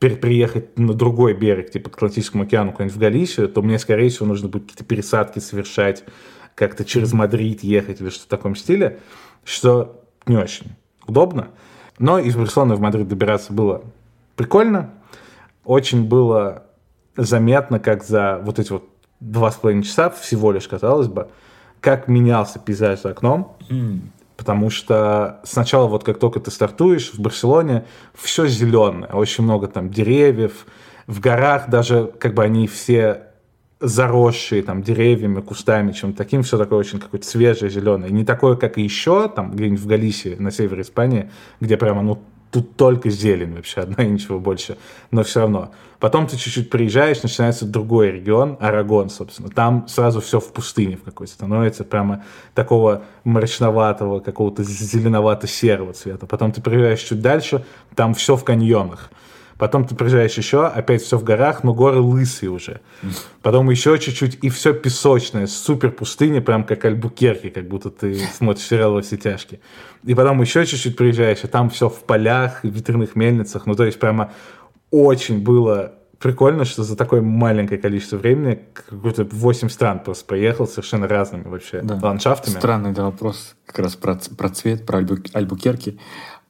приехать 0.00 0.78
на 0.78 0.92
другой 0.92 1.34
берег, 1.34 1.70
типа, 1.70 1.90
к 1.90 1.94
Атлантическому 1.94 2.42
океану, 2.42 2.72
куда-нибудь 2.72 2.96
в 2.96 3.00
Галисию, 3.00 3.48
то 3.48 3.62
мне, 3.62 3.78
скорее 3.78 4.10
всего, 4.10 4.26
нужно 4.26 4.48
будет 4.48 4.64
какие-то 4.64 4.84
пересадки 4.84 5.38
совершать, 5.38 6.04
как-то 6.56 6.84
через 6.84 7.12
Мадрид 7.12 7.62
ехать 7.62 8.00
или 8.00 8.10
что-то 8.10 8.24
в 8.24 8.28
таком 8.28 8.56
стиле, 8.56 8.98
что 9.44 10.02
не 10.26 10.36
очень 10.36 10.66
удобно. 11.06 11.48
Но 11.98 12.18
из 12.18 12.36
Барселоны 12.36 12.74
в 12.74 12.80
Мадрид 12.80 13.08
добираться 13.08 13.52
было 13.52 13.82
прикольно. 14.36 14.90
Очень 15.64 16.04
было 16.04 16.64
заметно, 17.16 17.78
как 17.80 18.04
за 18.04 18.40
вот 18.42 18.58
эти 18.58 18.72
вот 18.72 18.84
два 19.20 19.50
с 19.50 19.56
половиной 19.56 19.84
часа 19.84 20.10
всего 20.10 20.52
лишь, 20.52 20.68
казалось 20.68 21.08
бы, 21.08 21.28
как 21.80 22.08
менялся 22.08 22.58
пейзаж 22.58 23.00
за 23.00 23.10
окном. 23.10 23.56
Mm. 23.70 24.00
Потому 24.36 24.68
что 24.68 25.40
сначала 25.44 25.86
вот 25.86 26.04
как 26.04 26.18
только 26.18 26.40
ты 26.40 26.50
стартуешь 26.50 27.12
в 27.12 27.20
Барселоне, 27.20 27.86
все 28.14 28.46
зеленое, 28.46 29.10
очень 29.12 29.44
много 29.44 29.66
там 29.66 29.88
деревьев, 29.88 30.66
в 31.06 31.20
горах 31.20 31.70
даже 31.70 32.12
как 32.18 32.34
бы 32.34 32.44
они 32.44 32.66
все 32.66 33.25
заросшие 33.80 34.62
там 34.62 34.82
деревьями, 34.82 35.40
кустами, 35.40 35.92
чем-то 35.92 36.16
таким, 36.16 36.42
все 36.42 36.56
такое 36.56 36.78
очень 36.78 36.98
какое-то 36.98 37.26
свежее, 37.26 37.70
зеленое. 37.70 38.10
Не 38.10 38.24
такое, 38.24 38.56
как 38.56 38.78
и 38.78 38.82
еще, 38.82 39.28
там 39.28 39.52
где-нибудь 39.52 39.80
в 39.80 39.86
Галисии, 39.86 40.36
на 40.38 40.50
севере 40.50 40.82
Испании, 40.82 41.30
где 41.60 41.76
прямо, 41.76 42.02
ну, 42.02 42.22
тут 42.50 42.76
только 42.76 43.10
зелень 43.10 43.54
вообще, 43.54 43.82
одна 43.82 44.04
и 44.04 44.08
ничего 44.08 44.38
больше, 44.38 44.78
но 45.10 45.22
все 45.22 45.40
равно. 45.40 45.72
Потом 45.98 46.26
ты 46.26 46.38
чуть-чуть 46.38 46.70
приезжаешь, 46.70 47.22
начинается 47.22 47.66
другой 47.66 48.12
регион, 48.12 48.56
Арагон, 48.60 49.10
собственно. 49.10 49.50
Там 49.50 49.86
сразу 49.88 50.20
все 50.20 50.40
в 50.40 50.52
пустыне 50.52 50.96
в 50.96 51.02
какой-то 51.02 51.32
становится, 51.32 51.84
прямо 51.84 52.24
такого 52.54 53.02
мрачноватого, 53.24 54.20
какого-то 54.20 54.62
зеленовато-серого 54.62 55.92
цвета. 55.92 56.26
Потом 56.26 56.52
ты 56.52 56.62
приезжаешь 56.62 57.00
чуть 57.00 57.20
дальше, 57.20 57.64
там 57.94 58.14
все 58.14 58.36
в 58.36 58.44
каньонах. 58.44 59.10
Потом 59.58 59.86
ты 59.86 59.94
приезжаешь 59.94 60.36
еще, 60.36 60.66
опять 60.66 61.02
все 61.02 61.16
в 61.16 61.24
горах, 61.24 61.64
но 61.64 61.72
горы 61.72 62.00
лысые 62.00 62.50
уже. 62.50 62.80
Потом 63.42 63.70
еще 63.70 63.98
чуть-чуть, 63.98 64.38
и 64.42 64.50
все 64.50 64.74
песочное, 64.74 65.46
супер 65.46 65.90
пустыня, 65.90 66.40
прям 66.40 66.64
как 66.64 66.84
Альбукерки, 66.84 67.48
как 67.48 67.66
будто 67.66 67.90
ты 67.90 68.18
смотришь 68.34 68.66
сериал 68.66 68.92
во 68.92 69.02
все 69.02 69.16
тяжкие. 69.16 69.60
И 70.04 70.14
потом 70.14 70.40
еще 70.40 70.66
чуть-чуть 70.66 70.96
приезжаешь, 70.96 71.42
и 71.42 71.46
там 71.46 71.70
все 71.70 71.88
в 71.88 72.00
полях, 72.04 72.60
в 72.62 72.68
ветряных 72.68 73.16
мельницах. 73.16 73.66
Ну, 73.66 73.74
то 73.74 73.84
есть 73.84 73.98
прямо 73.98 74.32
очень 74.90 75.42
было 75.42 75.94
прикольно, 76.18 76.64
что 76.64 76.82
за 76.82 76.96
такое 76.96 77.20
маленькое 77.20 77.80
количество 77.80 78.16
времени 78.16 78.60
какой-то 78.74 79.24
8 79.24 79.68
стран 79.68 80.00
просто 80.00 80.24
проехал 80.24 80.66
совершенно 80.66 81.08
разными 81.08 81.48
вообще 81.48 81.82
да. 81.82 81.98
ландшафтами. 82.02 82.54
Странный 82.54 82.92
да, 82.92 83.04
вопрос 83.04 83.54
как 83.66 83.80
раз 83.80 83.96
про, 83.96 84.18
про 84.36 84.48
цвет, 84.48 84.86
про 84.86 84.98
Альбу, 84.98 85.16
Альбукерки. 85.32 85.98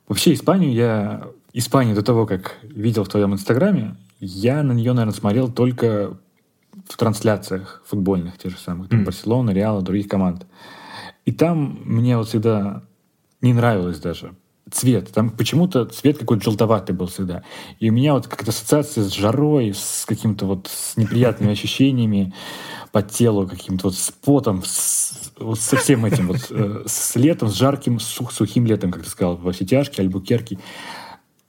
Вообще 0.08 0.34
Испанию 0.34 0.72
я 0.72 1.26
Испанию 1.58 1.94
до 1.94 2.02
того, 2.02 2.26
как 2.26 2.58
видел 2.62 3.04
в 3.04 3.08
твоем 3.08 3.32
инстаграме, 3.32 3.96
я 4.20 4.62
на 4.62 4.72
нее, 4.72 4.92
наверное, 4.92 5.18
смотрел 5.18 5.50
только 5.50 6.18
в 6.86 6.98
трансляциях 6.98 7.82
футбольных, 7.86 8.36
тех 8.36 8.52
же 8.52 8.58
самых, 8.58 8.90
там, 8.90 9.00
mm. 9.00 9.04
Барселона, 9.04 9.50
Реала, 9.52 9.80
других 9.80 10.06
команд. 10.06 10.46
И 11.24 11.32
там 11.32 11.80
мне 11.82 12.18
вот 12.18 12.28
всегда 12.28 12.82
не 13.40 13.54
нравилось 13.54 13.98
даже 14.00 14.34
цвет. 14.70 15.10
Там 15.14 15.30
почему-то 15.30 15.86
цвет 15.86 16.18
какой-то 16.18 16.44
желтоватый 16.44 16.94
был 16.94 17.06
всегда. 17.06 17.42
И 17.78 17.88
у 17.88 17.92
меня 17.94 18.12
вот 18.12 18.26
как-то 18.26 18.50
ассоциация 18.50 19.04
с 19.04 19.14
жарой, 19.14 19.72
с 19.74 20.04
каким-то 20.06 20.44
вот 20.44 20.68
с 20.70 20.98
неприятными 20.98 21.52
ощущениями 21.52 22.34
по 22.92 23.00
телу, 23.00 23.48
каким-то 23.48 23.88
вот 23.88 23.94
с 23.94 24.10
потом, 24.10 24.62
с, 24.62 25.32
вот 25.38 25.58
со 25.58 25.76
всем 25.76 26.04
этим 26.04 26.26
вот, 26.28 26.48
э, 26.50 26.82
с 26.86 27.16
летом, 27.16 27.48
с 27.48 27.54
жарким, 27.54 27.98
сух, 27.98 28.30
сухим 28.30 28.66
летом, 28.66 28.90
как 28.90 29.04
ты 29.04 29.08
сказал, 29.08 29.36
во 29.36 29.52
все 29.52 29.64
тяжкие, 29.64 30.04
альбукерки. 30.04 30.58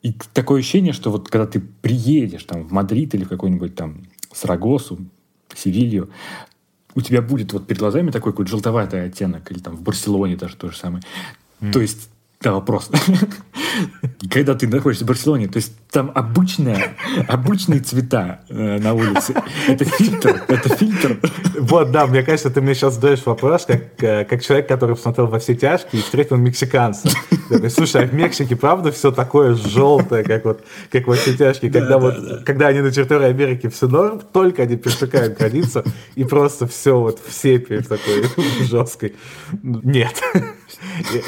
И 0.03 0.13
такое 0.33 0.59
ощущение, 0.59 0.93
что 0.93 1.11
вот 1.11 1.29
когда 1.29 1.47
ты 1.47 1.59
приедешь 1.59 2.43
там 2.43 2.63
в 2.63 2.71
Мадрид 2.71 3.15
или 3.15 3.23
в 3.23 3.29
какой-нибудь 3.29 3.75
там 3.75 4.03
Сарагосу, 4.31 4.99
Севилью, 5.55 6.09
у 6.95 7.01
тебя 7.01 7.21
будет 7.21 7.53
вот 7.53 7.67
перед 7.67 7.79
глазами 7.79 8.11
такой 8.11 8.31
какой-то 8.31 8.51
желтоватый 8.51 9.05
оттенок, 9.05 9.51
или 9.51 9.59
там 9.59 9.75
в 9.75 9.81
Барселоне 9.81 10.35
даже 10.35 10.55
то 10.55 10.69
же 10.69 10.77
самое. 10.77 11.03
Mm. 11.61 11.71
То 11.71 11.81
есть 11.81 12.09
да, 12.39 12.53
вопрос. 12.53 12.91
Когда 14.31 14.53
ты 14.53 14.67
находишься 14.67 15.05
в 15.05 15.07
Барселоне, 15.07 15.47
то 15.47 15.57
есть 15.57 15.73
там 15.89 16.11
обычные, 16.13 16.95
обычные 17.27 17.79
цвета 17.79 18.41
э, 18.49 18.77
на 18.79 18.93
улице. 18.93 19.33
Это 19.67 19.85
фильтр, 19.85 20.43
это 20.47 20.69
фильтр. 20.69 21.19
Вот, 21.59 21.91
да, 21.91 22.05
мне 22.05 22.23
кажется, 22.23 22.49
ты 22.49 22.61
мне 22.61 22.75
сейчас 22.75 22.95
задаешь 22.95 23.25
вопрос, 23.25 23.65
как, 23.65 24.03
э, 24.03 24.25
как 24.25 24.43
человек, 24.43 24.67
который 24.67 24.95
посмотрел 24.95 25.27
во 25.27 25.39
все 25.39 25.55
тяжкие 25.55 26.01
и 26.01 26.03
встретил 26.03 26.35
мексиканца. 26.35 27.09
Такой, 27.49 27.69
Слушай, 27.71 28.03
а 28.03 28.07
в 28.07 28.13
Мексике 28.13 28.55
правда 28.55 28.91
все 28.91 29.11
такое 29.11 29.55
желтое, 29.55 30.23
как 30.23 30.45
вот 30.45 30.63
как 30.91 31.07
во 31.07 31.15
все 31.15 31.35
тяжкие, 31.35 31.71
когда 31.71 31.89
да, 31.89 31.97
вот, 31.97 32.15
да, 32.15 32.43
когда 32.43 32.67
они 32.67 32.81
на 32.81 32.91
территории 32.91 33.27
Америки 33.27 33.69
все 33.69 33.87
норм, 33.87 34.21
только 34.31 34.63
они 34.63 34.75
пересекают 34.75 35.37
границу, 35.37 35.83
и 36.15 36.23
просто 36.23 36.67
все 36.67 36.99
вот 36.99 37.19
в 37.25 37.33
сепе 37.33 37.79
в 37.79 37.87
такой 37.87 38.25
жесткой. 38.61 39.15
Нет. 39.63 40.21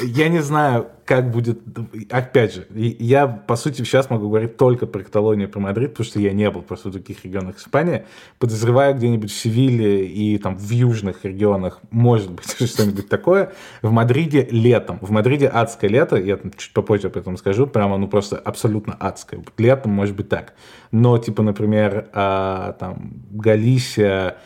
Я 0.02 0.28
не 0.28 0.40
знаю, 0.40 0.88
как 1.04 1.30
будет... 1.30 1.60
Опять 2.08 2.54
же, 2.54 2.66
я, 2.72 3.26
по 3.26 3.56
сути, 3.56 3.82
сейчас 3.82 4.10
могу 4.10 4.28
говорить 4.28 4.56
только 4.56 4.86
про 4.86 5.02
Каталонию 5.02 5.48
про 5.48 5.58
Мадрид, 5.58 5.90
потому 5.90 6.06
что 6.06 6.20
я 6.20 6.32
не 6.32 6.48
был 6.50 6.62
просто 6.62 6.88
в 6.88 6.92
других 6.92 7.24
регионах 7.24 7.58
Испании. 7.58 8.04
Подозреваю, 8.38 8.94
где-нибудь 8.94 9.30
в 9.30 9.36
Севиле 9.36 10.06
и 10.06 10.38
там 10.38 10.56
в 10.56 10.70
южных 10.70 11.24
регионах 11.24 11.80
может 11.90 12.30
быть 12.30 12.46
что-нибудь 12.70 13.08
такое. 13.08 13.52
В 13.82 13.90
Мадриде 13.90 14.46
летом. 14.50 14.98
В 15.00 15.10
Мадриде 15.10 15.48
адское 15.48 15.90
лето, 15.90 16.16
я 16.16 16.38
чуть 16.56 16.72
попозже 16.72 17.08
об 17.08 17.16
этом 17.16 17.36
скажу, 17.36 17.66
прямо, 17.66 17.96
ну, 17.96 18.06
просто 18.06 18.36
абсолютно 18.36 18.94
адское. 18.94 19.42
Летом 19.58 19.92
может 19.92 20.14
быть 20.14 20.28
так. 20.28 20.54
Но, 20.92 21.18
типа, 21.18 21.42
например, 21.42 22.08
а, 22.12 22.74
там, 22.74 23.14
Галисия, 23.30 24.36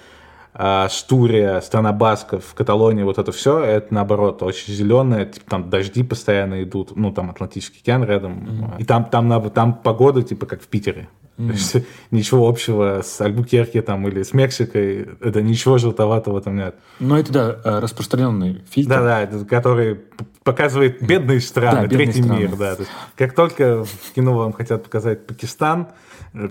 а, 0.56 0.88
Штурия, 0.88 1.60
страна 1.60 1.92
Басков, 1.92 2.54
Каталония, 2.54 3.04
вот 3.04 3.18
это 3.18 3.32
все, 3.32 3.58
это 3.58 3.92
наоборот 3.92 4.40
очень 4.42 4.72
зеленое, 4.72 5.26
типа 5.26 5.50
там 5.50 5.68
дожди 5.68 6.04
постоянно 6.04 6.62
идут, 6.62 6.94
ну 6.94 7.12
там 7.12 7.30
Атлантический 7.30 7.80
океан 7.80 8.04
рядом, 8.04 8.38
mm-hmm. 8.38 8.80
и 8.80 8.84
там, 8.84 9.04
там, 9.06 9.50
там 9.50 9.74
погода 9.74 10.22
типа 10.22 10.46
как 10.46 10.62
в 10.62 10.68
Питере. 10.68 11.08
Mm-hmm. 11.38 11.46
То 11.48 11.52
есть 11.52 11.76
ничего 12.12 12.48
общего 12.48 13.00
с 13.04 13.20
Альбукерки 13.20 13.80
там 13.80 14.06
или 14.06 14.22
с 14.22 14.32
Мексикой, 14.32 15.08
это 15.20 15.42
ничего 15.42 15.78
желтоватого 15.78 16.40
там 16.40 16.54
нет. 16.54 16.76
Ну 17.00 17.16
это 17.16 17.32
да, 17.32 17.56
э, 17.64 17.78
распространенный 17.80 18.62
фильтр. 18.70 18.90
Да-да, 18.90 19.44
который 19.44 20.02
показывает 20.44 21.02
бедные 21.02 21.40
страны, 21.40 21.80
да, 21.80 21.86
бедные 21.88 22.06
третий 22.06 22.22
страны. 22.22 22.38
мир. 22.38 22.56
Да. 22.56 22.76
То 22.76 22.82
есть, 22.82 22.92
как 23.16 23.34
только 23.34 23.84
в 23.84 24.12
кино 24.14 24.36
вам 24.36 24.52
хотят 24.52 24.84
показать 24.84 25.26
Пакистан, 25.26 25.88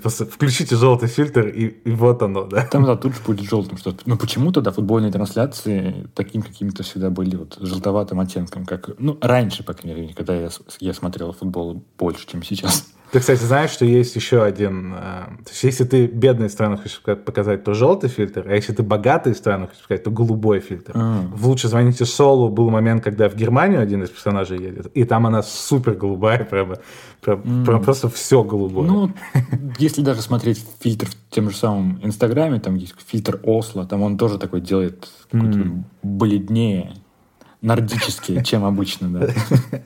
Просто 0.01 0.25
включите 0.25 0.77
желтый 0.77 1.09
фильтр, 1.09 1.47
и, 1.47 1.65
и 1.65 1.91
вот 1.91 2.21
оно, 2.21 2.45
да. 2.45 2.65
Там, 2.65 2.85
да, 2.85 2.95
тут 2.95 3.15
же 3.15 3.21
будет 3.25 3.49
желтым 3.49 3.77
что-то. 3.77 4.03
Но 4.05 4.15
почему-то, 4.15 4.61
да, 4.61 4.71
футбольные 4.71 5.11
трансляции 5.11 6.07
таким 6.15 6.41
какими-то 6.41 6.83
всегда 6.83 7.09
были 7.09 7.35
вот 7.35 7.57
желтоватым 7.59 8.21
оттенком, 8.21 8.65
как, 8.65 8.91
ну, 8.97 9.17
раньше, 9.19 9.63
по 9.63 9.73
крайней 9.73 10.01
мере, 10.01 10.13
когда 10.13 10.35
я, 10.35 10.49
я 10.79 10.93
смотрел 10.93 11.33
футбол 11.33 11.83
больше, 11.97 12.25
чем 12.25 12.43
сейчас. 12.43 12.93
Ты, 13.13 13.19
кстати, 13.19 13.43
знаешь, 13.43 13.69
что 13.69 13.85
есть 13.85 14.15
еще 14.15 14.43
один... 14.43 14.95
Э, 14.95 15.25
то 15.45 15.51
есть, 15.51 15.63
если 15.63 15.83
ты 15.83 16.07
бедные 16.07 16.49
страны 16.49 16.77
хочешь 16.77 16.99
показать, 16.99 17.63
то 17.63 17.75
желтый 17.75 18.09
фильтр, 18.09 18.43
а 18.47 18.55
если 18.55 18.73
ты 18.73 18.81
богатые 18.81 19.35
страны 19.35 19.67
хочешь 19.67 19.83
показать, 19.83 20.03
то 20.03 20.09
голубой 20.09 20.59
фильтр. 20.61 20.93
Mm. 20.93 21.27
В 21.35 21.47
«Лучше 21.47 21.67
звоните 21.67 22.05
Солу» 22.05 22.49
был 22.49 22.71
момент, 22.71 23.03
когда 23.03 23.29
в 23.29 23.35
Германию 23.35 23.81
один 23.81 24.01
из 24.01 24.09
персонажей 24.09 24.59
едет, 24.59 24.87
и 24.95 25.03
там 25.03 25.27
она 25.27 25.43
супер 25.43 25.93
голубая, 25.93 26.43
прямо, 26.43 26.77
прям, 27.21 27.41
mm. 27.41 27.65
прям 27.65 27.83
просто 27.83 28.09
все 28.09 28.43
голубое. 28.43 28.87
Ну, 28.87 29.11
если 29.77 30.01
даже 30.01 30.23
смотреть 30.23 30.65
фильтр 30.79 31.05
в 31.05 31.15
тем 31.29 31.51
же 31.51 31.55
самом 31.55 31.99
Инстаграме, 32.01 32.59
там 32.59 32.73
есть 32.73 32.95
фильтр 33.05 33.39
Осло, 33.43 33.85
там 33.85 34.01
он 34.01 34.17
тоже 34.17 34.39
такой 34.39 34.59
делает 34.59 35.07
mm. 35.31 35.83
бледнее, 36.01 36.95
нордический, 37.61 38.43
чем 38.43 38.65
обычно, 38.65 39.07
да. 39.09 39.27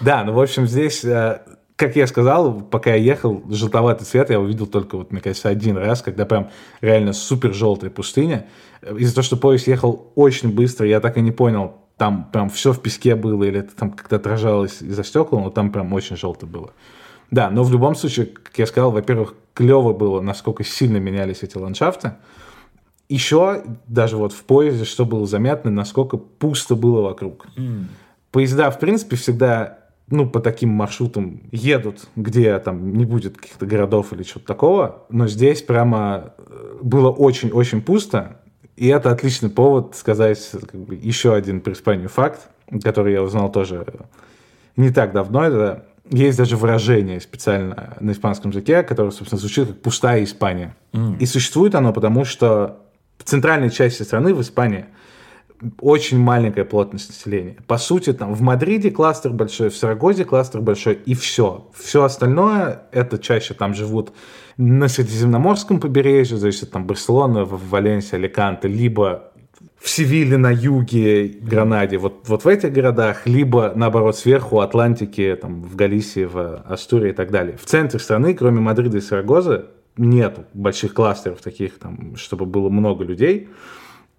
Да, 0.00 0.24
ну, 0.24 0.32
в 0.32 0.40
общем, 0.40 0.66
здесь 0.66 1.04
э, 1.04 1.40
как 1.80 1.96
я 1.96 2.06
сказал, 2.06 2.60
пока 2.60 2.90
я 2.90 2.96
ехал, 2.96 3.42
желтоватый 3.48 4.06
цвет 4.06 4.28
я 4.28 4.38
увидел 4.38 4.66
только, 4.66 4.98
вот, 4.98 5.12
мне 5.12 5.22
кажется, 5.22 5.48
один 5.48 5.78
раз, 5.78 6.02
когда 6.02 6.26
прям 6.26 6.50
реально 6.82 7.14
супер 7.14 7.54
желтая 7.54 7.90
пустыня. 7.90 8.46
Из-за 8.82 9.14
того, 9.14 9.24
что 9.24 9.38
поезд 9.38 9.66
ехал 9.66 10.12
очень 10.14 10.54
быстро, 10.54 10.86
я 10.86 11.00
так 11.00 11.16
и 11.16 11.22
не 11.22 11.32
понял, 11.32 11.76
там 11.96 12.28
прям 12.30 12.50
все 12.50 12.74
в 12.74 12.82
песке 12.82 13.14
было, 13.14 13.44
или 13.44 13.60
это 13.60 13.74
там 13.74 13.92
как-то 13.92 14.16
отражалось 14.16 14.82
из-за 14.82 15.02
стекла, 15.02 15.40
но 15.40 15.48
там 15.48 15.72
прям 15.72 15.90
очень 15.94 16.18
желто 16.18 16.44
было. 16.44 16.72
Да, 17.30 17.48
но 17.48 17.62
в 17.62 17.72
любом 17.72 17.94
случае, 17.94 18.26
как 18.26 18.58
я 18.58 18.66
сказал, 18.66 18.90
во-первых, 18.90 19.34
клево 19.54 19.94
было, 19.94 20.20
насколько 20.20 20.64
сильно 20.64 20.98
менялись 20.98 21.42
эти 21.42 21.56
ландшафты. 21.56 22.12
Еще 23.08 23.64
даже 23.86 24.18
вот 24.18 24.34
в 24.34 24.44
поезде, 24.44 24.84
что 24.84 25.06
было 25.06 25.26
заметно, 25.26 25.70
насколько 25.70 26.18
пусто 26.18 26.74
было 26.74 27.00
вокруг. 27.00 27.46
Mm. 27.56 27.86
Поезда, 28.32 28.70
в 28.70 28.78
принципе, 28.78 29.16
всегда 29.16 29.79
ну, 30.10 30.28
по 30.28 30.40
таким 30.40 30.70
маршрутам 30.70 31.40
едут, 31.52 32.08
где 32.16 32.58
там 32.58 32.92
не 32.92 33.04
будет 33.04 33.36
каких-то 33.36 33.64
городов 33.64 34.12
или 34.12 34.22
чего-то 34.24 34.46
такого, 34.46 35.06
но 35.08 35.28
здесь 35.28 35.62
прямо 35.62 36.34
э, 36.36 36.78
было 36.82 37.10
очень-очень 37.10 37.80
пусто, 37.80 38.40
и 38.76 38.88
это 38.88 39.10
отличный 39.12 39.50
повод 39.50 39.94
сказать 39.94 40.50
как 40.52 40.80
бы, 40.80 40.94
еще 40.94 41.34
один 41.34 41.60
про 41.60 41.72
Испанию 41.72 42.08
факт, 42.08 42.48
который 42.82 43.12
я 43.12 43.22
узнал 43.22 43.52
тоже 43.52 43.86
не 44.76 44.90
так 44.90 45.12
давно. 45.12 45.44
Это 45.44 45.86
есть 46.10 46.38
даже 46.38 46.56
выражение 46.56 47.20
специально 47.20 47.96
на 48.00 48.12
испанском 48.12 48.50
языке, 48.50 48.82
которое, 48.82 49.10
собственно, 49.10 49.38
звучит 49.38 49.68
как 49.68 49.82
«пустая 49.82 50.24
Испания». 50.24 50.74
Mm. 50.92 51.18
И 51.18 51.26
существует 51.26 51.74
оно 51.74 51.92
потому, 51.92 52.24
что 52.24 52.80
в 53.18 53.24
центральной 53.24 53.70
части 53.70 54.02
страны, 54.02 54.34
в 54.34 54.40
Испании, 54.40 54.86
очень 55.80 56.18
маленькая 56.18 56.64
плотность 56.64 57.10
населения. 57.10 57.56
По 57.66 57.78
сути, 57.78 58.12
там 58.12 58.34
в 58.34 58.40
Мадриде 58.40 58.90
кластер 58.90 59.32
большой, 59.32 59.68
в 59.70 59.76
Сарагозе 59.76 60.24
кластер 60.24 60.60
большой, 60.60 60.94
и 60.94 61.14
все. 61.14 61.68
Все 61.74 62.04
остальное, 62.04 62.82
это 62.92 63.18
чаще 63.18 63.54
там 63.54 63.74
живут 63.74 64.12
на 64.56 64.88
Средиземноморском 64.88 65.80
побережье, 65.80 66.36
зависит 66.36 66.70
там 66.70 66.86
Барселона, 66.86 67.44
Валенсия, 67.44 68.18
Аликанте, 68.18 68.68
либо 68.68 69.32
в 69.78 69.88
Севиле 69.88 70.36
на 70.36 70.50
юге, 70.50 71.28
Гранаде, 71.28 71.96
вот, 71.96 72.28
вот 72.28 72.44
в 72.44 72.48
этих 72.48 72.72
городах, 72.72 73.26
либо, 73.26 73.72
наоборот, 73.74 74.16
сверху 74.16 74.60
Атлантики, 74.60 75.36
там, 75.40 75.62
в 75.62 75.74
Галисии, 75.74 76.24
в 76.24 76.62
Астурии 76.66 77.10
и 77.10 77.14
так 77.14 77.30
далее. 77.30 77.56
В 77.56 77.64
центре 77.64 77.98
страны, 77.98 78.34
кроме 78.34 78.60
Мадрида 78.60 78.98
и 78.98 79.00
Сарагоза, 79.00 79.68
нет 79.96 80.46
больших 80.52 80.92
кластеров 80.92 81.40
таких, 81.40 81.78
там, 81.78 82.16
чтобы 82.16 82.44
было 82.44 82.68
много 82.68 83.04
людей. 83.04 83.48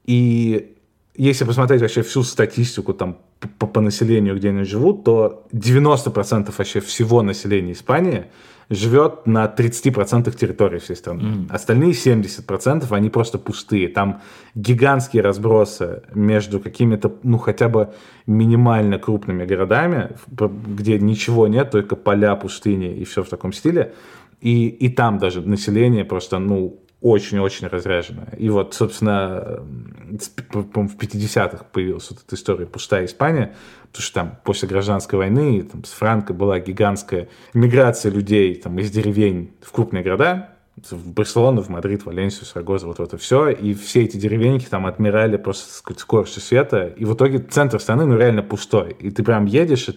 И 0.06 0.76
если 1.16 1.46
посмотреть 1.46 1.82
вообще 1.82 2.02
всю 2.02 2.24
статистику 2.24 2.94
там 2.94 3.18
по, 3.58 3.68
по 3.68 3.82
населению, 3.82 4.36
где 4.36 4.50
они 4.50 4.64
живут, 4.64 5.04
то 5.04 5.46
90% 5.52 6.54
вообще 6.58 6.80
всего 6.80 7.22
населения 7.22 7.74
Испании 7.74 8.26
живет 8.72 9.28
на 9.28 9.46
30% 9.46 10.32
территории 10.38 10.80
всей 10.80 10.96
страны. 10.96 11.22
Mm. 11.22 11.48
Остальные 11.50 11.92
70% 11.92 12.86
они 12.90 13.10
просто 13.10 13.38
пустые. 13.38 13.90
Там 13.90 14.22
гигантские 14.56 15.22
разбросы 15.22 16.04
между 16.16 16.62
какими-то, 16.62 17.12
ну, 17.24 17.38
хотя 17.38 17.68
бы 17.68 17.94
минимально 18.28 18.98
крупными 18.98 19.46
городами, 19.46 20.12
где 20.30 21.00
ничего 21.00 21.48
нет, 21.48 21.72
только 21.72 21.98
поля, 21.98 22.36
пустыни 22.36 22.96
и 22.96 23.04
все 23.04 23.24
в 23.24 23.30
таком 23.30 23.52
стиле. 23.52 23.94
И, 24.40 24.70
и 24.70 24.90
там 24.90 25.18
даже 25.18 25.42
население 25.42 26.06
просто, 26.06 26.40
ну, 26.40 26.81
очень-очень 27.02 27.68
разряженная. 27.68 28.34
И 28.38 28.50
вот, 28.50 28.74
собственно, 28.76 29.60
в 29.60 30.96
50-х 30.96 31.66
появилась 31.72 32.10
вот 32.12 32.20
эта 32.26 32.36
история 32.36 32.68
«Пустая 32.68 33.06
Испания», 33.06 33.56
потому 33.92 34.04
что 34.04 34.14
там 34.14 34.40
после 34.44 34.70
гражданской 34.70 35.18
войны 35.18 35.64
там, 35.64 35.84
с 35.84 35.92
Франко 35.92 36.34
была 36.34 36.60
гигантская 36.60 37.28
миграция 37.54 38.12
людей 38.12 38.56
там, 38.56 38.78
из 38.80 38.92
деревень 38.92 39.52
в 39.62 39.72
крупные 39.72 40.04
города, 40.04 40.50
в 40.90 41.12
Барселону, 41.12 41.62
в 41.62 41.70
Мадрид, 41.70 42.04
в 42.04 42.06
Валенсию, 42.06 42.46
Сарагозу, 42.46 42.88
вот 42.88 43.00
это 43.00 43.18
все. 43.18 43.50
И 43.50 43.74
все 43.74 44.04
эти 44.04 44.18
деревеньки 44.18 44.66
там 44.66 44.86
отмирали 44.86 45.38
просто 45.38 45.70
с 45.70 46.00
скоростью 46.00 46.42
света. 46.42 46.88
И 46.96 47.06
в 47.06 47.14
итоге 47.14 47.40
центр 47.40 47.80
страны, 47.80 48.06
ну, 48.06 48.18
реально 48.18 48.42
пустой. 48.42 48.96
И 49.00 49.12
ты 49.12 49.24
прям 49.24 49.46
едешь, 49.46 49.90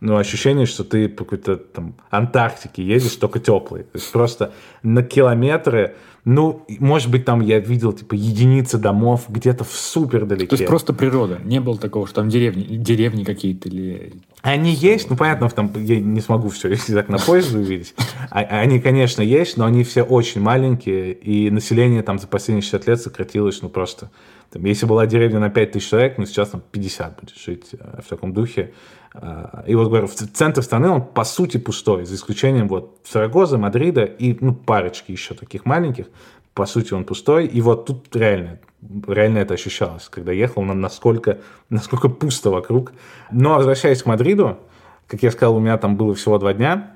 ну, 0.00 0.16
ощущение, 0.16 0.66
что 0.66 0.84
ты 0.84 1.08
по 1.08 1.24
какой-то 1.24 1.56
там 1.56 1.94
Антарктике 2.10 2.84
едешь, 2.84 3.16
только 3.16 3.40
теплый. 3.40 3.84
То 3.84 3.96
есть 3.98 4.12
просто 4.12 4.52
на 4.82 5.02
километры 5.02 5.96
ну, 6.24 6.64
может 6.78 7.10
быть, 7.10 7.24
там 7.24 7.40
я 7.40 7.58
видел, 7.58 7.92
типа, 7.92 8.14
единицы 8.14 8.78
домов 8.78 9.26
где-то 9.28 9.64
в 9.64 9.72
супер 9.72 10.26
далеке. 10.26 10.48
То 10.48 10.56
есть 10.56 10.66
просто 10.66 10.92
природа. 10.92 11.40
Не 11.44 11.60
было 11.60 11.78
такого, 11.78 12.06
что 12.06 12.16
там 12.16 12.28
деревни, 12.28 12.76
деревни 12.76 13.24
какие-то 13.24 13.68
или... 13.68 14.12
Они 14.42 14.72
есть, 14.72 15.10
ну, 15.10 15.16
понятно, 15.16 15.48
там 15.48 15.72
я 15.76 16.00
не 16.00 16.20
смогу 16.20 16.48
все, 16.48 16.68
если 16.68 16.94
так 16.94 17.08
на 17.08 17.18
поезд 17.18 17.54
увидеть. 17.54 17.94
А, 18.30 18.40
они, 18.40 18.78
конечно, 18.78 19.22
есть, 19.22 19.56
но 19.56 19.64
они 19.64 19.84
все 19.84 20.02
очень 20.02 20.42
маленькие, 20.42 21.14
и 21.14 21.50
население 21.50 22.02
там 22.02 22.18
за 22.18 22.26
последние 22.26 22.62
60 22.62 22.86
лет 22.86 23.00
сократилось, 23.00 23.62
ну, 23.62 23.70
просто... 23.70 24.10
Там, 24.50 24.64
если 24.64 24.86
была 24.86 25.06
деревня 25.06 25.40
на 25.40 25.50
5 25.50 25.72
тысяч 25.72 25.90
человек, 25.90 26.16
ну, 26.16 26.24
сейчас 26.24 26.50
там 26.50 26.62
50 26.70 27.20
будет 27.20 27.36
жить 27.36 27.68
э, 27.72 28.00
в 28.02 28.08
таком 28.08 28.32
духе. 28.32 28.72
А, 29.14 29.62
и 29.66 29.74
вот 29.74 29.88
говорю, 29.88 30.06
в 30.06 30.14
центр 30.14 30.62
страны 30.62 30.88
он 30.88 31.02
по 31.02 31.24
сути 31.24 31.58
пустой, 31.58 32.06
за 32.06 32.14
исключением 32.14 32.68
вот 32.68 32.98
Сарагоза, 33.04 33.58
Мадрида 33.58 34.04
и 34.04 34.36
ну, 34.40 34.54
парочки 34.54 35.12
еще 35.12 35.34
таких 35.34 35.66
маленьких. 35.66 36.06
По 36.54 36.66
сути 36.66 36.94
он 36.94 37.04
пустой. 37.04 37.46
И 37.46 37.60
вот 37.60 37.86
тут 37.86 38.14
реально, 38.16 38.58
реально 39.06 39.38
это 39.38 39.54
ощущалось, 39.54 40.08
когда 40.08 40.32
ехал, 40.32 40.62
насколько, 40.62 41.38
насколько 41.68 42.08
пусто 42.08 42.50
вокруг. 42.50 42.92
Но 43.30 43.54
возвращаясь 43.56 44.02
к 44.02 44.06
Мадриду, 44.06 44.58
как 45.06 45.22
я 45.22 45.30
сказал, 45.30 45.56
у 45.56 45.60
меня 45.60 45.76
там 45.76 45.96
было 45.96 46.14
всего 46.14 46.38
два 46.38 46.54
дня. 46.54 46.94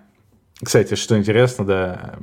Кстати, 0.62 0.94
что 0.94 1.18
интересно, 1.18 1.64
да, 1.64 2.14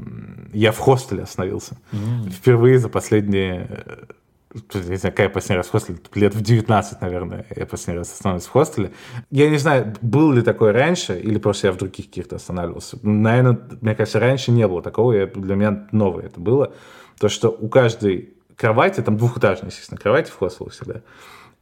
я 0.53 0.71
в 0.71 0.77
хостеле 0.77 1.23
остановился. 1.23 1.77
Mm. 1.91 2.29
Впервые 2.29 2.79
за 2.79 2.87
последние 2.87 4.07
не 4.53 4.95
знаю, 4.97 5.13
какая 5.13 5.27
я 5.27 5.29
последний 5.29 5.57
раз 5.57 5.67
в 5.67 5.71
хостеле, 5.71 5.99
лет 6.15 6.33
в 6.33 6.41
19, 6.41 7.01
наверное, 7.01 7.45
я 7.55 7.65
последний 7.65 7.99
раз 7.99 8.11
останавливался 8.11 8.49
в 8.49 8.51
хостеле. 8.51 8.91
Я 9.29 9.49
не 9.49 9.57
знаю, 9.57 9.93
был 10.01 10.31
ли 10.31 10.41
такое 10.41 10.73
раньше, 10.73 11.19
или 11.19 11.37
просто 11.37 11.67
я 11.67 11.73
в 11.73 11.77
других 11.77 12.07
каких-то 12.07 12.37
останавливался. 12.37 12.97
Наверное, 13.03 13.59
мне 13.81 13.95
кажется, 13.95 14.19
раньше 14.19 14.51
не 14.51 14.67
было 14.67 14.81
такого, 14.81 15.13
я, 15.13 15.27
для 15.27 15.55
меня 15.55 15.87
новое 15.91 16.25
это 16.25 16.39
было. 16.39 16.73
То, 17.19 17.29
что 17.29 17.49
у 17.49 17.69
каждой 17.69 18.33
кровати, 18.55 19.01
там 19.01 19.17
двухэтажная, 19.17 19.69
естественно, 19.69 19.99
кровати 19.99 20.31
в 20.31 20.35
хостеле 20.35 20.71
всегда, 20.71 21.01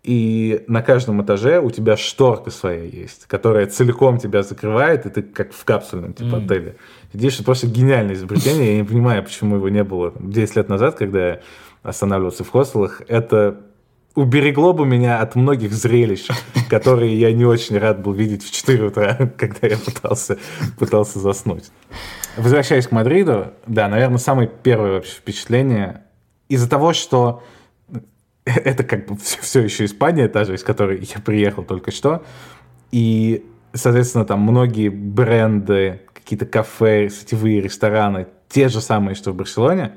и 0.04 0.64
на 0.68 0.82
каждом 0.82 1.22
этаже 1.22 1.60
у 1.60 1.70
тебя 1.70 1.98
шторка 1.98 2.50
своя 2.50 2.84
есть, 2.84 3.26
которая 3.26 3.66
целиком 3.66 4.20
тебя 4.20 4.42
закрывает, 4.42 5.06
и 5.06 5.10
ты 5.10 5.22
как 5.22 5.52
в 5.52 5.66
капсульном 5.66 6.14
типа 6.14 6.36
mm. 6.36 6.46
отеле. 6.46 6.76
Сидишь, 7.12 7.36
это 7.36 7.44
просто 7.44 7.68
гениальное 7.68 8.16
изобретение, 8.16 8.74
я 8.74 8.82
не 8.82 8.88
понимаю, 8.88 9.24
почему 9.24 9.58
его 9.58 9.68
не 9.68 9.84
было 9.84 10.14
10 10.18 10.56
лет 10.56 10.70
назад, 10.70 10.96
когда 10.96 11.28
я 11.28 11.42
останавливаться 11.88 12.44
в 12.44 12.50
хостелах, 12.50 13.02
это 13.08 13.62
уберегло 14.16 14.74
бы 14.74 14.86
меня 14.86 15.22
от 15.22 15.36
многих 15.36 15.74
зрелищ, 15.74 16.28
которые 16.70 17.18
я 17.18 17.32
не 17.32 17.46
очень 17.46 17.78
рад 17.78 18.02
был 18.02 18.14
видеть 18.14 18.44
в 18.44 18.52
4 18.52 18.84
утра, 18.86 19.16
когда 19.38 19.68
я 19.68 19.78
пытался, 19.78 20.38
пытался 20.80 21.20
заснуть. 21.20 21.72
Возвращаясь 22.36 22.88
к 22.88 22.92
Мадриду, 22.92 23.54
да, 23.68 23.88
наверное, 23.88 24.18
самое 24.18 24.50
первое 24.50 24.94
вообще 24.94 25.14
впечатление 25.14 26.04
из-за 26.50 26.68
того, 26.70 26.94
что 26.94 27.44
это 28.46 28.84
как 28.84 29.08
бы 29.08 29.18
все, 29.18 29.40
все 29.42 29.62
еще 29.62 29.86
Испания, 29.86 30.28
та 30.28 30.46
же, 30.46 30.56
из 30.56 30.64
которой 30.64 31.00
я 31.00 31.22
приехал 31.22 31.64
только 31.64 31.92
что, 31.92 32.24
и, 32.92 33.46
соответственно, 33.74 34.26
там 34.26 34.42
многие 34.42 34.90
бренды, 34.90 36.02
какие-то 36.14 36.48
кафе, 36.48 37.10
сетевые 37.10 37.62
рестораны, 37.62 38.28
те 38.50 38.68
же 38.68 38.82
самые, 38.82 39.14
что 39.14 39.32
в 39.32 39.36
Барселоне, 39.36 39.94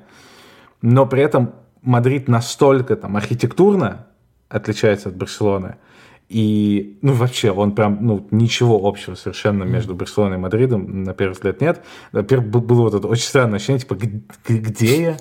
но 0.82 1.06
при 1.06 1.22
этом 1.22 1.54
Мадрид 1.82 2.28
настолько 2.28 2.96
там 2.96 3.16
архитектурно 3.16 4.06
отличается 4.48 5.08
от 5.08 5.16
Барселоны, 5.16 5.76
и, 6.30 6.96
ну, 7.02 7.12
вообще, 7.12 7.50
он 7.50 7.74
прям, 7.74 7.98
ну, 8.02 8.28
ничего 8.30 8.86
общего 8.86 9.16
совершенно 9.16 9.64
между 9.64 9.96
Барселоной 9.96 10.36
и 10.36 10.38
Мадридом, 10.38 11.02
на 11.02 11.12
первый 11.12 11.32
взгляд, 11.32 11.60
нет. 11.60 11.84
Во-первых, 12.12 12.48
было 12.48 12.82
вот 12.82 12.94
это 12.94 13.08
очень 13.08 13.24
странное 13.24 13.56
ощущение, 13.56 13.80
типа, 13.80 13.98
где 14.46 15.02
я? 15.02 15.16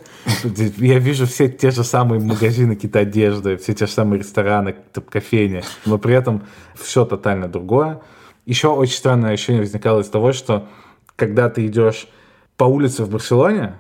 Я 0.78 0.99
вижу 0.99 1.26
все 1.26 1.49
те 1.49 1.72
же 1.72 1.84
самые 1.84 2.22
магазины 2.22 2.76
какие-то 2.76 2.99
одежды, 2.99 3.57
все 3.57 3.74
те 3.74 3.88
же 3.88 3.91
самые 3.91 4.20
рестораны, 4.20 4.76
кофейни, 5.10 5.64
но 5.88 5.97
при 5.97 6.14
этом 6.14 6.43
все 6.76 7.05
тотально 7.05 7.47
другое. 7.47 8.01
Еще 8.45 8.68
очень 8.68 8.93
странное 8.93 9.34
ощущение 9.34 9.64
возникало 9.64 10.01
из 10.01 10.10
того, 10.10 10.32
что 10.32 10.68
когда 11.16 11.49
ты 11.49 11.66
идешь 11.66 12.07
по 12.55 12.66
улице 12.66 13.03
в 13.03 13.10
Барселоне, 13.10 13.80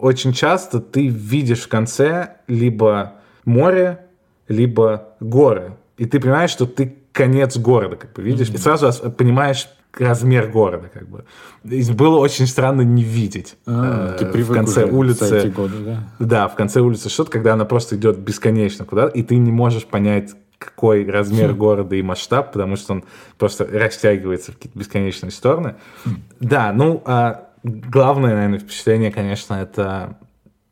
очень 0.00 0.32
часто 0.32 0.80
ты 0.80 1.06
видишь 1.06 1.60
в 1.60 1.68
конце 1.68 2.36
либо 2.46 3.14
море, 3.44 4.06
либо 4.48 5.14
горы. 5.20 5.76
И 5.96 6.06
ты 6.06 6.20
понимаешь, 6.20 6.50
что 6.50 6.66
ты 6.66 6.96
конец 7.12 7.56
города, 7.56 7.96
как 7.96 8.12
бы 8.12 8.22
видишь, 8.22 8.48
mm-hmm. 8.48 8.54
и 8.54 8.58
сразу 8.58 9.10
понимаешь 9.10 9.68
размер 9.98 10.48
города, 10.48 10.88
как 10.92 11.08
бы. 11.08 11.24
И 11.64 11.82
было 11.92 12.18
очень 12.18 12.46
странно 12.46 12.82
не 12.82 13.02
видеть 13.02 13.56
а, 13.66 14.16
э, 14.18 14.42
в 14.42 14.52
конце 14.52 14.84
улицы. 14.84 15.52
Годы, 15.54 15.78
да? 15.84 15.98
да, 16.18 16.48
в 16.48 16.54
конце 16.54 16.80
улицы 16.80 17.08
что-то, 17.08 17.30
когда 17.30 17.54
она 17.54 17.64
просто 17.64 17.96
идет 17.96 18.18
бесконечно 18.18 18.84
куда-то, 18.84 19.16
и 19.16 19.22
ты 19.22 19.36
не 19.36 19.50
можешь 19.50 19.84
понять, 19.84 20.30
какой 20.58 21.08
размер 21.10 21.54
города 21.54 21.96
и 21.96 22.02
масштаб, 22.02 22.52
потому 22.52 22.76
что 22.76 22.94
он 22.94 23.04
просто 23.38 23.66
растягивается 23.66 24.52
в 24.52 24.56
какие-то 24.56 24.78
бесконечные 24.78 25.30
стороны. 25.32 25.76
Хм. 26.04 26.16
Да, 26.38 26.72
ну, 26.72 27.02
а 27.04 27.49
главное, 27.62 28.34
наверное, 28.34 28.58
впечатление, 28.58 29.10
конечно, 29.10 29.54
это 29.54 30.18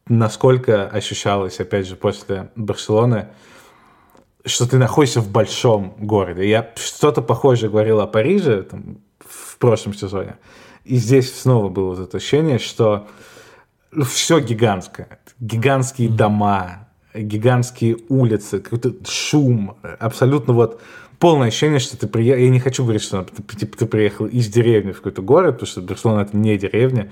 насколько 0.09 0.89
ощущалось, 0.89 1.61
опять 1.61 1.86
же, 1.86 1.97
после 1.97 2.51
Барселоны, 2.57 3.28
что 4.45 4.68
ты 4.68 4.78
находишься 4.78 5.20
в 5.20 5.30
большом 5.30 5.95
городе. 5.99 6.49
Я 6.49 6.70
что-то 6.76 7.20
похожее 7.22 7.70
говорил 7.70 8.01
о 8.01 8.07
Париже 8.07 8.62
там, 8.62 8.99
в 9.20 9.59
прошлом 9.59 9.95
сезоне. 9.95 10.36
И 10.84 10.97
здесь 10.97 11.39
снова 11.39 11.68
было 11.68 11.91
вот 11.95 12.01
это 12.01 12.16
ощущение, 12.16 12.59
что 12.59 13.07
все 14.07 14.41
гигантское. 14.41 15.20
Гигантские 15.39 16.09
дома, 16.09 16.89
гигантские 17.14 17.99
улицы, 18.09 18.61
какой-то 18.61 18.95
шум, 19.07 19.76
абсолютно 19.82 20.55
вот 20.55 20.80
полное 21.18 21.48
ощущение, 21.48 21.78
что 21.78 21.98
ты 21.98 22.06
приехал... 22.06 22.40
Я 22.40 22.50
не 22.50 22.60
хочу 22.60 22.82
говорить, 22.82 23.02
что 23.02 23.24
ты, 23.24 23.56
типа, 23.56 23.76
ты 23.76 23.86
приехал 23.86 24.26
из 24.26 24.48
деревни 24.48 24.92
в 24.92 24.98
какой-то 24.98 25.22
город, 25.22 25.54
потому 25.54 25.66
что 25.66 25.80
Барселона— 25.80 26.20
это 26.22 26.36
не 26.36 26.56
деревня, 26.56 27.10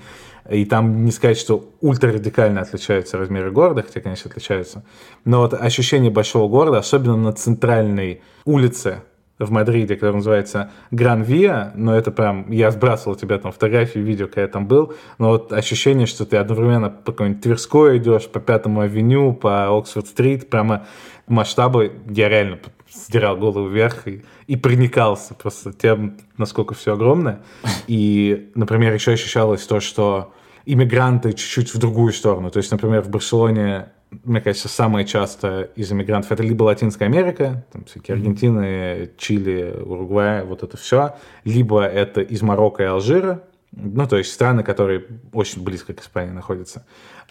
и 0.49 0.65
там 0.65 1.03
не 1.03 1.11
сказать, 1.11 1.37
что 1.37 1.69
ультрарадикально 1.81 2.61
отличаются 2.61 3.17
размеры 3.17 3.51
города, 3.51 3.83
хотя, 3.83 3.99
конечно, 3.99 4.29
отличаются. 4.29 4.83
Но 5.25 5.41
вот 5.41 5.53
ощущение 5.53 6.09
большого 6.09 6.47
города, 6.49 6.79
особенно 6.79 7.17
на 7.17 7.33
центральной 7.33 8.21
улице 8.45 9.03
в 9.39 9.51
Мадриде, 9.51 9.95
которая 9.95 10.15
называется 10.15 10.71
Гран 10.89 11.21
Виа, 11.21 11.71
но 11.75 11.95
это 11.95 12.11
прям, 12.11 12.49
я 12.49 12.71
сбрасывал 12.71 13.15
тебе 13.15 13.37
там 13.37 13.51
фотографии, 13.51 13.99
видео, 13.99 14.27
когда 14.27 14.41
я 14.41 14.47
там 14.47 14.67
был, 14.67 14.93
но 15.19 15.29
вот 15.29 15.53
ощущение, 15.53 16.07
что 16.07 16.25
ты 16.25 16.37
одновременно 16.37 16.89
по 16.89 17.11
какой-нибудь 17.11 17.43
Тверской 17.43 17.97
идешь, 17.97 18.27
по 18.27 18.39
Пятому 18.39 18.81
авеню, 18.81 19.33
по 19.33 19.77
Оксфорд-стрит, 19.77 20.49
прямо 20.49 20.87
масштабы, 21.27 21.91
я 22.09 22.29
реально 22.29 22.57
сдирал 23.05 23.37
голову 23.37 23.67
вверх 23.67 24.07
и, 24.07 24.23
и 24.47 24.55
проникался 24.55 25.33
просто 25.33 25.73
тем, 25.73 26.17
насколько 26.37 26.73
все 26.73 26.93
огромное. 26.93 27.41
И, 27.87 28.51
например, 28.55 28.93
еще 28.93 29.11
ощущалось 29.11 29.65
то, 29.65 29.79
что 29.79 30.33
иммигранты 30.65 31.33
чуть-чуть 31.33 31.73
в 31.73 31.77
другую 31.77 32.13
сторону. 32.13 32.51
То 32.51 32.57
есть, 32.57 32.71
например, 32.71 33.01
в 33.01 33.09
Барселоне 33.09 33.89
мне 34.23 34.41
кажется, 34.41 34.69
самое 34.69 35.05
часто 35.05 35.69
из 35.75 35.91
иммигрантов 35.91 36.31
это 36.31 36.43
либо 36.43 36.63
Латинская 36.63 37.05
Америка, 37.05 37.65
там 37.73 37.83
всякие 37.85 38.15
Аргентины, 38.15 39.11
Чили, 39.17 39.75
Уругвай, 39.83 40.45
вот 40.45 40.63
это 40.63 40.77
все, 40.77 41.15
либо 41.43 41.83
это 41.83 42.21
из 42.21 42.41
Марокко 42.41 42.83
и 42.83 42.85
Алжира, 42.85 43.43
ну, 43.71 44.07
то 44.07 44.17
есть 44.17 44.31
страны, 44.31 44.63
которые 44.63 45.05
очень 45.33 45.63
близко 45.63 45.93
к 45.93 46.01
Испании 46.01 46.31
находятся. 46.31 46.85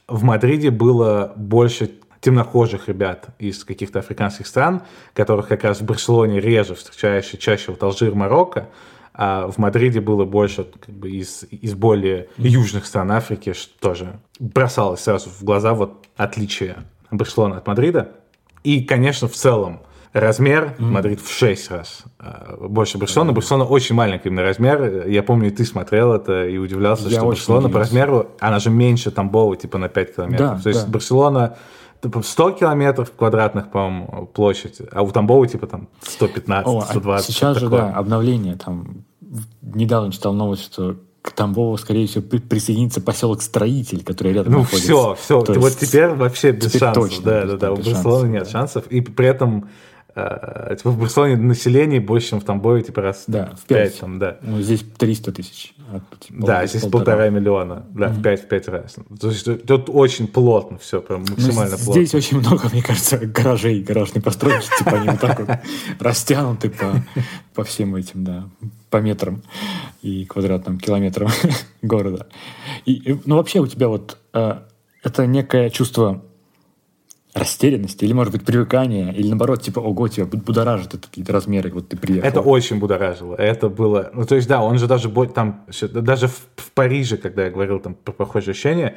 В 0.07 0.23
Мадриде 0.23 0.71
было 0.71 1.33
больше 1.37 1.91
темнокожих 2.27 2.89
ребят 2.89 3.29
из 3.39 3.62
каких-то 3.62 4.01
африканских 4.01 4.49
стран, 4.49 4.83
которых 5.14 5.47
как 5.47 5.62
раз 5.62 5.81
в 5.81 5.85
Барселоне 5.85 6.41
реже 6.41 6.74
встречаешь, 6.74 7.27
чаще 7.39 7.70
вот 7.70 7.81
Алжир, 7.85 8.16
Марокко, 8.16 8.68
а 9.14 9.47
в 9.47 9.59
Мадриде 9.59 10.01
было 10.01 10.24
больше 10.24 10.64
как 10.64 10.93
бы, 10.93 11.09
из, 11.09 11.45
из 11.53 11.74
более 11.74 12.27
южных 12.37 12.85
стран 12.87 13.12
Африки, 13.12 13.53
что 13.53 13.79
тоже 13.79 14.18
бросалось 14.41 15.03
сразу 15.03 15.31
в 15.31 15.45
глаза 15.45 15.72
вот 15.72 16.05
отличие 16.16 16.79
Барселоны 17.12 17.55
от 17.55 17.66
Мадрида. 17.68 18.11
И, 18.64 18.83
конечно, 18.83 19.29
в 19.29 19.35
целом 19.35 19.83
размер 20.12 20.74
mm-hmm. 20.77 20.83
Мадрид 20.83 21.20
в 21.20 21.33
6 21.33 21.70
раз 21.70 22.03
а, 22.18 22.57
больше 22.68 22.99
Барселоны. 22.99 23.31
Mm-hmm. 23.31 23.35
Барселона 23.35 23.64
очень 23.66 23.95
маленький 23.95 24.31
именно 24.31 24.43
размер. 24.43 25.07
Я 25.07 25.22
помню, 25.22 25.53
ты 25.53 25.64
смотрел 25.64 26.12
это 26.12 26.45
и 26.45 26.59
удивлялся, 26.59 27.05
Я 27.09 27.18
что 27.18 27.29
Барселона 27.29 27.68
по 27.68 27.79
размеру, 27.79 28.33
она 28.41 28.59
же 28.59 28.70
меньше 28.70 29.12
Тамбова, 29.12 29.57
типа 29.57 29.79
на 29.79 29.89
5 29.89 30.16
километров. 30.16 30.57
Да, 30.57 30.61
То 30.61 30.68
есть 30.70 30.87
да. 30.87 30.91
Барселона 30.91 31.57
100 32.03 32.51
километров 32.53 33.13
квадратных, 33.13 33.71
по-моему, 33.71 34.27
площадь, 34.33 34.81
а 34.93 35.03
у 35.03 35.11
Тамбова 35.11 35.47
типа 35.47 35.67
там 35.67 35.89
115, 36.03 36.67
О, 36.67 36.81
120. 36.83 37.29
А 37.29 37.33
сейчас 37.33 37.59
же, 37.59 37.69
да, 37.69 37.93
обновление, 37.93 38.57
там, 38.57 39.05
недавно 39.63 40.13
читал 40.13 40.33
новость, 40.33 40.65
что 40.65 40.97
к 41.27 41.33
Тамбову, 41.33 41.77
скорее 41.77 42.07
всего, 42.07 42.23
присоединится 42.23 43.01
поселок 43.01 43.43
Строитель, 43.43 44.05
который 44.05 44.33
рядом 44.33 44.53
ну, 44.53 44.59
находится. 44.61 44.93
Ну 44.93 45.15
все, 45.15 45.43
все, 45.45 45.59
вот 45.59 45.77
теперь 45.77 46.09
вообще 46.11 46.53
без 46.53 46.69
теперь 46.69 46.81
шансов. 46.81 47.03
Точно 47.03 47.25
да, 47.25 47.47
да, 47.47 47.57
да, 47.57 47.73
у 47.73 47.77
Барселоны 47.77 48.29
нет 48.29 48.49
шансов. 48.49 48.87
И 48.87 49.01
при 49.01 49.27
этом 49.27 49.69
типа 50.17 50.91
в 50.91 50.99
Барселоне 50.99 51.37
население 51.37 52.01
больше, 52.01 52.31
чем 52.31 52.41
в 52.41 52.45
Тамбове, 52.45 52.83
типа 52.83 53.03
раз 53.03 53.25
да, 53.27 53.55
в 53.55 53.67
5. 53.67 53.99
Там, 54.01 54.19
да. 54.19 54.39
Ну, 54.41 54.62
здесь 54.62 54.83
300 54.97 55.33
тысяч. 55.33 55.75
А 55.93 56.01
типа, 56.19 56.47
да, 56.47 56.67
здесь 56.67 56.83
полтора, 56.83 57.05
полтора 57.05 57.29
миллиона. 57.29 57.85
Да, 57.91 58.07
mm-hmm. 58.07 58.19
в 58.19 58.23
5 58.23 58.41
в 58.41 58.49
5 58.49 58.69
раз. 58.69 58.97
То 59.21 59.29
есть 59.29 59.67
тут 59.67 59.91
очень 59.93 60.27
плотно 60.27 60.79
все, 60.79 61.03
прям 61.03 61.23
ну, 61.23 61.35
максимально 61.35 61.77
ну, 61.77 61.85
плотно. 61.85 62.03
Здесь 62.03 62.14
очень 62.14 62.39
много, 62.39 62.71
мне 62.73 62.83
кажется, 62.83 63.19
гаражей, 63.19 63.83
гаражной 63.83 64.23
постройки, 64.23 64.67
типа 64.79 64.93
они 64.93 65.11
вот 65.11 65.21
так 65.21 65.39
вот 65.39 65.51
растянуты 66.01 66.71
по, 66.71 67.05
по 67.55 67.64
всем 67.64 67.95
этим, 67.95 68.25
да, 68.25 68.49
по 68.89 68.97
метрам 68.97 69.43
и 70.01 70.25
квадратным 70.25 70.79
километрам 70.79 71.29
города. 71.83 72.27
И, 72.87 73.21
ну, 73.27 73.37
вообще 73.37 73.61
у 73.61 73.67
тебя 73.67 73.89
вот 73.89 74.17
э, 74.33 74.61
это 75.03 75.27
некое 75.27 75.69
чувство 75.69 76.23
растерянности, 77.37 78.05
или, 78.05 78.12
может 78.12 78.32
быть, 78.32 78.45
привыкание, 78.45 79.14
или 79.14 79.28
наоборот, 79.28 79.62
типа, 79.62 79.80
ого, 79.80 80.09
тебя 80.09 80.26
будоражит 80.26 80.95
это 80.95 81.07
какие-то 81.07 81.32
размеры, 81.32 81.70
вот 81.70 81.89
ты 81.89 81.97
приехал. 81.97 82.26
Это 82.26 82.41
очень 82.41 82.78
будоражило. 82.78 83.34
Это 83.34 83.68
было... 83.68 84.11
Ну, 84.14 84.24
то 84.24 84.34
есть, 84.34 84.49
да, 84.49 84.62
он 84.62 84.78
же 84.78 84.87
даже 84.87 85.11
там... 85.28 85.64
Даже 85.93 86.28
в, 86.28 86.41
в 86.57 86.72
Париже, 86.72 87.16
когда 87.16 87.45
я 87.45 87.51
говорил 87.51 87.80
там 87.80 87.95
про 87.95 88.12
похожие 88.12 88.53
ощущения, 88.53 88.97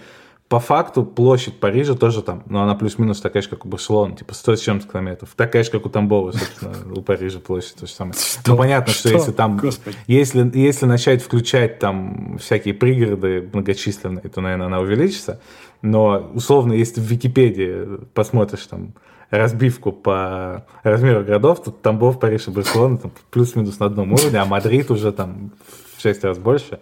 по 0.50 0.60
факту 0.60 1.06
площадь 1.06 1.60
Парижа 1.60 1.94
тоже 1.94 2.24
там, 2.24 2.42
но 2.48 2.64
она 2.64 2.74
плюс-минус 2.74 3.22
такая 3.22 3.44
же, 3.44 3.50
как 3.50 3.66
у 3.66 3.70
Барселоны, 3.70 4.16
типа 4.16 4.34
100 4.34 4.56
с 4.56 4.62
чем-то 4.62 4.88
километров. 4.88 5.30
Такая 5.36 5.64
же, 5.64 5.70
как 5.70 5.86
у 5.86 5.90
Тамбова, 5.90 6.32
собственно, 6.32 6.76
у 6.96 7.02
Парижа 7.04 7.40
площадь 7.40 7.76
то 7.76 7.86
же 7.86 7.94
самое. 7.94 8.16
Что? 8.16 8.52
Ну, 8.52 8.58
понятно, 8.58 8.92
что, 8.92 9.10
что 9.10 9.18
если 9.18 9.32
там, 9.32 9.62
если, 10.08 10.52
если 10.58 10.88
начать 10.88 11.22
включать 11.22 11.78
там 11.78 12.40
всякие 12.40 12.74
пригороды 12.74 13.48
многочисленные, 13.54 14.24
то, 14.24 14.42
наверное, 14.42 14.66
она 14.66 14.80
увеличится. 14.80 15.40
Но, 15.82 16.32
условно, 16.34 16.74
если 16.74 17.00
в 17.00 17.06
Википедии 17.06 18.06
посмотришь 18.14 18.66
там 18.68 18.94
разбивку 19.30 19.92
по 19.92 20.66
размеру 20.84 21.24
городов, 21.24 21.64
то 21.64 21.72
Тамбов, 21.72 22.20
Париж 22.20 22.48
и 22.48 22.52
Барселона 22.52 22.98
там 22.98 23.12
плюс-минус 23.30 23.80
на 23.80 23.86
одном 23.86 24.14
уровне, 24.14 24.40
а 24.40 24.46
Мадрид 24.46 24.92
уже 24.92 25.12
там 25.12 25.52
в 25.96 26.02
6 26.02 26.24
раз 26.24 26.38
больше. 26.38 26.80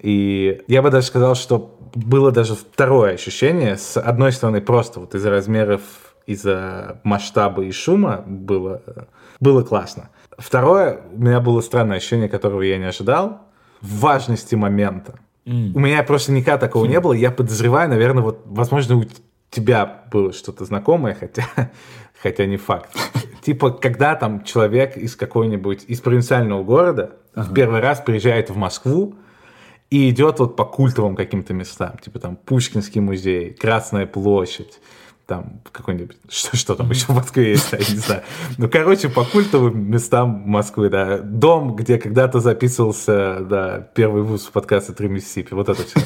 И 0.00 0.62
я 0.68 0.82
бы 0.82 0.90
даже 0.90 1.06
сказал, 1.06 1.34
что 1.34 1.76
было 1.94 2.30
даже 2.30 2.54
второе 2.54 3.14
ощущение. 3.14 3.76
С 3.76 3.98
одной 3.98 4.32
стороны, 4.32 4.60
просто 4.60 5.00
вот 5.00 5.14
из-за 5.14 5.30
размеров, 5.30 5.82
из-за 6.26 7.00
масштаба 7.04 7.64
и 7.64 7.72
шума 7.72 8.22
было, 8.26 8.82
было 9.40 9.62
классно. 9.62 10.10
Второе, 10.38 11.00
у 11.12 11.20
меня 11.20 11.40
было 11.40 11.60
странное 11.60 11.96
ощущение, 11.96 12.28
которого 12.28 12.62
я 12.62 12.78
не 12.78 12.84
ожидал, 12.84 13.40
важности 13.80 14.54
момента. 14.54 15.18
Mm. 15.46 15.72
У 15.74 15.78
меня 15.78 16.02
просто 16.02 16.32
никогда 16.32 16.58
такого 16.58 16.84
mm. 16.84 16.88
не 16.88 17.00
было. 17.00 17.12
Я 17.12 17.30
подозреваю, 17.30 17.88
наверное, 17.88 18.22
вот, 18.22 18.42
возможно, 18.46 18.96
у 18.96 19.04
тебя 19.50 20.04
было 20.10 20.32
что-то 20.32 20.64
знакомое, 20.64 21.14
хотя, 21.14 21.46
хотя 22.20 22.46
не 22.46 22.56
факт. 22.56 22.90
Типа, 23.42 23.70
когда 23.70 24.16
там 24.16 24.42
человек 24.42 24.96
из 24.96 25.14
какой-нибудь, 25.14 25.84
из 25.86 26.00
провинциального 26.00 26.64
города 26.64 27.16
ага. 27.34 27.48
в 27.48 27.54
первый 27.54 27.80
раз 27.80 28.00
приезжает 28.00 28.50
в 28.50 28.56
Москву 28.56 29.14
и 29.88 30.10
идет 30.10 30.40
вот 30.40 30.56
по 30.56 30.64
культовым 30.64 31.14
каким-то 31.14 31.54
местам, 31.54 31.96
типа 32.02 32.18
там 32.18 32.34
Пушкинский 32.36 33.00
музей, 33.00 33.54
Красная 33.54 34.06
площадь, 34.06 34.80
там 35.26 35.60
какой-нибудь, 35.72 36.16
что, 36.28 36.56
что 36.56 36.74
там 36.74 36.90
еще 36.90 37.06
в 37.06 37.10
Москве 37.10 37.50
есть, 37.50 37.72
я 37.72 37.78
не 37.78 37.98
знаю. 37.98 38.22
Ну, 38.58 38.68
короче, 38.68 39.08
по 39.08 39.24
культовым 39.24 39.90
местам 39.90 40.42
Москвы, 40.46 40.88
да. 40.88 41.18
Дом, 41.18 41.76
где 41.76 41.98
когда-то 41.98 42.40
записывался, 42.40 43.40
да, 43.40 43.80
первый 43.94 44.22
вуз 44.22 44.44
подкаста 44.44 44.92
«Три 44.92 45.08
Миссисипи», 45.08 45.54
вот 45.54 45.68
это 45.68 45.82
все. 45.84 46.00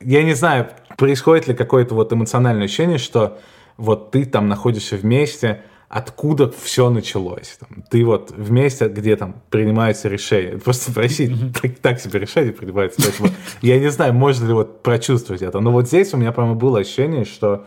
Я 0.00 0.22
не 0.22 0.34
знаю, 0.34 0.68
происходит 0.96 1.48
ли 1.48 1.54
какое-то 1.54 1.94
вот 1.94 2.12
эмоциональное 2.12 2.64
ощущение, 2.64 2.98
что 2.98 3.38
вот 3.76 4.10
ты 4.10 4.24
там 4.24 4.48
находишься 4.48 4.96
вместе, 4.96 5.62
откуда 5.88 6.50
все 6.50 6.90
началось. 6.90 7.58
Там, 7.60 7.84
ты 7.90 8.04
вот 8.04 8.30
вместе, 8.30 8.88
где 8.88 9.16
там 9.16 9.42
принимаются 9.50 10.08
решения. 10.08 10.58
Просто 10.58 10.92
в 10.92 10.96
России 10.96 11.34
так, 11.60 11.76
так 11.76 12.00
себе 12.00 12.20
решения 12.20 12.52
принимаются. 12.52 13.00
Поэтому 13.02 13.30
я 13.62 13.78
не 13.78 13.90
знаю, 13.90 14.12
можно 14.12 14.46
ли 14.46 14.52
вот 14.52 14.82
прочувствовать 14.82 15.42
это. 15.42 15.60
Но 15.60 15.72
вот 15.72 15.86
здесь 15.88 16.12
у 16.12 16.16
меня 16.16 16.32
прямо 16.32 16.54
было 16.54 16.80
ощущение, 16.80 17.24
что 17.24 17.66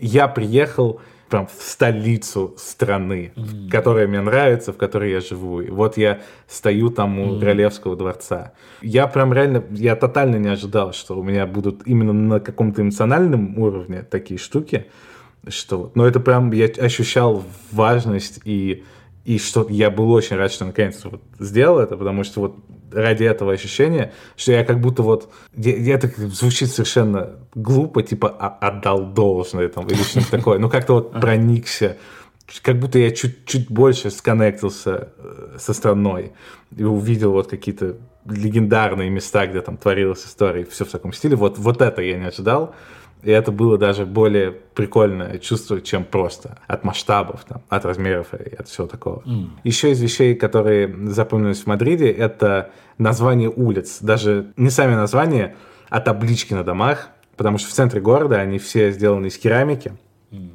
я 0.00 0.28
приехал 0.28 1.00
прям 1.28 1.46
в 1.46 1.62
столицу 1.62 2.54
страны, 2.56 3.32
mm-hmm. 3.34 3.70
которая 3.70 4.06
мне 4.06 4.20
нравится, 4.20 4.72
в 4.72 4.76
которой 4.76 5.10
я 5.10 5.20
живу. 5.20 5.60
И 5.60 5.70
вот 5.70 5.96
я 5.96 6.20
стою 6.46 6.90
там 6.90 7.18
у 7.18 7.26
mm-hmm. 7.26 7.40
Королевского 7.40 7.96
дворца. 7.96 8.52
Я 8.80 9.06
прям 9.06 9.32
реально, 9.32 9.62
я 9.70 9.94
тотально 9.94 10.36
не 10.36 10.48
ожидал, 10.48 10.92
что 10.92 11.18
у 11.18 11.22
меня 11.22 11.46
будут 11.46 11.86
именно 11.86 12.12
на 12.12 12.40
каком-то 12.40 12.82
эмоциональном 12.82 13.58
уровне 13.58 14.02
такие 14.02 14.38
штуки, 14.38 14.86
что, 15.46 15.92
но 15.94 16.06
это 16.06 16.20
прям 16.20 16.50
я 16.52 16.66
ощущал 16.66 17.44
важность 17.72 18.40
и 18.44 18.84
и 19.24 19.38
что 19.38 19.66
я 19.68 19.90
был 19.90 20.10
очень 20.12 20.36
рад, 20.36 20.50
что 20.50 20.64
наконец-то 20.64 21.10
вот 21.10 21.22
сделал 21.38 21.80
это, 21.80 21.98
потому 21.98 22.24
что 22.24 22.40
вот 22.40 22.56
ради 22.92 23.24
этого 23.24 23.52
ощущения, 23.52 24.12
что 24.36 24.52
я 24.52 24.64
как 24.64 24.80
будто 24.80 25.02
вот, 25.02 25.30
я, 25.56 25.94
это 25.94 26.10
звучит 26.28 26.70
совершенно 26.70 27.36
глупо, 27.54 28.02
типа 28.02 28.28
отдал 28.28 29.06
должное 29.06 29.68
там 29.68 29.86
или 29.86 30.02
что-то 30.02 30.30
такое, 30.30 30.58
но 30.58 30.68
как-то 30.68 30.94
вот 30.94 31.12
проникся 31.12 31.96
как 32.62 32.78
будто 32.78 32.98
я 32.98 33.10
чуть-чуть 33.10 33.70
больше 33.70 34.10
сконнектился 34.10 35.08
э, 35.18 35.56
со 35.58 35.74
страной 35.74 36.32
и 36.74 36.82
увидел 36.82 37.32
вот 37.32 37.48
какие-то 37.48 37.96
легендарные 38.24 39.10
места, 39.10 39.46
где 39.46 39.60
там 39.60 39.76
творилась 39.76 40.24
история, 40.24 40.64
все 40.64 40.84
в 40.84 40.88
таком 40.88 41.12
стиле. 41.12 41.36
Вот, 41.36 41.58
вот 41.58 41.82
это 41.82 42.02
я 42.02 42.16
не 42.18 42.26
ожидал. 42.26 42.74
И 43.22 43.30
это 43.30 43.50
было 43.50 43.76
даже 43.78 44.06
более 44.06 44.52
прикольное 44.52 45.38
чувство, 45.38 45.80
чем 45.80 46.04
просто 46.04 46.58
от 46.66 46.84
масштабов, 46.84 47.44
там, 47.44 47.62
от 47.68 47.84
размеров 47.84 48.28
и 48.34 48.54
от 48.54 48.68
всего 48.68 48.86
такого. 48.86 49.22
Mm. 49.26 49.48
Еще 49.64 49.90
из 49.90 50.00
вещей, 50.00 50.34
которые 50.34 51.10
запомнились 51.10 51.62
в 51.62 51.66
Мадриде, 51.66 52.10
это 52.10 52.70
название 52.96 53.50
улиц. 53.50 53.98
Даже 54.00 54.52
не 54.56 54.70
сами 54.70 54.94
названия, 54.94 55.56
а 55.88 56.00
таблички 56.00 56.54
на 56.54 56.62
домах. 56.62 57.08
Потому 57.36 57.58
что 57.58 57.68
в 57.68 57.72
центре 57.72 58.00
города 58.00 58.36
они 58.36 58.58
все 58.58 58.90
сделаны 58.90 59.26
из 59.26 59.38
керамики. 59.38 59.92
Mm. 60.30 60.50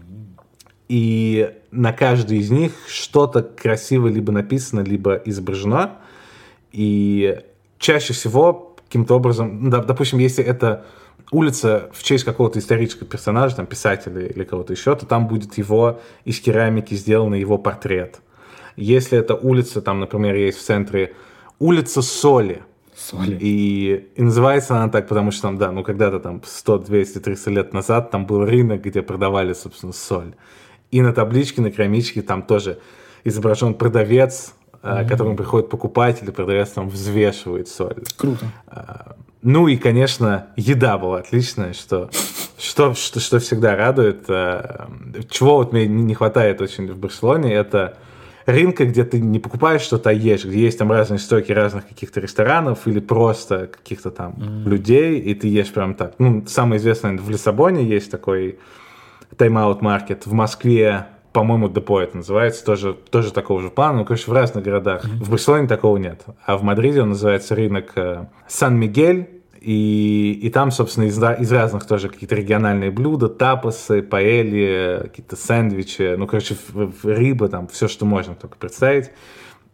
И 0.90 1.52
на 1.72 1.92
каждой 1.92 2.38
из 2.38 2.52
них 2.52 2.74
что-то 2.88 3.42
красиво 3.42 4.08
либо 4.08 4.32
написано, 4.32 4.82
либо 4.82 5.16
изображено. 5.16 5.98
И 6.72 7.40
чаще 7.78 8.14
всего 8.14 8.76
каким-то 8.86 9.16
образом, 9.16 9.70
допустим, 9.70 10.20
если 10.20 10.44
это 10.44 10.86
улица 11.32 11.90
в 11.94 12.04
честь 12.04 12.24
какого-то 12.24 12.60
исторического 12.60 13.08
персонажа, 13.08 13.56
там, 13.56 13.66
писателя 13.66 14.26
или 14.26 14.44
кого-то 14.44 14.74
еще, 14.74 14.96
то 14.96 15.06
там 15.06 15.28
будет 15.28 15.58
его 15.58 16.00
из 16.26 16.40
керамики 16.40 16.94
сделан 16.94 17.34
его 17.34 17.58
портрет. 17.58 18.22
Если 18.76 19.18
это 19.18 19.36
улица, 19.36 19.82
там, 19.82 20.00
например, 20.00 20.36
есть 20.36 20.58
в 20.58 20.62
центре 20.64 21.14
улица 21.60 22.02
Соли, 22.02 22.64
Соли. 22.96 23.38
И, 23.40 24.10
и 24.16 24.22
называется 24.22 24.76
она 24.76 24.90
так, 24.90 25.08
потому 25.08 25.32
что 25.32 25.44
там, 25.44 25.58
да, 25.58 25.72
ну 25.72 25.84
когда-то 25.84 26.20
там 26.20 26.42
100, 26.46 26.80
200, 26.80 27.20
300 27.20 27.50
лет 27.50 27.74
назад 27.74 28.12
там 28.12 28.26
был 28.26 28.46
рынок, 28.46 28.82
где 28.82 29.02
продавали, 29.02 29.54
собственно, 29.54 29.94
соль. 29.94 30.36
И 30.92 31.02
на 31.02 31.12
табличке, 31.12 31.62
на 31.62 31.72
керамичке 31.72 32.22
там 32.22 32.44
тоже 32.44 32.80
изображен 33.24 33.74
продавец, 33.74 34.54
mm-hmm. 34.84 35.10
которому 35.10 35.36
приходит 35.36 35.70
покупатель, 35.70 36.30
и 36.30 36.32
продавец 36.32 36.70
там 36.70 36.88
взвешивает 36.90 37.68
соль. 37.68 38.04
Круто. 38.16 38.46
Ну 39.44 39.68
и, 39.68 39.76
конечно, 39.76 40.48
еда 40.56 40.98
была 40.98 41.20
отличная, 41.20 41.74
что, 41.74 42.10
что, 42.58 42.94
что, 42.94 43.20
что 43.20 43.40
всегда 43.40 43.76
радует. 43.76 44.24
Э, 44.30 44.88
чего 45.30 45.58
вот 45.58 45.74
мне 45.74 45.86
не 45.86 46.16
хватает 46.16 46.62
очень 46.62 46.90
в 46.90 46.98
Барселоне, 46.98 47.54
это 47.54 47.98
рынка, 48.46 48.86
где 48.86 49.04
ты 49.04 49.20
не 49.20 49.40
покупаешь 49.40 49.82
что-то, 49.82 50.12
а 50.12 50.14
ешь, 50.14 50.46
где 50.46 50.62
есть 50.62 50.78
там 50.78 50.92
разные 50.92 51.20
стойки 51.20 51.52
разных 51.52 51.88
каких-то 51.88 52.22
ресторанов 52.22 52.88
или 52.88 53.02
просто 53.02 53.68
каких-то 53.68 54.12
там 54.12 54.34
mm. 54.34 54.64
людей, 54.64 55.20
и 55.20 55.36
ты 55.36 55.50
ешь 55.50 55.72
прям 55.74 55.94
так. 55.96 56.14
Ну, 56.20 56.46
самое 56.48 56.80
известное 56.80 57.18
в 57.18 57.30
Лиссабоне 57.30 57.84
есть 57.84 58.10
такой 58.10 58.60
тайм-аут 59.36 59.82
маркет, 59.82 60.26
в 60.26 60.32
Москве 60.32 61.08
по-моему, 61.34 61.68
депо 61.68 62.00
это 62.00 62.18
называется, 62.18 62.64
тоже, 62.64 62.94
тоже 62.94 63.34
такого 63.34 63.62
же 63.62 63.70
плана. 63.70 64.00
Ну, 64.00 64.06
короче, 64.06 64.30
в 64.30 64.34
разных 64.34 64.64
городах. 64.64 65.04
Mm-hmm. 65.04 65.24
В 65.24 65.30
Барселоне 65.32 65.68
такого 65.68 65.98
нет. 65.98 66.24
А 66.46 66.58
в 66.58 66.64
Мадриде 66.64 67.02
он 67.02 67.10
называется 67.10 67.56
рынок 67.56 67.92
э, 67.96 68.28
Сан-Мигель. 68.48 69.42
И, 69.60 70.40
и 70.44 70.50
там, 70.50 70.72
собственно, 70.72 71.06
из, 71.06 71.18
из 71.18 71.52
разных 71.52 71.88
тоже 71.88 72.10
какие-то 72.10 72.36
региональные 72.36 72.92
блюда, 72.92 73.30
тапосы, 73.30 74.02
паэли, 74.02 75.00
какие-то 75.04 75.38
сэндвичи, 75.38 76.16
ну, 76.18 76.28
короче, 76.28 76.58
рыба, 77.04 77.48
там, 77.48 77.70
все, 77.70 77.88
что 77.88 78.06
можно 78.06 78.36
только 78.36 78.58
представить. 78.58 79.12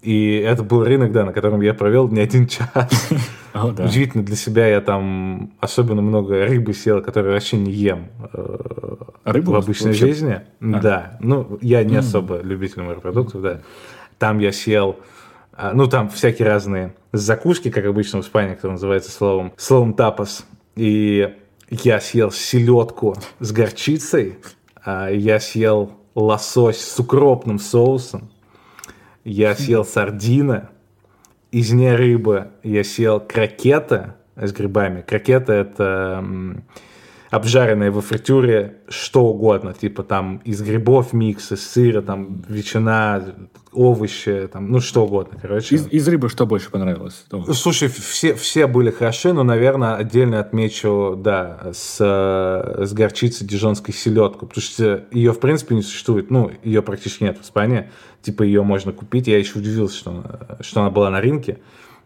И 0.02 0.36
это 0.36 0.64
был 0.64 0.84
рынок, 0.84 1.12
да, 1.12 1.26
на 1.26 1.34
котором 1.34 1.62
я 1.62 1.74
провел 1.74 2.08
не 2.08 2.22
один 2.22 2.48
час. 2.48 3.10
Oh, 3.52 3.74
да. 3.74 3.86
Удивительно 3.86 4.24
для 4.24 4.36
себя, 4.36 4.68
я 4.68 4.80
там 4.80 5.54
особенно 5.60 6.04
много 6.04 6.46
рыбы 6.46 6.72
съел, 6.72 7.02
которую 7.02 7.34
вообще 7.34 7.58
не 7.58 7.72
ем 7.72 8.10
э, 8.32 8.96
Рыбу 9.24 9.54
в 9.54 9.56
обычной 9.56 9.88
вообще? 9.88 10.06
жизни. 10.06 10.42
А. 10.62 10.80
Да, 10.80 11.18
ну, 11.20 11.58
я 11.60 11.84
не 11.84 11.96
mm. 11.96 11.98
особо 11.98 12.42
любитель 12.42 12.84
морепродуктов, 12.84 13.42
да. 13.42 13.62
Там 14.20 14.38
я 14.38 14.52
съел, 14.52 14.98
а, 15.54 15.74
ну, 15.74 15.88
там 15.88 16.10
всякие 16.10 16.48
разные 16.48 16.94
закуски, 17.12 17.72
как 17.72 17.86
обычно 17.86 18.22
в 18.22 18.26
Испании, 18.26 18.54
которые 18.54 18.74
называется 18.74 19.10
словом, 19.10 19.52
словом 19.58 19.96
тапас. 19.96 20.46
И 20.76 21.34
я 21.70 22.00
съел 22.00 22.32
селедку 22.32 23.16
с 23.40 23.52
горчицей, 23.52 24.38
а 24.84 25.10
я 25.10 25.40
съел 25.40 25.92
лосось 26.16 26.80
с 26.80 27.00
укропным 27.00 27.60
соусом, 27.60 28.30
я 29.24 29.56
съел 29.56 29.86
сардина, 29.86 30.70
из 31.52 31.72
ней 31.72 31.96
рыбы 31.96 32.50
я 32.64 32.84
съел 32.84 33.20
крокета 33.20 34.16
с 34.36 34.52
грибами. 34.52 35.02
Крокета– 35.02 35.54
это 35.54 36.24
обжаренные 37.30 37.92
во 37.92 38.02
фритюре 38.02 38.78
что 38.88 39.26
угодно, 39.26 39.74
типа 39.74 40.04
там 40.04 40.38
из 40.46 40.62
грибов 40.62 41.14
микс, 41.14 41.52
из 41.52 41.68
сыра, 41.68 42.02
там 42.02 42.44
ветчина, 42.48 43.24
овощи, 43.72 44.50
там, 44.52 44.72
ну 44.72 44.80
что 44.80 45.06
угодно, 45.06 45.38
короче. 45.40 45.76
Из, 45.76 45.88
из 45.88 46.08
рыбы 46.08 46.30
что 46.30 46.46
больше 46.48 46.72
понравилось? 46.72 47.26
Слушай, 47.54 47.90
все, 47.90 48.34
все 48.34 48.66
были 48.66 48.90
хороши, 48.90 49.32
но, 49.34 49.44
наверное, 49.44 49.96
отдельно 49.96 50.40
отмечу, 50.40 51.16
да, 51.18 51.72
с, 51.72 51.98
с 52.00 52.94
горчицей 52.94 53.46
дижонской 53.46 53.94
селедку, 53.94 54.48
потому 54.48 54.64
что 54.64 55.06
ее, 55.12 55.32
в 55.32 55.40
принципе, 55.40 55.76
не 55.76 55.84
существует, 55.84 56.32
ну, 56.32 56.52
ее 56.64 56.82
практически 56.82 57.24
нет 57.24 57.38
в 57.38 57.44
Испании, 57.44 57.92
типа 58.24 58.42
ее 58.44 58.64
можно 58.64 58.92
купить, 58.92 59.28
я 59.28 59.38
еще 59.38 59.60
удивился, 59.60 59.98
что, 59.98 60.58
что 60.62 60.82
она 60.82 60.90
была 60.90 61.12
на 61.12 61.22
рынке, 61.22 61.60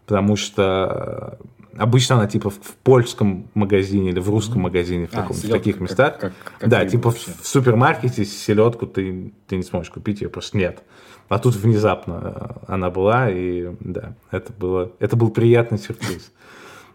потому 0.04 0.36
что 0.36 1.38
Обычно 1.78 2.16
она 2.16 2.26
типа 2.26 2.50
в, 2.50 2.58
польском 2.82 3.48
магазине 3.54 4.10
или 4.10 4.20
в 4.20 4.28
русском 4.30 4.62
магазине, 4.62 5.06
в, 5.06 5.14
а, 5.14 5.22
таком, 5.22 5.36
в 5.36 5.48
таких 5.48 5.80
местах. 5.80 6.18
Как, 6.18 6.32
как, 6.42 6.58
как 6.58 6.68
да, 6.68 6.84
типа 6.86 7.10
в, 7.10 7.16
в 7.16 7.46
супермаркете 7.46 8.24
селедку 8.24 8.86
ты, 8.86 9.32
ты 9.46 9.56
не 9.56 9.62
сможешь 9.62 9.90
купить, 9.90 10.20
ее 10.20 10.28
просто 10.28 10.56
нет. 10.56 10.82
А 11.28 11.38
тут 11.38 11.56
внезапно 11.56 12.60
э, 12.68 12.72
она 12.72 12.90
была, 12.90 13.30
и 13.30 13.74
да, 13.80 14.14
это, 14.30 14.52
было, 14.52 14.92
это 14.98 15.16
был 15.16 15.30
приятный 15.30 15.78
сюрприз. 15.78 16.32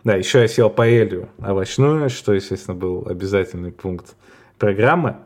Да, 0.04 0.16
еще 0.16 0.42
я 0.42 0.48
съел 0.48 0.70
паэлью 0.70 1.30
овощную, 1.40 2.10
что, 2.10 2.34
естественно, 2.34 2.76
был 2.76 3.06
обязательный 3.08 3.72
пункт 3.72 4.16
программы. 4.58 5.18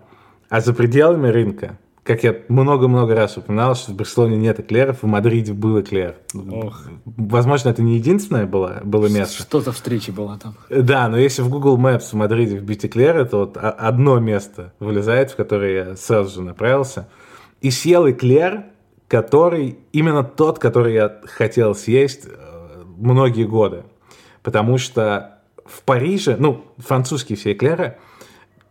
А 0.50 0.62
за 0.62 0.74
пределами 0.74 1.28
рынка 1.28 1.78
как 2.04 2.24
я 2.24 2.36
много-много 2.50 3.16
раз 3.16 3.38
упоминал, 3.38 3.76
что 3.76 3.92
в 3.92 3.96
Барселоне 3.96 4.36
нет 4.36 4.60
эклеров, 4.60 5.04
в 5.04 5.06
Мадриде 5.06 5.54
был 5.54 5.80
эклер. 5.80 6.16
Ох. 6.52 6.84
Возможно, 7.06 7.70
это 7.70 7.82
не 7.82 7.96
единственное 7.96 8.46
было, 8.46 8.82
было 8.84 9.08
место. 9.08 9.42
Что 9.42 9.62
за 9.62 9.72
встреча 9.72 10.12
была 10.12 10.38
там? 10.38 10.56
Да, 10.70 11.08
но 11.08 11.18
если 11.18 11.42
в 11.42 11.50
Google 11.50 11.78
Maps 11.78 12.10
в 12.12 12.14
Мадриде 12.14 12.58
вбить 12.58 12.86
эклеры, 12.86 13.26
то 13.26 13.40
вот 13.40 13.58
одно 13.58 14.20
место 14.20 14.74
вылезает, 14.80 15.32
в 15.32 15.38
которое 15.38 15.74
я 15.74 15.96
сразу 15.96 16.30
же 16.30 16.42
направился. 16.42 17.08
И 17.62 17.72
съел 17.72 18.10
эклер, 18.10 18.66
который 19.08 19.80
именно 19.94 20.24
тот, 20.24 20.60
который 20.60 20.96
я 20.96 21.22
хотел 21.24 21.74
съесть 21.74 22.26
э, 22.26 22.84
многие 22.98 23.46
годы. 23.46 23.84
Потому 24.42 24.78
что 24.78 25.40
в 25.66 25.84
Париже, 25.84 26.36
ну, 26.38 26.66
французские 26.78 27.38
все 27.38 27.54
эклеры– 27.54 27.98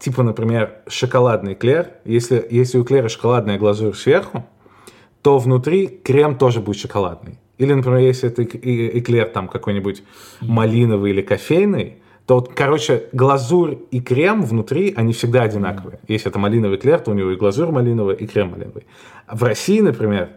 типа, 0.03 0.25
например, 0.25 0.79
шоколадный 0.89 1.53
эклер, 1.53 1.93
если, 2.05 2.45
если 2.51 2.79
у 2.79 2.83
эклера 2.83 3.09
шоколадная 3.09 3.57
глазурь 3.57 3.95
сверху, 3.95 4.45
то 5.23 5.39
внутри 5.39 5.87
крем 5.87 6.37
тоже 6.37 6.61
будет 6.61 6.79
шоколадный. 6.79 7.39
Или, 7.59 7.73
например, 7.73 8.01
если 8.01 8.29
это 8.29 8.43
эклер 8.43 9.29
там 9.29 9.47
какой-нибудь 9.47 10.03
малиновый 10.41 11.13
или 11.13 11.23
кофейный, 11.23 11.99
то, 12.27 12.37
вот, 12.37 12.53
короче, 12.53 13.05
глазурь 13.13 13.77
и 13.93 14.01
крем 14.01 14.43
внутри, 14.43 14.93
они 14.97 15.13
всегда 15.13 15.43
одинаковые. 15.43 16.01
Если 16.09 16.29
это 16.29 16.39
малиновый 16.41 16.79
эклер, 16.79 16.99
то 16.99 17.13
у 17.13 17.15
него 17.15 17.31
и 17.31 17.37
глазурь 17.37 17.71
малиновая, 17.71 18.17
и 18.17 18.27
крем 18.27 18.51
малиновый. 18.51 18.87
В 19.31 19.43
России, 19.45 19.81
например, 19.81 20.31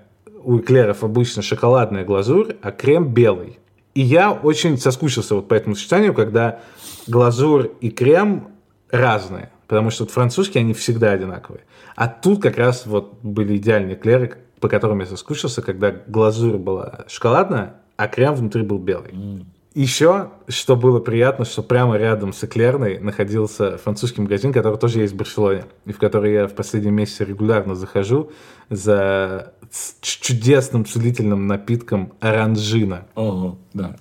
у 0.43 0.59
эклеров 0.59 1.03
обычно 1.03 1.41
шоколадная 1.41 2.05
глазурь, 2.05 2.55
а 2.61 2.72
крем 2.72 3.13
белый. 3.13 3.57
И 3.95 4.01
я 4.01 4.32
очень 4.32 4.78
соскучился 4.78 5.36
вот 5.36 5.47
по 5.47 5.55
этому 5.55 5.76
сочетанию, 5.76 6.13
когда 6.13 6.59
глазурь 7.07 7.70
и 7.82 7.89
крем 7.89 8.49
разные. 8.91 9.49
Потому 9.68 9.89
что 9.89 10.03
вот 10.03 10.11
французские, 10.11 10.61
они 10.61 10.74
всегда 10.74 11.11
одинаковые. 11.11 11.63
А 11.95 12.07
тут 12.07 12.41
как 12.41 12.57
раз 12.57 12.86
вот 12.86 13.20
были 13.24 13.57
идеальные 13.57 13.95
клеры, 13.95 14.38
по 14.59 14.70
которым 14.70 14.99
я 14.99 15.05
соскучился, 15.05 15.61
когда 15.61 15.91
глазурь 15.91 16.57
была 16.57 17.05
шоколадная, 17.07 17.76
а 17.97 18.07
крем 18.07 18.36
внутри 18.36 18.61
был 18.61 18.78
белый. 18.78 19.11
Mm. 19.11 19.45
Еще, 19.76 20.30
что 20.47 20.78
было 20.78 21.01
приятно, 21.01 21.43
что 21.43 21.61
прямо 21.61 21.97
рядом 21.97 22.32
с 22.32 22.41
Эклерной 22.45 22.97
находился 22.99 23.78
французский 23.78 24.22
магазин, 24.22 24.53
который 24.53 24.80
тоже 24.80 25.01
есть 25.01 25.13
в 25.13 25.18
Барселоне, 25.18 25.66
и 25.86 25.91
в 25.91 25.97
который 25.97 26.32
я 26.32 26.47
в 26.47 26.53
последние 26.53 26.93
месяцы 26.93 27.26
регулярно 27.26 27.76
захожу 27.76 28.32
за 28.70 29.53
чудесным 29.99 30.86
целительным 30.86 31.47
напитком 31.47 32.13
оранжина. 32.22 33.07
Ого, 33.16 33.57
да. 33.74 33.97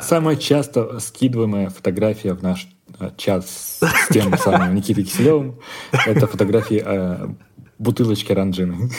Самая 0.00 0.36
часто 0.36 0.98
скидываемая 0.98 1.68
фотография 1.68 2.32
в 2.32 2.42
наш 2.42 2.66
чат 3.16 3.46
с 3.46 3.80
тем 4.10 4.36
самым 4.38 4.74
Никитой 4.74 5.04
Киселевым. 5.04 5.58
Это 5.92 6.26
фотографии 6.26 6.82
э, 6.84 7.28
бутылочки 7.78 8.32
ранжины. 8.32 8.90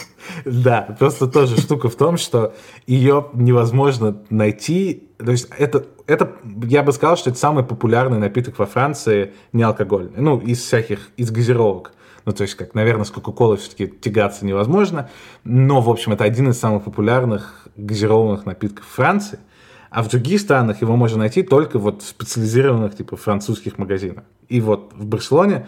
Да, 0.46 0.96
просто 1.00 1.28
тоже 1.28 1.58
штука 1.58 1.90
в 1.90 1.96
том, 1.96 2.18
что 2.18 2.54
ее 2.86 3.28
невозможно 3.34 4.22
найти. 4.30 5.10
То 5.18 5.32
есть 5.32 5.50
это, 5.58 5.86
это, 6.06 6.32
я 6.64 6.84
бы 6.84 6.92
сказал, 6.92 7.18
что 7.18 7.30
это 7.30 7.40
самый 7.40 7.64
популярный 7.64 8.20
напиток 8.20 8.60
во 8.60 8.66
Франции, 8.66 9.34
не 9.54 9.64
алкогольный. 9.64 10.14
Ну, 10.18 10.40
из 10.40 10.62
всяких, 10.62 11.10
из 11.18 11.32
газировок. 11.32 11.94
Ну, 12.26 12.34
то 12.34 12.44
есть, 12.44 12.56
как, 12.56 12.76
наверное, 12.76 13.06
с 13.06 13.12
Кока-Колой 13.12 13.58
все-таки 13.58 13.88
тягаться 13.88 14.46
невозможно. 14.46 15.10
Но, 15.46 15.80
в 15.80 15.90
общем, 15.90 16.12
это 16.12 16.26
один 16.26 16.50
из 16.50 16.60
самых 16.60 16.84
популярных 16.84 17.68
газированных 17.78 18.46
напитков 18.46 18.86
Франции. 18.86 19.40
А 19.90 20.04
в 20.04 20.10
других 20.10 20.40
странах 20.42 20.82
его 20.82 20.96
можно 20.96 21.20
найти 21.20 21.44
только 21.44 21.80
вот 21.80 22.02
в 22.02 22.08
специализированных, 22.08 22.96
типа, 22.96 23.16
французских 23.16 23.78
магазинах. 23.78 24.24
И 24.50 24.62
вот 24.62 24.94
в 24.96 25.06
Барселоне 25.06 25.68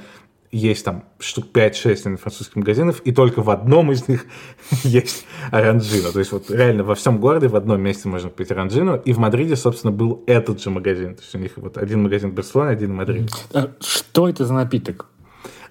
есть 0.52 0.84
там 0.84 1.06
штук 1.20 1.46
5-6 1.54 2.18
французских 2.18 2.56
магазинов, 2.56 3.02
и 3.02 3.12
только 3.12 3.42
в 3.42 3.50
одном 3.50 3.92
из 3.92 4.08
них 4.08 4.26
есть 4.84 5.26
оранжино. 5.52 6.12
То 6.12 6.20
есть 6.20 6.32
вот 6.32 6.50
реально 6.50 6.84
во 6.84 6.96
всем 6.96 7.20
городе 7.20 7.48
в 7.48 7.56
одном 7.56 7.80
месте 7.82 8.08
можно 8.08 8.30
купить 8.30 8.52
оранжино, 8.52 8.96
и 9.06 9.14
в 9.14 9.20
Мадриде, 9.20 9.56
собственно, 9.56 9.92
был 9.92 10.24
этот 10.26 10.62
же 10.62 10.70
магазин. 10.70 11.16
То 11.16 11.22
есть 11.22 11.36
у 11.36 11.38
них 11.38 11.52
вот 11.58 11.78
один 11.78 12.04
магазин 12.04 12.32
в 12.32 12.34
Барселоне, 12.34 12.72
один 12.72 12.92
в 12.92 12.96
Мадриде. 12.96 13.30
А 13.54 13.72
что 13.80 14.28
это 14.28 14.46
за 14.46 14.54
напиток? 14.54 15.06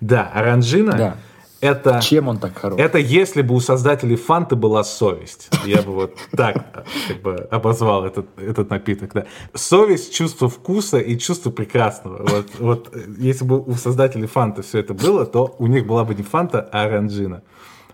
Да, 0.00 0.30
оранжино 0.32 0.92
да. 0.92 1.16
Это, 1.60 2.00
Чем 2.00 2.28
он 2.28 2.38
так 2.38 2.56
хорош? 2.56 2.78
Это 2.78 2.98
если 2.98 3.42
бы 3.42 3.54
у 3.54 3.60
создателей 3.60 4.16
Фанты 4.16 4.54
была 4.54 4.84
совесть. 4.84 5.48
Я 5.64 5.82
бы 5.82 5.92
вот 5.92 6.16
так 6.30 6.84
как 7.08 7.22
бы 7.22 7.34
обозвал 7.50 8.04
этот, 8.04 8.26
этот 8.38 8.70
напиток. 8.70 9.12
Да. 9.12 9.26
Совесть, 9.54 10.14
чувство 10.14 10.48
вкуса 10.48 10.98
и 10.98 11.18
чувство 11.18 11.50
прекрасного. 11.50 12.24
Вот, 12.28 12.46
вот 12.58 12.96
если 13.18 13.44
бы 13.44 13.60
у 13.60 13.74
создателей 13.74 14.28
Фанты 14.28 14.62
все 14.62 14.78
это 14.78 14.94
было, 14.94 15.26
то 15.26 15.56
у 15.58 15.66
них 15.66 15.86
была 15.86 16.04
бы 16.04 16.14
не 16.14 16.22
Фанта, 16.22 16.68
а 16.72 16.84
оранжина. 16.84 17.42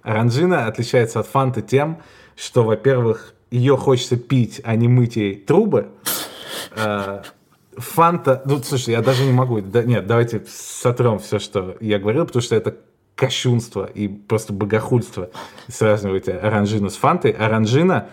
Оранжина 0.02 0.66
отличается 0.66 1.20
от 1.20 1.26
Фанты 1.26 1.62
тем, 1.62 2.02
что, 2.36 2.64
во-первых, 2.64 3.34
ее 3.50 3.76
хочется 3.78 4.16
пить, 4.16 4.60
а 4.64 4.76
не 4.76 4.88
мыть 4.88 5.16
ей 5.16 5.36
трубы. 5.36 5.88
А, 6.76 7.22
Фанта, 7.76 8.42
ну, 8.44 8.58
слушай, 8.62 8.90
я 8.90 9.00
даже 9.00 9.24
не 9.24 9.32
могу, 9.32 9.60
да, 9.60 9.82
нет, 9.82 10.06
давайте 10.06 10.44
сотрем 10.48 11.18
все, 11.18 11.38
что 11.38 11.76
я 11.80 11.98
говорил, 11.98 12.26
потому 12.26 12.42
что 12.42 12.56
это 12.56 12.76
кощунство 13.14 13.84
и 13.84 14.08
просто 14.08 14.52
богохульство 14.52 15.30
сравнивать 15.68 16.28
оранжину 16.28 16.90
с 16.90 16.96
фантой. 16.96 17.30
Оранжина 17.30 18.08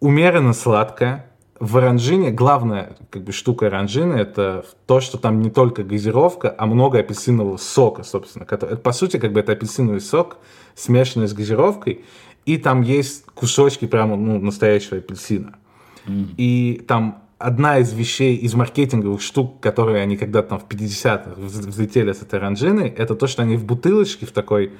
умеренно 0.00 0.52
сладкая. 0.52 1.30
В 1.60 1.76
оранжине 1.76 2.30
главная 2.30 2.96
как 3.10 3.22
бы, 3.22 3.32
штука 3.32 3.68
оранжины 3.68 4.14
это 4.14 4.66
то, 4.86 5.00
что 5.00 5.18
там 5.18 5.40
не 5.40 5.50
только 5.50 5.84
газировка, 5.84 6.54
а 6.56 6.66
много 6.66 6.98
апельсинового 6.98 7.58
сока, 7.58 8.02
собственно. 8.02 8.44
Который, 8.44 8.76
по 8.76 8.92
сути, 8.92 9.18
как 9.18 9.32
бы 9.32 9.40
это 9.40 9.52
апельсиновый 9.52 10.00
сок, 10.00 10.38
смешанный 10.74 11.28
с 11.28 11.32
газировкой, 11.32 12.04
и 12.44 12.58
там 12.58 12.82
есть 12.82 13.24
кусочки 13.34 13.86
прямо 13.86 14.16
ну, 14.16 14.40
настоящего 14.40 14.98
апельсина. 14.98 15.56
Mm. 16.06 16.34
И 16.36 16.84
там 16.86 17.23
одна 17.44 17.78
из 17.78 17.92
вещей, 17.92 18.36
из 18.36 18.54
маркетинговых 18.54 19.20
штук, 19.20 19.60
которые 19.60 20.02
они 20.02 20.16
когда-то 20.16 20.50
там 20.50 20.58
в 20.58 20.66
50-х 20.66 21.34
взлетели 21.36 22.12
с 22.12 22.22
этой 22.22 22.38
оранжиной, 22.38 22.88
это 22.88 23.14
то, 23.14 23.26
что 23.26 23.42
они 23.42 23.56
в 23.56 23.64
бутылочке 23.64 24.24
в 24.24 24.32
такой... 24.32 24.72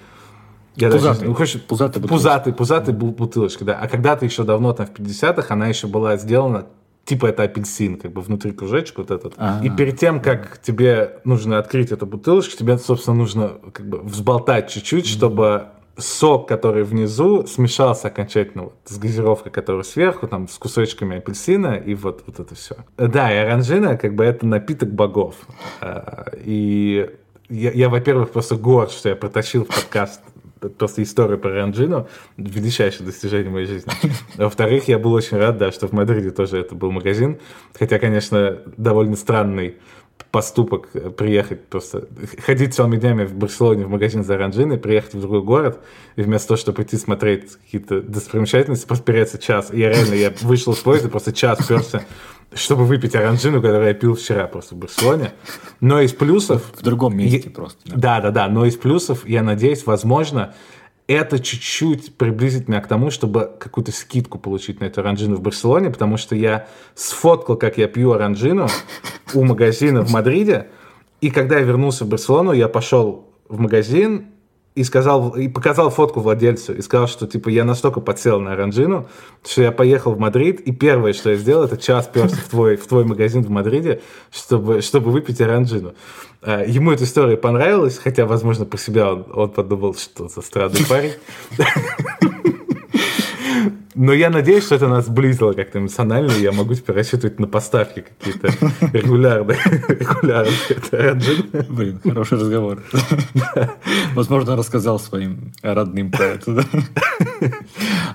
Я 0.74 0.90
пузатый, 0.90 1.14
даже, 1.14 1.24
ну, 1.28 1.34
хочешь, 1.34 1.62
пузатый, 1.62 2.02
пузатый, 2.02 2.52
пузатый 2.52 2.94
бутылочка, 2.94 3.64
да. 3.64 3.78
А 3.78 3.86
когда-то 3.86 4.24
еще 4.24 4.44
давно, 4.44 4.72
там, 4.72 4.86
в 4.86 4.92
50-х, 4.92 5.52
она 5.52 5.68
еще 5.68 5.86
была 5.86 6.16
сделана 6.16 6.66
типа 7.04 7.26
это 7.26 7.42
апельсин, 7.42 7.98
как 7.98 8.12
бы 8.12 8.22
внутри 8.22 8.52
кружечек 8.52 8.96
вот 8.96 9.10
этот. 9.10 9.34
А-а-а. 9.36 9.64
И 9.64 9.68
перед 9.68 9.98
тем, 9.98 10.20
как 10.20 10.58
тебе 10.62 11.18
нужно 11.24 11.58
открыть 11.58 11.92
эту 11.92 12.06
бутылочку, 12.06 12.56
тебе, 12.56 12.78
собственно, 12.78 13.14
нужно 13.14 13.52
как 13.72 13.86
бы 13.86 13.98
взболтать 13.98 14.70
чуть-чуть, 14.70 15.06
чтобы 15.06 15.66
сок, 15.96 16.48
который 16.48 16.82
внизу, 16.84 17.46
смешался 17.46 18.08
окончательно 18.08 18.64
вот 18.64 18.74
с 18.84 18.98
газировкой, 18.98 19.52
которая 19.52 19.82
сверху, 19.82 20.26
там, 20.26 20.48
с 20.48 20.58
кусочками 20.58 21.18
апельсина, 21.18 21.74
и 21.74 21.94
вот, 21.94 22.24
вот 22.26 22.40
это 22.40 22.54
все. 22.54 22.76
Да, 22.96 23.32
и 23.32 23.36
оранжина, 23.36 23.96
как 23.96 24.14
бы, 24.14 24.24
это 24.24 24.46
напиток 24.46 24.92
богов. 24.92 25.36
А, 25.80 26.26
и 26.44 27.10
я, 27.48 27.70
я 27.70 27.88
во-первых, 27.88 28.30
просто 28.30 28.56
горд, 28.56 28.90
что 28.90 29.08
я 29.08 29.16
протащил 29.16 29.64
в 29.64 29.68
подкаст 29.68 30.20
просто 30.78 31.02
историю 31.02 31.38
про 31.38 31.50
Оранжину, 31.50 32.08
величайшее 32.36 33.06
достижение 33.06 33.50
моей 33.50 33.66
жизни. 33.66 33.92
Во-вторых, 34.36 34.88
я 34.88 34.98
был 34.98 35.12
очень 35.12 35.36
рад, 35.36 35.58
да, 35.58 35.72
что 35.72 35.88
в 35.88 35.92
Мадриде 35.92 36.30
тоже 36.30 36.58
это 36.58 36.74
был 36.74 36.90
магазин, 36.90 37.38
хотя, 37.78 37.98
конечно, 37.98 38.58
довольно 38.76 39.16
странный 39.16 39.76
поступок 40.34 40.88
э, 40.94 41.10
приехать 41.10 41.64
просто, 41.66 42.08
ходить 42.44 42.74
целыми 42.74 42.96
днями 42.96 43.24
в 43.24 43.34
Барселоне 43.34 43.84
в 43.86 43.90
магазин 43.90 44.24
за 44.24 44.34
оранжиной, 44.34 44.78
приехать 44.78 45.14
в 45.14 45.20
другой 45.20 45.42
город, 45.42 45.78
и 46.16 46.22
вместо 46.22 46.48
того, 46.48 46.58
чтобы 46.58 46.76
пойти 46.76 46.96
смотреть 46.96 47.52
какие-то 47.64 48.00
достопримечательности, 48.00 48.84
просто 48.84 49.04
переться 49.04 49.38
час. 49.38 49.70
Я 49.72 49.90
реально, 49.90 50.14
я 50.14 50.34
вышел 50.40 50.74
с 50.74 50.80
поезда, 50.80 51.08
просто 51.08 51.32
час 51.32 51.64
перся, 51.66 52.04
чтобы 52.52 52.84
выпить 52.84 53.14
оранжину, 53.14 53.62
которую 53.62 53.86
я 53.86 53.94
пил 53.94 54.16
вчера 54.16 54.48
просто 54.48 54.74
в 54.74 54.78
Барселоне. 54.78 55.32
Но 55.80 56.00
из 56.00 56.12
плюсов... 56.12 56.64
В 56.76 56.82
другом 56.82 57.16
месте 57.16 57.42
я, 57.44 57.50
просто. 57.50 57.78
Да, 57.84 58.20
да, 58.20 58.32
да. 58.32 58.48
Но 58.48 58.66
из 58.66 58.76
плюсов, 58.76 59.28
я 59.28 59.42
надеюсь, 59.44 59.86
возможно, 59.86 60.54
это 61.06 61.38
чуть-чуть 61.38 62.16
приблизит 62.16 62.68
меня 62.68 62.80
к 62.80 62.88
тому, 62.88 63.10
чтобы 63.10 63.50
какую-то 63.58 63.92
скидку 63.92 64.38
получить 64.38 64.80
на 64.80 64.84
эту 64.84 65.00
оранжину 65.00 65.36
в 65.36 65.40
Барселоне, 65.40 65.90
потому 65.90 66.16
что 66.16 66.34
я 66.34 66.66
сфоткал, 66.94 67.56
как 67.56 67.76
я 67.78 67.88
пью 67.88 68.12
оранжину 68.12 68.68
у 69.34 69.44
магазина 69.44 70.02
в 70.02 70.10
Мадриде, 70.10 70.68
и 71.20 71.30
когда 71.30 71.58
я 71.58 71.64
вернулся 71.64 72.04
в 72.04 72.08
Барселону, 72.08 72.52
я 72.52 72.68
пошел 72.68 73.28
в 73.48 73.58
магазин 73.60 74.26
и 74.74 74.82
сказал, 74.82 75.30
и 75.36 75.46
показал 75.48 75.90
фотку 75.90 76.20
владельцу, 76.20 76.74
и 76.74 76.82
сказал, 76.82 77.06
что, 77.06 77.26
типа, 77.26 77.48
я 77.48 77.64
настолько 77.64 78.00
подсел 78.00 78.40
на 78.40 78.54
оранжину, 78.54 79.06
что 79.46 79.62
я 79.62 79.70
поехал 79.70 80.14
в 80.14 80.18
Мадрид, 80.18 80.60
и 80.60 80.72
первое, 80.72 81.12
что 81.12 81.30
я 81.30 81.36
сделал, 81.36 81.64
это 81.64 81.76
час 81.76 82.08
перся 82.12 82.36
в 82.36 82.48
твой, 82.48 82.76
в 82.76 82.86
твой 82.86 83.04
магазин 83.04 83.42
в 83.42 83.50
Мадриде, 83.50 84.00
чтобы, 84.32 84.80
чтобы 84.80 85.12
выпить 85.12 85.40
оранжину. 85.40 85.94
А, 86.42 86.64
ему 86.64 86.90
эта 86.90 87.04
история 87.04 87.36
понравилась, 87.36 87.98
хотя, 87.98 88.26
возможно, 88.26 88.64
по 88.64 88.76
себя 88.76 89.12
он, 89.12 89.26
он 89.32 89.50
подумал, 89.50 89.94
что 89.94 90.28
за 90.28 90.42
странный 90.42 90.84
парень. 90.88 91.12
Но 93.94 94.12
я 94.12 94.30
надеюсь, 94.30 94.64
что 94.64 94.74
это 94.74 94.88
нас 94.88 95.06
сблизило 95.06 95.52
как-то 95.52 95.78
эмоционально, 95.78 96.32
и 96.32 96.42
я 96.42 96.52
могу 96.52 96.74
теперь 96.74 96.96
рассчитывать 96.96 97.38
на 97.38 97.46
поставки 97.46 98.00
какие-то 98.00 98.48
регулярные. 98.92 99.58
регулярные 99.88 101.64
Блин, 101.68 102.00
хороший 102.02 102.38
разговор. 102.38 102.82
Возможно, 104.14 104.56
рассказал 104.56 104.98
своим 104.98 105.52
родным 105.62 106.10
про 106.10 106.24
это. 106.24 106.64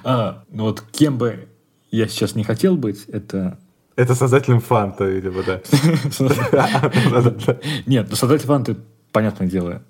А, 0.04 0.44
ну 0.52 0.64
вот 0.64 0.84
кем 0.92 1.18
бы 1.18 1.48
я 1.92 2.08
сейчас 2.08 2.36
не 2.36 2.44
хотел 2.44 2.76
быть, 2.76 3.06
это 3.06 3.58
это 4.00 4.16
создателем 4.16 4.62
фанта, 4.62 5.04
видимо, 5.04 5.44
да. 5.44 5.60
Нет, 7.86 8.08
ну 8.10 8.16
создатель 8.16 8.46
фанты, 8.46 8.78
понятное 9.12 9.48
дело, 9.48 9.82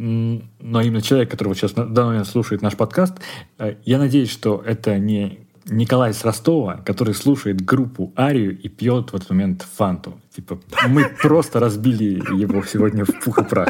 но 0.00 0.80
именно 0.80 1.02
человек, 1.02 1.30
который 1.30 1.54
сейчас 1.54 1.76
на 1.76 1.86
данный 1.86 2.10
момент 2.10 2.26
слушает 2.26 2.62
наш 2.62 2.76
подкаст, 2.76 3.18
э, 3.58 3.76
я 3.84 3.98
надеюсь, 3.98 4.30
что 4.30 4.62
это 4.64 4.98
не 4.98 5.40
Николай 5.68 6.14
с 6.14 6.24
Ростова, 6.24 6.78
который 6.84 7.14
слушает 7.14 7.60
группу 7.60 8.12
Арию 8.16 8.58
и 8.58 8.68
пьет 8.68 9.12
в 9.12 9.16
этот 9.16 9.30
момент 9.30 9.66
фанту. 9.76 10.18
Типа, 10.34 10.58
мы 10.88 11.04
просто 11.20 11.60
разбили 11.60 12.22
его 12.34 12.64
сегодня 12.64 13.04
в 13.04 13.20
пух 13.22 13.38
и 13.38 13.44
прах. 13.44 13.68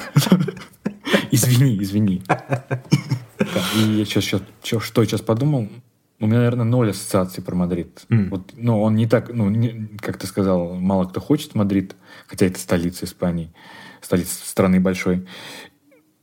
Извини, 1.33 1.77
извини. 1.83 2.23
И 3.77 3.81
я 3.81 4.05
сейчас, 4.05 4.25
что 4.25 5.03
я 5.03 5.07
сейчас 5.09 5.21
подумал, 5.21 5.69
у 6.21 6.27
меня, 6.27 6.39
наверное, 6.39 6.65
ноль 6.65 6.91
ассоциаций 6.91 7.43
про 7.43 7.57
Мадрид. 7.57 8.03
Mm. 8.09 8.29
Вот, 8.29 8.53
ну, 8.57 8.81
он 8.83 8.95
не 8.95 9.07
так, 9.07 9.33
ну, 9.33 9.49
не, 9.49 9.89
как 9.99 10.19
ты 10.19 10.27
сказал, 10.27 10.75
мало 10.75 11.07
кто 11.07 11.21
хочет 11.21 11.55
Мадрид, 11.55 11.97
хотя 12.27 12.47
это 12.47 12.59
столица 12.59 13.07
Испании, 13.07 13.53
столица 14.03 14.47
страны 14.47 14.81
большой 14.81 15.27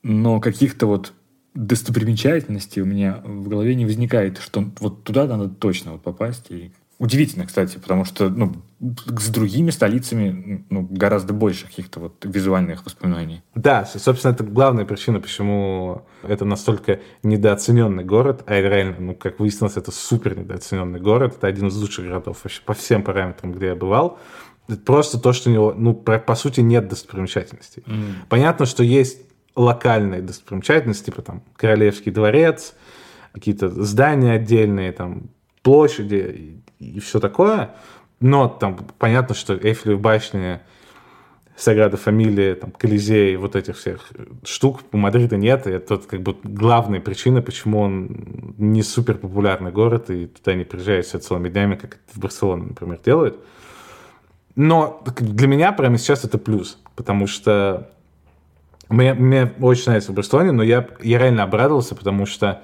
но 0.08 0.39
каких-то 0.39 0.88
вот 0.88 1.12
достопримечательностей 1.53 2.82
у 2.82 2.86
меня 2.86 3.22
в 3.26 3.49
голове 3.49 3.76
не 3.76 3.86
возникает, 3.86 4.38
что 4.38 4.64
вот 4.80 5.03
туда 5.03 5.26
надо 5.26 5.49
точно 5.49 5.93
вот 5.93 6.01
попасть. 6.01 6.45
И 6.49 6.72
удивительно, 6.97 7.45
кстати, 7.45 7.78
потому 7.78 8.05
что 8.05 8.30
ну, 8.30 8.55
с 8.80 9.28
другими 9.28 9.70
столицами 9.70 10.66
ну, 10.70 10.88
гораздо 10.89 11.34
больше 11.34 11.66
каких-то 11.66 11.99
вот 11.99 12.24
визуальных 12.24 12.86
воспоминаний. 12.86 13.41
Да, 13.53 13.86
собственно, 13.86 14.32
это 14.32 14.45
главная 14.45 14.86
причина, 14.86 15.20
почему 15.20 16.03
это 16.24 16.45
настолько 16.45 17.01
недооцененный 17.24 18.05
город, 18.05 18.43
а 18.45 18.62
реально, 18.62 18.95
ну, 18.99 19.14
как 19.14 19.41
выяснилось, 19.41 19.76
это 19.76 19.91
супер 19.91 20.38
недооцененный 20.38 21.01
город, 21.01 21.36
это 21.38 21.47
один 21.47 21.68
из 21.68 21.76
лучших 21.76 22.05
городов 22.05 22.39
вообще 22.43 22.62
по 22.66 22.74
всем 22.74 23.03
параметрам, 23.03 23.51
где 23.51 23.68
я 23.68 23.76
бывал. 23.76 24.20
Это 24.70 24.80
просто 24.80 25.20
то, 25.20 25.34
что 25.34 25.49
у 25.49 25.53
него, 25.53 25.74
ну, 25.76 25.93
по, 25.93 26.18
по 26.20 26.36
сути, 26.36 26.60
нет 26.60 26.88
достопримечательностей. 26.88 27.84
Mm. 27.86 28.14
Понятно, 28.30 28.66
что 28.66 28.84
есть 28.84 29.27
локальные 29.58 30.22
достопримечательности, 30.22 31.05
типа 31.05 31.24
там 31.24 31.41
Королевский 31.55 32.12
дворец, 32.12 32.76
какие-то 33.34 33.70
здания 33.70 34.34
отдельные, 34.34 34.91
там 34.91 35.32
площади 35.64 36.62
и, 36.80 36.95
и 36.97 36.99
все 36.99 37.20
такое. 37.20 37.72
Но 38.20 38.47
там 38.47 38.78
понятно, 38.97 39.36
что 39.36 39.55
Эйфелевы 39.55 39.99
башни, 39.99 40.60
Саграда 41.55 41.97
Фамилия, 41.97 42.53
там, 42.53 42.72
Колизей, 42.72 43.36
вот 43.36 43.55
этих 43.55 43.78
всех 43.78 44.12
штук 44.43 44.82
у 44.91 44.97
Мадрида 44.97 45.38
нет, 45.38 45.66
и 45.66 45.72
это 45.72 45.97
как 45.97 46.22
бы 46.22 46.36
главная 46.43 46.99
причина, 46.99 47.41
почему 47.41 47.80
он 47.80 48.53
не 48.60 48.84
супер 48.84 49.18
популярный 49.18 49.72
город, 49.72 50.12
и 50.12 50.28
туда 50.28 50.53
не 50.53 50.66
приезжают 50.66 51.08
все 51.08 51.18
целыми 51.18 51.49
днями, 51.49 51.76
как 51.76 51.95
это 51.95 52.14
в 52.14 52.20
Барселоне, 52.20 52.68
например, 52.68 52.99
делают. 53.03 53.39
Но 54.55 55.03
для 55.20 55.47
меня 55.47 55.72
прямо 55.72 55.97
сейчас 55.97 56.26
это 56.26 56.38
плюс, 56.38 56.80
потому 56.95 57.26
что 57.26 57.89
Мне, 58.90 59.14
мне 59.14 59.52
очень 59.60 59.86
нравится 59.88 60.12
в 60.12 60.16
Барселоне, 60.16 60.52
но 60.52 60.64
я, 60.64 60.88
я 61.02 61.20
реально 61.20 61.44
обрадовался, 61.44 61.96
потому 61.96 62.26
что, 62.26 62.62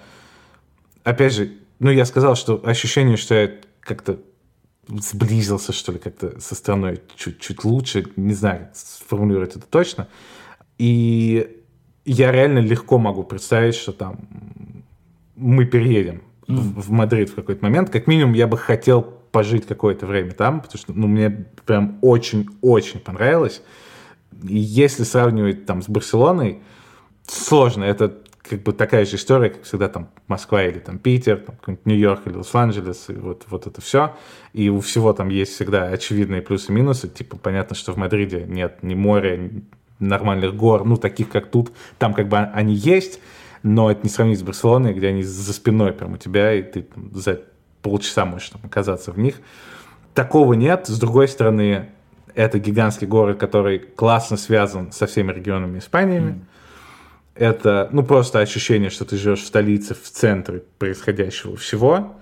опять 1.03 1.34
же, 1.34 1.53
ну, 1.80 1.91
я 1.91 2.05
сказал, 2.05 2.36
что 2.36 2.61
ощущение, 2.65 3.17
что 3.17 3.36
я 3.36 3.51
как-то 3.82 4.19
сблизился, 4.88 5.74
что 5.74 5.91
ли, 5.91 5.99
как-то 5.99 6.39
со 6.39 6.55
страной 6.55 7.01
чуть-чуть 7.15 7.63
лучше, 7.63 8.05
не 8.15 8.34
знаю, 8.34 8.69
сформулировать 8.74 9.55
это 9.55 9.65
точно. 9.65 10.07
И 10.78 11.63
я 12.05 12.32
реально 12.32 12.59
легко 12.59 12.97
могу 12.97 13.24
представить, 13.24 13.76
что 13.76 13.91
там 13.93 14.19
мы 15.36 15.65
переедем 15.65 16.21
mm. 16.47 16.55
в, 16.55 16.88
в 16.88 16.91
Мадрид 16.91 17.30
в 17.30 17.36
какой-то 17.36 17.63
момент. 17.63 17.89
Как 17.89 18.07
минимум, 18.07 18.34
я 18.34 18.47
бы 18.47 18.57
хотел 18.57 19.01
пожить 19.01 19.65
какое-то 19.65 20.05
время 20.05 20.32
там, 20.32 20.61
потому 20.61 20.78
что 20.78 20.93
ну, 20.93 21.07
мне 21.07 21.30
прям 21.65 21.97
очень-очень 22.01 22.99
понравилось. 22.99 23.61
Если 24.43 25.03
сравнивать 25.03 25.65
там 25.65 25.81
с 25.81 25.89
Барселоной, 25.89 26.61
сложно. 27.27 27.84
Это 27.84 28.17
как 28.41 28.61
бы 28.63 28.73
такая 28.73 29.05
же 29.05 29.15
история, 29.15 29.49
как 29.49 29.63
всегда 29.63 29.88
там 29.88 30.09
Москва 30.27 30.63
или 30.63 30.79
там 30.79 30.99
Питер, 30.99 31.38
там, 31.38 31.77
Нью-Йорк 31.86 32.27
или 32.27 32.36
Лос-Анджелес, 32.36 33.09
и 33.09 33.13
вот, 33.13 33.45
вот 33.49 33.67
это 33.67 33.81
все. 33.81 34.15
И 34.51 34.69
у 34.69 34.81
всего 34.81 35.13
там 35.13 35.29
есть 35.29 35.53
всегда 35.53 35.86
очевидные 35.88 36.41
плюсы 36.41 36.71
и 36.71 36.75
минусы. 36.75 37.07
Типа 37.07 37.38
понятно, 37.38 37.75
что 37.75 37.93
в 37.93 37.97
Мадриде 37.97 38.45
нет 38.47 38.84
ни 38.84 38.95
моря, 38.95 39.49
нормальных 39.99 40.55
гор, 40.55 40.84
ну, 40.84 40.97
таких, 40.97 41.29
как 41.29 41.49
тут. 41.49 41.71
Там 41.97 42.13
как 42.13 42.27
бы 42.27 42.38
они 42.38 42.73
есть, 42.73 43.19
но 43.63 43.89
это 43.89 44.01
не 44.03 44.09
сравнить 44.09 44.39
с 44.39 44.43
Барселоной, 44.43 44.93
где 44.93 45.07
они 45.07 45.23
за 45.23 45.53
спиной 45.53 45.93
прям 45.93 46.13
у 46.13 46.17
тебя, 46.17 46.53
и 46.53 46.63
ты 46.63 46.81
там, 46.81 47.11
за 47.13 47.41
полчаса 47.81 48.25
можешь 48.25 48.49
там, 48.49 48.61
оказаться 48.63 49.11
в 49.11 49.17
них. 49.17 49.39
Такого 50.13 50.53
нет. 50.53 50.88
С 50.88 50.99
другой 50.99 51.27
стороны, 51.27 51.89
это 52.36 52.59
гигантский 52.59 53.07
город, 53.07 53.38
который 53.38 53.79
классно 53.79 54.38
связан 54.38 54.91
со 54.91 55.07
всеми 55.07 55.31
регионами 55.31 55.79
Испании. 55.79 56.19
Mm. 56.19 56.39
Это, 57.36 57.89
ну, 57.91 58.03
просто 58.03 58.39
ощущение, 58.39 58.89
что 58.89 59.05
ты 59.05 59.17
живешь 59.17 59.41
в 59.41 59.47
столице, 59.47 59.95
в 59.95 60.09
центре 60.09 60.63
происходящего 60.77 61.55
всего. 61.57 62.15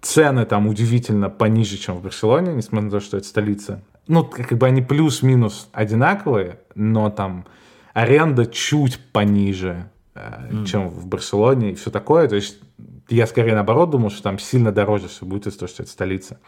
Цены 0.00 0.46
там 0.46 0.66
удивительно 0.66 1.28
пониже, 1.28 1.76
чем 1.76 1.96
в 1.96 2.02
Барселоне, 2.02 2.54
несмотря 2.54 2.84
на 2.86 2.90
то, 2.90 3.00
что 3.00 3.16
это 3.16 3.26
столица 3.26 3.82
ну, 4.08 4.24
как 4.24 4.52
бы 4.52 4.66
они 4.66 4.82
плюс-минус 4.82 5.68
одинаковые, 5.72 6.60
но 6.74 7.10
там 7.10 7.46
аренда 7.92 8.46
чуть 8.46 8.98
пониже, 9.12 9.90
mm. 10.14 10.66
чем 10.66 10.88
в 10.88 11.06
Барселоне 11.06 11.72
и 11.72 11.74
все 11.74 11.90
такое. 11.90 12.28
То 12.28 12.36
есть 12.36 12.58
я 13.08 13.26
скорее 13.26 13.54
наоборот 13.54 13.90
думал, 13.90 14.10
что 14.10 14.22
там 14.22 14.38
сильно 14.38 14.72
дороже 14.72 15.08
все 15.08 15.24
будет 15.26 15.46
из-за 15.46 15.60
того, 15.60 15.68
что 15.68 15.82
это 15.82 15.92
столица. 15.92 16.38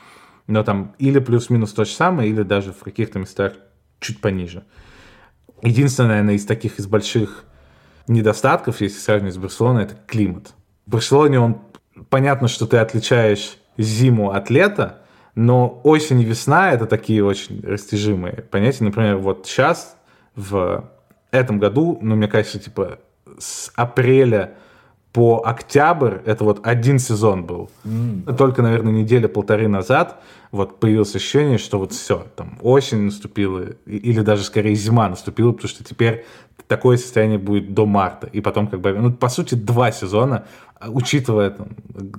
Но 0.49 0.65
там 0.65 0.97
или 0.99 1.21
плюс-минус 1.21 1.73
то 1.73 1.85
же 1.85 1.93
самое, 1.93 2.29
или 2.29 2.43
даже 2.43 2.73
в 2.73 2.81
каких-то 2.81 3.21
местах 3.21 3.53
чуть 4.01 4.21
пониже. 4.21 4.65
Единственное, 5.63 6.09
наверное, 6.09 6.35
из 6.35 6.47
таких 6.47 6.81
из 6.81 6.87
больших 6.87 7.45
недостатков, 8.09 8.81
если 8.81 8.99
сравнивать 8.99 9.35
с 9.35 9.39
Барселоной, 9.39 9.85
это 9.85 9.97
климат. 10.07 10.55
В 10.87 10.93
Барселоне 10.93 11.39
он 11.39 11.61
понятно, 12.09 12.49
что 12.49 12.67
ты 12.67 12.79
отличаешь 12.79 13.59
зиму 13.77 14.31
от 14.31 14.51
лета, 14.51 15.03
но 15.35 15.81
осень 15.85 16.21
и 16.21 16.25
весна— 16.25 16.73
это 16.73 16.87
такие 16.87 17.25
очень 17.25 17.61
растяжимые 17.61 18.43
понятия. 18.51 18.85
Например, 18.85 19.19
вот 19.19 19.47
сейчас, 19.47 19.97
в 20.35 20.91
этом 21.31 21.59
году, 21.59 21.99
ну, 22.01 22.17
мне 22.17 22.27
кажется, 22.27 22.59
типа 22.59 22.99
с 23.39 23.71
апреля 23.77 24.55
по 25.13 25.43
октябрь 25.45 26.19
это 26.27 26.45
вот 26.45 26.67
один 26.67 26.99
сезон 26.99 27.45
был. 27.45 27.71
Mm. 27.85 28.37
Только, 28.37 28.63
наверное, 28.63 28.93
неделя-полторы 28.93 29.67
назад 29.69 30.21
вот 30.53 30.81
появилось 30.81 31.15
ощущение, 31.15 31.59
что 31.59 31.79
вот 31.79 31.93
все, 31.93 32.27
там 32.37 32.59
осень 32.63 33.03
наступила, 33.03 33.65
или 33.87 34.21
даже 34.21 34.45
скорее 34.45 34.75
зима 34.75 35.09
наступила, 35.09 35.53
потому 35.53 35.69
что 35.69 35.85
теперь 35.85 36.25
такое 36.67 36.99
состояние 36.99 37.39
будет 37.39 37.73
до 37.75 37.87
марта. 37.87 38.27
И 38.27 38.41
потом 38.41 38.69
как 38.69 38.81
бы, 38.81 38.93
ну, 38.93 39.13
по 39.13 39.29
сути, 39.29 39.55
два 39.55 39.93
сезона 39.93 40.45
учитывая 40.87 41.51
там, 41.51 41.69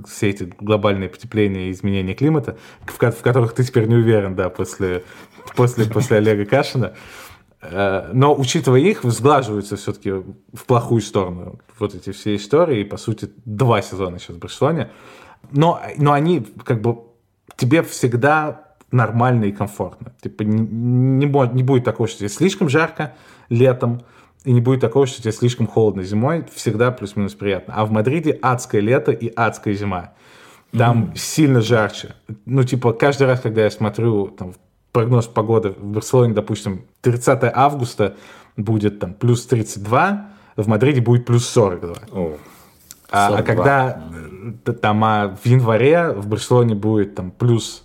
все 0.07 0.29
эти 0.29 0.43
глобальные 0.59 1.09
потепления 1.09 1.69
и 1.69 1.71
изменения 1.71 2.13
климата, 2.13 2.57
в, 2.85 2.97
в 2.97 3.21
которых 3.21 3.53
ты 3.53 3.63
теперь 3.63 3.87
не 3.87 3.95
уверен, 3.95 4.35
да, 4.35 4.49
после, 4.49 5.03
после, 5.55 5.85
после 5.85 6.17
Олега 6.17 6.45
Кашина, 6.45 6.93
но 7.61 8.35
учитывая 8.35 8.79
их, 8.79 9.03
сглаживаются 9.03 9.75
все-таки 9.75 10.11
в 10.11 10.65
плохую 10.65 11.01
сторону 11.01 11.59
вот 11.77 11.93
эти 11.93 12.11
все 12.11 12.35
истории, 12.35 12.81
и, 12.81 12.83
по 12.85 12.97
сути, 12.97 13.29
два 13.45 13.81
сезона 13.81 14.17
сейчас 14.19 14.37
в 14.37 14.39
Барселоне. 14.39 14.91
Но, 15.51 15.81
но 15.97 16.13
они 16.13 16.45
как 16.63 16.81
бы 16.81 16.99
тебе 17.57 17.83
всегда 17.83 18.75
нормально 18.91 19.45
и 19.45 19.51
комфортно. 19.51 20.13
Типа 20.21 20.43
не, 20.43 20.61
не, 20.61 21.53
не 21.53 21.63
будет 21.63 21.83
такого, 21.83 22.07
что 22.07 22.19
тебе 22.19 22.29
слишком 22.29 22.69
жарко 22.69 23.13
летом, 23.49 24.01
и 24.45 24.51
не 24.51 24.61
будет 24.61 24.79
такого, 24.79 25.05
что 25.05 25.21
тебе 25.21 25.33
слишком 25.33 25.67
холодно 25.67 26.03
зимой, 26.03 26.45
всегда 26.53 26.91
плюс-минус 26.91 27.33
приятно. 27.33 27.73
А 27.75 27.85
в 27.85 27.91
Мадриде 27.91 28.39
адское 28.41 28.81
лето 28.81 29.11
и 29.11 29.31
адская 29.35 29.73
зима. 29.73 30.13
Там 30.71 31.05
mm-hmm. 31.05 31.17
сильно 31.17 31.61
жарче. 31.61 32.15
Ну, 32.45 32.63
типа, 32.63 32.93
каждый 32.93 33.27
раз, 33.27 33.41
когда 33.41 33.63
я 33.63 33.71
смотрю 33.71 34.27
там, 34.27 34.53
прогноз 34.91 35.27
погоды 35.27 35.69
в 35.69 35.83
Барселоне, 35.83 36.33
допустим, 36.33 36.85
30 37.01 37.43
августа 37.53 38.15
будет 38.57 38.99
там 38.99 39.13
плюс 39.13 39.45
32, 39.45 40.27
в 40.55 40.67
Мадриде 40.67 41.01
будет 41.01 41.25
плюс 41.25 41.47
42. 41.47 41.93
Oh, 42.11 42.37
а, 43.11 43.37
а 43.37 43.43
когда 43.43 44.03
mm-hmm. 44.11 44.73
там 44.73 45.03
а 45.03 45.37
в 45.41 45.45
январе 45.45 46.11
в 46.11 46.27
Барселоне 46.27 46.75
будет 46.75 47.15
там 47.15 47.31
плюс 47.31 47.83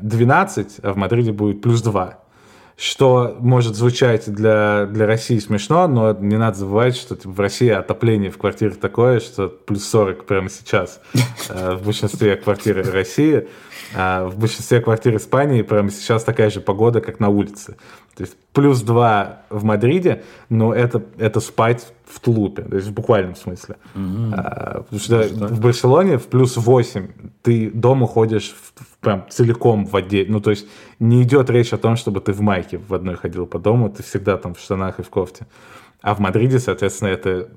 12, 0.00 0.80
а 0.82 0.92
в 0.92 0.96
Мадриде 0.96 1.32
будет 1.32 1.62
плюс 1.62 1.82
2 1.82 2.20
что 2.80 3.36
может 3.40 3.76
звучать 3.76 4.32
для, 4.32 4.86
для 4.86 5.06
России 5.06 5.38
смешно, 5.38 5.86
но 5.86 6.14
не 6.14 6.38
надо 6.38 6.56
забывать, 6.56 6.96
что 6.96 7.14
типа, 7.14 7.28
в 7.28 7.38
России 7.38 7.68
отопление 7.68 8.30
в 8.30 8.38
квартирах 8.38 8.78
такое, 8.78 9.20
что 9.20 9.48
плюс 9.48 9.86
40 9.86 10.24
прямо 10.24 10.48
сейчас 10.48 11.02
э, 11.50 11.74
в 11.74 11.84
большинстве 11.84 12.36
квартир 12.36 12.90
России. 12.90 13.48
А 13.94 14.26
в 14.26 14.38
большинстве 14.38 14.80
квартир 14.80 15.16
Испании 15.16 15.62
прямо 15.62 15.90
сейчас 15.90 16.24
такая 16.24 16.50
же 16.50 16.60
погода, 16.60 17.00
как 17.00 17.20
на 17.20 17.28
улице. 17.28 17.76
То 18.16 18.24
есть 18.24 18.36
плюс 18.52 18.82
2 18.82 19.42
в 19.50 19.64
Мадриде, 19.64 20.24
но 20.48 20.74
это, 20.74 21.02
это 21.18 21.40
спать 21.40 21.92
в 22.04 22.20
тулупе, 22.20 22.62
то 22.62 22.76
есть 22.76 22.88
в 22.88 22.92
буквальном 22.92 23.34
смысле. 23.34 23.76
Mm-hmm. 23.94 24.34
А, 24.34 24.82
потому 24.82 25.00
что 25.00 25.22
Что? 25.22 25.46
в 25.46 25.60
Барселоне 25.60 26.18
в 26.18 26.26
плюс 26.26 26.56
8 26.56 27.08
ты 27.42 27.70
дома 27.70 28.06
ходишь 28.06 28.50
в, 28.50 28.82
в, 28.82 28.98
прям 28.98 29.24
целиком 29.30 29.86
в 29.86 29.92
воде. 29.92 30.26
Ну, 30.28 30.40
то 30.40 30.50
есть 30.50 30.66
не 30.98 31.22
идет 31.22 31.48
речь 31.50 31.72
о 31.72 31.78
том, 31.78 31.96
чтобы 31.96 32.20
ты 32.20 32.32
в 32.32 32.40
майке 32.40 32.78
в 32.78 32.92
одной 32.92 33.16
ходил 33.16 33.46
по 33.46 33.58
дому, 33.58 33.88
ты 33.88 34.02
всегда 34.02 34.36
там 34.36 34.54
в 34.54 34.60
штанах 34.60 34.98
и 34.98 35.02
в 35.02 35.08
кофте. 35.08 35.46
А 36.02 36.14
в 36.14 36.18
Мадриде, 36.18 36.58
соответственно, 36.58 37.08
это 37.08 37.48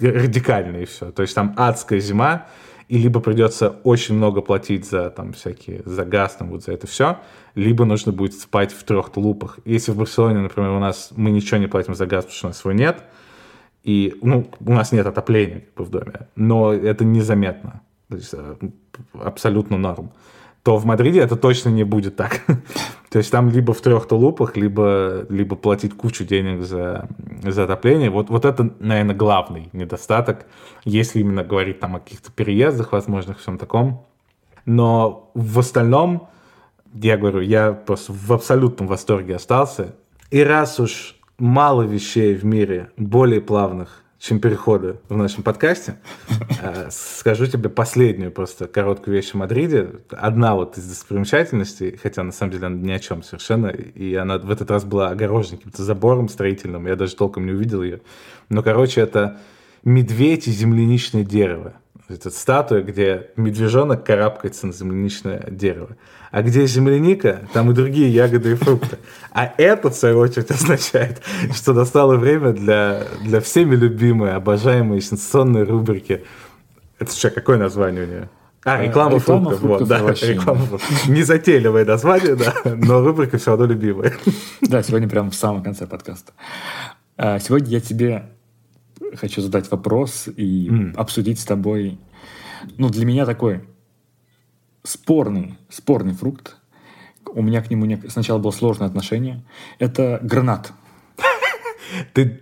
радикально 0.00 0.78
и 0.78 0.84
все. 0.84 1.10
То 1.10 1.22
есть 1.22 1.34
там 1.34 1.54
адская 1.56 2.00
зима, 2.00 2.46
и 2.88 2.98
либо 2.98 3.20
придется 3.20 3.70
очень 3.84 4.14
много 4.14 4.40
платить 4.40 4.88
за 4.88 5.10
там 5.10 5.32
всякие, 5.32 5.82
за 5.84 6.04
газ, 6.04 6.36
там 6.36 6.50
вот 6.50 6.64
за 6.64 6.72
это 6.72 6.86
все, 6.86 7.18
либо 7.54 7.84
нужно 7.84 8.12
будет 8.12 8.34
спать 8.34 8.72
в 8.72 8.82
трех 8.84 9.10
тулупах. 9.10 9.58
Если 9.64 9.92
в 9.92 9.96
Барселоне, 9.96 10.40
например, 10.40 10.70
у 10.70 10.78
нас 10.78 11.10
мы 11.16 11.30
ничего 11.30 11.58
не 11.58 11.66
платим 11.66 11.94
за 11.94 12.06
газ, 12.06 12.24
потому 12.24 12.36
что 12.36 12.46
у 12.46 12.50
нас 12.50 12.58
свой 12.58 12.74
нет, 12.74 13.02
и, 13.82 14.14
ну, 14.22 14.50
у 14.60 14.72
нас 14.72 14.92
нет 14.92 15.06
отопления 15.06 15.60
как 15.60 15.74
бы, 15.76 15.84
в 15.84 15.90
доме, 15.90 16.28
но 16.36 16.72
это 16.72 17.04
незаметно. 17.04 17.82
То 18.08 18.16
есть 18.16 18.34
э, 18.34 18.56
абсолютно 19.14 19.78
норм 19.78 20.12
то 20.62 20.76
в 20.76 20.84
Мадриде 20.84 21.20
это 21.20 21.36
точно 21.36 21.70
не 21.70 21.84
будет 21.84 22.16
так. 22.16 22.42
То 23.10 23.18
есть 23.18 23.30
там 23.30 23.50
либо 23.50 23.74
в 23.74 23.80
трех 23.80 24.06
тулупах, 24.06 24.56
либо, 24.56 25.26
либо 25.28 25.56
платить 25.56 25.94
кучу 25.94 26.24
денег 26.24 26.62
за, 26.62 27.08
за 27.42 27.64
отопление. 27.64 28.10
Вот, 28.10 28.30
вот 28.30 28.44
это, 28.44 28.72
наверное, 28.78 29.14
главный 29.14 29.68
недостаток, 29.72 30.46
если 30.84 31.20
именно 31.20 31.44
говорить 31.44 31.80
там 31.80 31.96
о 31.96 32.00
каких-то 32.00 32.30
переездах 32.30 32.92
возможных, 32.92 33.40
всем 33.40 33.58
таком. 33.58 34.06
Но 34.64 35.30
в 35.34 35.58
остальном, 35.58 36.28
я 36.94 37.16
говорю, 37.16 37.40
я 37.40 37.72
просто 37.72 38.12
в 38.12 38.32
абсолютном 38.32 38.86
восторге 38.86 39.36
остался. 39.36 39.96
И 40.30 40.42
раз 40.42 40.78
уж 40.78 41.16
мало 41.38 41.82
вещей 41.82 42.34
в 42.34 42.44
мире 42.44 42.90
более 42.96 43.40
плавных, 43.40 44.04
чем 44.22 44.38
переходы 44.38 44.98
в 45.08 45.16
нашем 45.16 45.42
подкасте. 45.42 45.96
Э, 46.62 46.88
скажу 46.90 47.46
тебе 47.46 47.68
последнюю 47.68 48.30
просто 48.30 48.68
короткую 48.68 49.16
вещь 49.16 49.34
о 49.34 49.38
Мадриде. 49.38 49.96
Одна 50.10 50.54
вот 50.54 50.78
из 50.78 50.84
достопримечательностей, 50.84 51.98
хотя 52.00 52.22
на 52.22 52.30
самом 52.30 52.52
деле 52.52 52.66
она 52.66 52.76
ни 52.76 52.92
о 52.92 53.00
чем 53.00 53.24
совершенно, 53.24 53.66
и 53.66 54.14
она 54.14 54.38
в 54.38 54.48
этот 54.48 54.70
раз 54.70 54.84
была 54.84 55.08
огорожена 55.08 55.56
каким-то 55.56 55.82
забором 55.82 56.28
строительным, 56.28 56.86
я 56.86 56.94
даже 56.94 57.16
толком 57.16 57.46
не 57.46 57.52
увидел 57.52 57.82
ее. 57.82 58.00
Но, 58.48 58.62
короче, 58.62 59.00
это 59.00 59.40
медведь 59.82 60.46
и 60.46 60.52
земляничное 60.52 61.24
дерево. 61.24 61.74
Это 62.08 62.30
статуя, 62.30 62.82
где 62.82 63.30
медвежонок 63.36 64.04
карабкается 64.04 64.66
на 64.66 64.72
земляничное 64.72 65.46
дерево. 65.50 65.96
А 66.30 66.42
где 66.42 66.66
земляника, 66.66 67.40
там 67.52 67.70
и 67.70 67.74
другие 67.74 68.08
ягоды 68.08 68.52
и 68.52 68.54
фрукты. 68.54 68.98
А 69.30 69.52
это, 69.56 69.90
в 69.90 69.94
свою 69.94 70.18
очередь, 70.18 70.50
означает, 70.50 71.22
что 71.54 71.72
настало 71.72 72.16
время 72.16 72.52
для, 72.52 73.04
для 73.22 73.40
всеми 73.40 73.76
любимой, 73.76 74.32
обожаемой 74.32 75.00
сенсационной 75.00 75.64
рубрики. 75.64 76.24
Это 76.98 77.14
что, 77.14 77.30
какое 77.30 77.58
название 77.58 78.04
у 78.04 78.06
нее? 78.06 78.28
А, 78.64 78.82
э, 78.82 78.88
реклама, 78.88 79.16
реклама 79.16 79.50
фруктов. 79.50 79.60
фруктов. 79.60 80.00
Вот, 80.00 80.20
да, 80.20 80.28
реклама 80.28 80.66
фруктов. 80.66 81.08
Незатейливое 81.08 81.84
название, 81.84 82.36
да, 82.36 82.54
но 82.64 83.02
рубрика 83.02 83.38
все 83.38 83.50
равно 83.50 83.66
любимая. 83.66 84.12
Да, 84.60 84.82
сегодня 84.82 85.08
прямо 85.08 85.30
в 85.30 85.34
самом 85.34 85.62
конце 85.62 85.86
подкаста. 85.86 86.32
А 87.16 87.38
сегодня 87.38 87.68
я 87.68 87.80
тебе 87.80 88.24
хочу 89.16 89.40
задать 89.40 89.70
вопрос 89.70 90.28
и 90.36 90.68
М. 90.68 90.94
обсудить 90.96 91.40
с 91.40 91.44
тобой, 91.44 91.98
ну, 92.78 92.88
для 92.88 93.04
меня 93.06 93.26
такой 93.26 93.60
спорный, 94.82 95.58
спорный 95.68 96.14
фрукт. 96.14 96.56
У 97.34 97.42
меня 97.42 97.62
к 97.62 97.70
нему 97.70 97.84
не- 97.86 98.02
сначала 98.08 98.38
было 98.38 98.50
сложное 98.50 98.88
отношение. 98.88 99.42
Это 99.78 100.18
гранат. 100.22 100.72
Ты... 102.14 102.40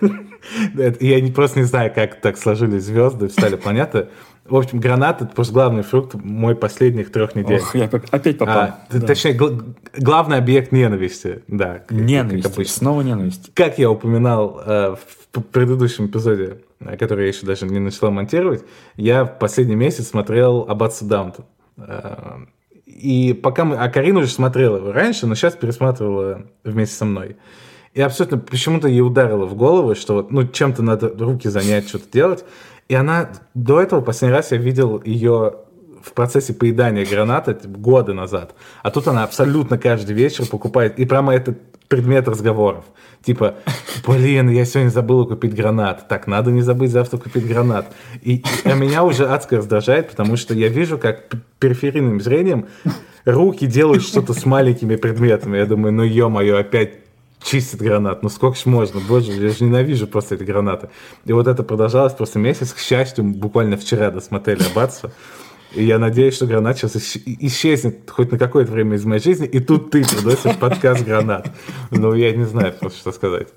Я 1.00 1.32
просто 1.32 1.58
не 1.60 1.66
знаю, 1.66 1.92
как 1.94 2.20
так 2.20 2.38
сложились 2.38 2.82
звезды, 2.84 3.28
встали 3.28 3.56
планеты. 3.56 4.08
В 4.46 4.56
общем, 4.56 4.80
гранат— 4.80 5.20
это 5.22 5.34
просто 5.34 5.52
главный 5.52 5.82
фрукт 5.82 6.14
мой 6.14 6.56
последних 6.56 7.12
трех 7.12 7.34
недель. 7.34 7.58
Ох, 7.60 7.74
я 7.74 7.84
опять 7.84 8.38
попал. 8.38 8.56
А, 8.58 8.86
Да. 8.90 9.06
Точнее, 9.06 9.34
гл- 9.34 9.62
главный 9.98 10.38
объект 10.38 10.72
ненависти. 10.72 11.42
Да, 11.48 11.74
как- 11.74 11.88
как 11.88 11.98
Ненависть. 11.98 12.46
обычно. 12.46 12.72
Снова 12.72 13.02
ненависть. 13.02 13.50
Как 13.54 13.78
я 13.78 13.90
упоминал 13.90 14.60
э, 14.64 14.96
в 15.32 15.40
предыдущем 15.40 16.06
эпизоде, 16.06 16.62
э, 16.80 16.96
который 16.96 17.22
я 17.22 17.28
еще 17.28 17.46
даже 17.46 17.66
не 17.66 17.78
начала 17.78 18.10
монтировать, 18.10 18.64
я 18.96 19.24
в 19.24 19.38
последний 19.38 19.76
месяц 19.76 20.08
смотрел 20.08 20.66
«Аббатство 20.68 21.06
Даунтон». 21.06 21.44
Э, 21.76 22.46
И 22.86 23.32
пока 23.32 23.64
мы... 23.64 23.76
А 23.76 23.88
Карина 23.90 24.20
уже 24.20 24.30
смотрела 24.30 24.78
его 24.78 24.92
раньше, 24.92 25.26
но 25.26 25.34
сейчас 25.34 25.54
пересматривала 25.54 26.42
вместе 26.64 26.96
со 26.96 27.04
мной. 27.04 27.36
И 27.94 28.00
абсолютно 28.00 28.38
почему-то 28.38 28.88
ей 28.88 29.02
ударило 29.02 29.46
в 29.46 29.54
голову, 29.54 29.94
что 29.94 30.26
ну, 30.30 30.46
чем-то 30.46 30.82
надо 30.82 31.08
руки 31.08 31.48
занять, 31.48 31.88
что-то 31.88 32.10
делать. 32.10 32.44
И 32.88 32.94
она... 32.94 33.30
До 33.54 33.80
этого 33.80 34.00
последний 34.00 34.36
раз 34.36 34.52
я 34.52 34.58
видел 34.58 35.02
ее 35.04 35.52
в 36.02 36.12
процессе 36.12 36.54
поедания 36.54 37.04
граната 37.04 37.54
типа, 37.54 37.78
года 37.78 38.14
назад. 38.14 38.54
А 38.82 38.90
тут 38.90 39.08
она 39.08 39.24
абсолютно 39.24 39.78
каждый 39.78 40.14
вечер 40.14 40.46
покупает. 40.46 40.98
И 40.98 41.04
прямо 41.04 41.34
это 41.34 41.54
предмет 41.88 42.28
разговоров. 42.28 42.84
Типа, 43.24 43.54
блин, 44.06 44.48
я 44.50 44.64
сегодня 44.64 44.90
забыла 44.90 45.24
купить 45.24 45.54
гранат. 45.54 46.06
Так, 46.08 46.26
надо 46.26 46.50
не 46.52 46.62
забыть 46.62 46.90
завтра 46.92 47.18
купить 47.18 47.46
гранат. 47.46 47.92
И, 48.22 48.36
и- 48.36 48.44
а 48.64 48.74
меня 48.74 49.04
уже 49.04 49.26
адско 49.26 49.56
раздражает, 49.56 50.10
потому 50.10 50.36
что 50.36 50.54
я 50.54 50.68
вижу, 50.68 50.98
как 50.98 51.28
периферийным 51.58 52.20
зрением 52.20 52.66
руки 53.24 53.66
делают 53.66 54.02
что-то 54.02 54.32
с 54.34 54.44
маленькими 54.46 54.96
предметами. 54.96 55.58
Я 55.58 55.66
думаю, 55.66 55.92
ну 55.92 56.02
ё-моё, 56.04 56.58
опять 56.58 56.92
чистит 57.42 57.80
гранат. 57.80 58.22
Ну 58.22 58.28
сколько 58.28 58.56
ж 58.58 58.66
можно? 58.66 59.00
Боже, 59.00 59.32
я 59.32 59.48
же 59.50 59.64
ненавижу 59.64 60.06
просто 60.06 60.34
эти 60.36 60.44
гранаты. 60.44 60.88
И 61.24 61.32
вот 61.32 61.46
это 61.46 61.62
продолжалось 61.62 62.12
просто 62.12 62.38
месяц. 62.38 62.72
К 62.72 62.78
счастью, 62.78 63.24
буквально 63.24 63.76
вчера 63.76 64.10
досмотрели 64.10 64.62
«Аббатство». 64.62 65.10
И 65.74 65.84
я 65.84 65.98
надеюсь, 65.98 66.34
что 66.34 66.46
гранат 66.46 66.78
сейчас 66.78 66.96
исч- 66.96 67.22
исчезнет 67.40 68.08
хоть 68.10 68.32
на 68.32 68.38
какое-то 68.38 68.72
время 68.72 68.96
из 68.96 69.04
моей 69.04 69.20
жизни, 69.22 69.46
и 69.46 69.60
тут 69.60 69.90
ты 69.90 70.02
приносишь 70.04 70.56
подкаст 70.56 71.04
«Гранат». 71.04 71.50
Ну, 71.90 72.14
я 72.14 72.32
не 72.32 72.44
знаю 72.44 72.72
просто, 72.80 72.98
что 72.98 73.12
сказать. 73.12 73.48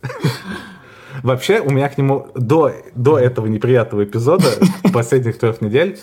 Вообще, 1.23 1.61
у 1.61 1.69
меня 1.69 1.87
к 1.89 1.97
нему 1.97 2.27
до, 2.35 2.73
до 2.95 3.17
этого 3.17 3.47
неприятного 3.47 4.03
эпизода, 4.03 4.47
последних 4.93 5.37
трех 5.39 5.61
недель, 5.61 5.99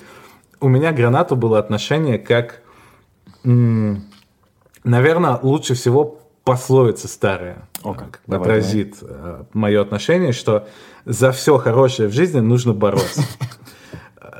у 0.61 0.69
меня 0.69 0.93
к 0.93 0.97
гранату 0.97 1.37
было 1.37 1.59
отношение 1.59 2.19
как, 2.19 2.63
наверное, 3.45 5.39
лучше 5.43 5.75
всего 5.75 6.21
пословица 6.45 7.09
старая 7.09 7.69
О, 7.83 7.93
как. 7.95 8.17
э, 8.17 8.19
Давай, 8.27 8.49
отразит 8.49 8.97
мое 9.53 9.83
отношение, 9.83 10.33
что 10.33 10.67
за 11.05 11.33
все 11.33 11.59
хорошее 11.59 12.09
в 12.09 12.13
жизни 12.13 12.41
нужно 12.41 12.73
бороться. 12.73 13.23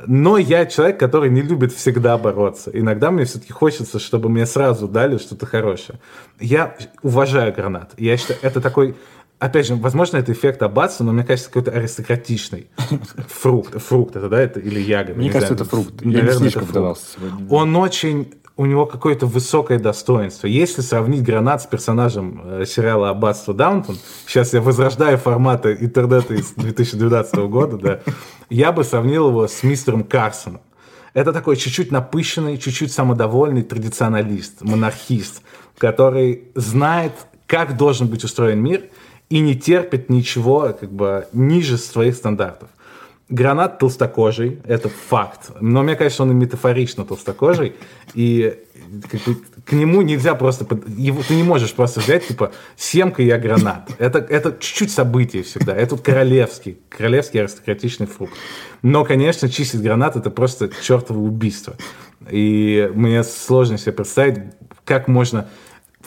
Но 0.07 0.37
я 0.37 0.65
человек, 0.65 0.99
который 0.99 1.29
не 1.29 1.41
любит 1.41 1.71
всегда 1.71 2.17
бороться. 2.17 2.71
Иногда 2.73 3.11
мне 3.11 3.25
все-таки 3.25 3.53
хочется, 3.53 3.99
чтобы 3.99 4.29
мне 4.29 4.45
сразу 4.45 4.87
дали 4.87 5.17
что-то 5.17 5.45
хорошее. 5.45 5.99
Я 6.39 6.75
уважаю 7.01 7.53
гранат. 7.53 7.93
Я 7.97 8.17
считаю, 8.17 8.39
это 8.41 8.61
такой... 8.61 8.95
Опять 9.39 9.67
же, 9.67 9.75
возможно, 9.75 10.17
это 10.17 10.33
эффект 10.33 10.61
аббатства, 10.61 11.05
но 11.05 11.13
мне 11.13 11.23
кажется, 11.23 11.49
какой-то 11.49 11.71
аристократичный 11.71 12.67
фрукт. 13.29 13.81
Фрукт 13.81 14.17
это, 14.17 14.27
да, 14.27 14.41
это 14.41 14.59
или 14.59 14.81
ягода. 14.81 15.17
Мне 15.17 15.27
не 15.27 15.31
кажется, 15.31 15.55
знаю. 15.55 15.65
это 15.65 15.69
фрукт. 15.69 16.01
Я 16.01 16.07
не 16.07 16.15
Наверное, 16.17 16.31
это 16.31 16.39
слишком 16.39 16.65
фрукт. 16.65 17.17
Он 17.49 17.75
очень... 17.77 18.33
У 18.59 18.65
него 18.65 18.85
какое-то 18.85 19.25
высокое 19.25 19.79
достоинство. 19.79 20.45
Если 20.45 20.81
сравнить 20.81 21.23
гранат 21.23 21.61
с 21.61 21.65
персонажем 21.65 22.41
э, 22.43 22.65
сериала 22.65 23.11
«Аббатство 23.11 23.53
Даунтон», 23.53 23.97
сейчас 24.27 24.51
я 24.51 24.59
возрождаю 24.59 25.17
форматы 25.17 25.77
интернета 25.79 26.33
из 26.33 26.51
2012 26.51 27.35
года, 27.47 27.77
да, 27.77 27.99
я 28.49 28.73
бы 28.73 28.83
сравнил 28.83 29.29
его 29.29 29.47
с 29.47 29.63
мистером 29.63 30.03
Карсоном. 30.03 30.59
Это 31.13 31.31
такой 31.31 31.55
чуть-чуть 31.55 31.89
напыщенный, 31.89 32.57
чуть-чуть 32.57 32.91
самодовольный 32.91 33.63
традиционалист, 33.63 34.59
монархист, 34.59 35.41
который 35.77 36.49
знает, 36.53 37.13
как 37.47 37.77
должен 37.77 38.07
быть 38.07 38.25
устроен 38.25 38.61
мир 38.61 38.89
и 39.29 39.39
не 39.39 39.55
терпит 39.55 40.09
ничего 40.09 40.75
как 40.77 40.91
бы 40.91 41.27
ниже 41.31 41.77
своих 41.77 42.13
стандартов. 42.13 42.67
Гранат 43.29 43.77
толстокожий, 43.77 44.59
это 44.65 44.89
факт. 44.89 45.51
Но 45.61 45.83
мне 45.83 45.95
кажется, 45.95 46.23
он 46.23 46.31
и 46.31 46.33
метафорично 46.33 47.05
толстокожий. 47.05 47.75
И 48.15 48.55
как 49.09 49.21
бы, 49.21 49.37
к 49.65 49.71
нему 49.71 50.01
нельзя 50.01 50.33
просто... 50.33 50.65
Его, 50.87 51.21
ты 51.21 51.35
не 51.35 51.43
можешь 51.43 51.73
просто 51.73 51.99
взять, 51.99 52.27
типа, 52.27 52.51
семка 52.75 53.21
я 53.21 53.37
гранат. 53.37 53.91
Это, 53.99 54.17
это 54.17 54.57
чуть-чуть 54.59 54.91
событие 54.91 55.43
всегда. 55.43 55.75
Это 55.75 55.95
королевский, 55.97 56.79
королевский 56.89 57.41
аристократичный 57.41 58.07
фрукт. 58.07 58.33
Но, 58.81 59.05
конечно, 59.05 59.47
чистить 59.47 59.83
гранат 59.83 60.15
это 60.15 60.31
просто 60.31 60.71
чертово 60.81 61.19
убийство. 61.19 61.75
И 62.31 62.89
мне 62.95 63.23
сложно 63.23 63.77
себе 63.77 63.91
представить, 63.91 64.39
как 64.85 65.07
можно... 65.07 65.49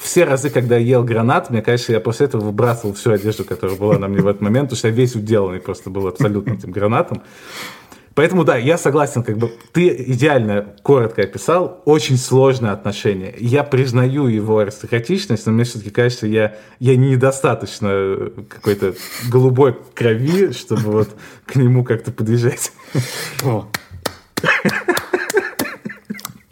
Все 0.03 0.25
разы, 0.25 0.51
когда 0.51 0.77
я 0.77 0.85
ел 0.85 1.05
гранат, 1.05 1.51
мне 1.51 1.63
кажется, 1.63 1.93
я 1.93 2.01
после 2.01 2.27
этого 2.27 2.43
выбрасывал 2.43 2.95
всю 2.95 3.13
одежду, 3.13 3.45
которая 3.45 3.77
была 3.77 3.99
на 3.99 4.09
мне 4.09 4.21
в 4.21 4.27
этот 4.27 4.43
момент, 4.43 4.67
потому 4.67 4.79
что 4.79 4.89
я 4.89 4.95
весь 4.95 5.15
уделанный 5.15 5.61
просто 5.61 5.91
был 5.91 6.09
абсолютно 6.09 6.55
этим 6.55 6.73
гранатом. 6.73 7.23
Поэтому, 8.15 8.45
да, 8.45 8.57
я 8.57 8.77
согласен, 8.77 9.23
как 9.23 9.39
бы 9.39 9.51
ты 9.73 9.89
идеально 9.89 10.75
коротко 10.83 11.23
описал, 11.23 11.81
очень 11.87 12.19
сложное 12.19 12.73
отношение. 12.73 13.35
Я 13.39 13.63
признаю 13.65 14.27
его 14.27 14.59
аристократичность, 14.59 15.47
но 15.47 15.53
мне 15.53 15.65
все-таки 15.65 15.91
кажется, 15.91 16.27
я, 16.27 16.57
я 16.79 16.97
недостаточно 16.97 18.31
какой-то 18.49 18.95
голубой 19.31 19.79
крови, 19.95 20.53
чтобы 20.53 20.91
вот 20.91 21.09
к 21.47 21.57
нему 21.57 21.85
как-то 21.85 22.13
подъезжать. 22.13 22.73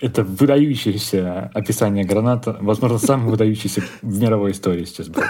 Это 0.01 0.25
выдающееся 0.25 1.51
описание 1.53 2.05
граната, 2.05 2.57
возможно, 2.61 2.99
самое 2.99 3.31
выдающееся 3.31 3.83
в 4.03 4.21
мировой 4.21 4.53
истории 4.53 4.85
сейчас 4.85 5.09
было. 5.09 5.27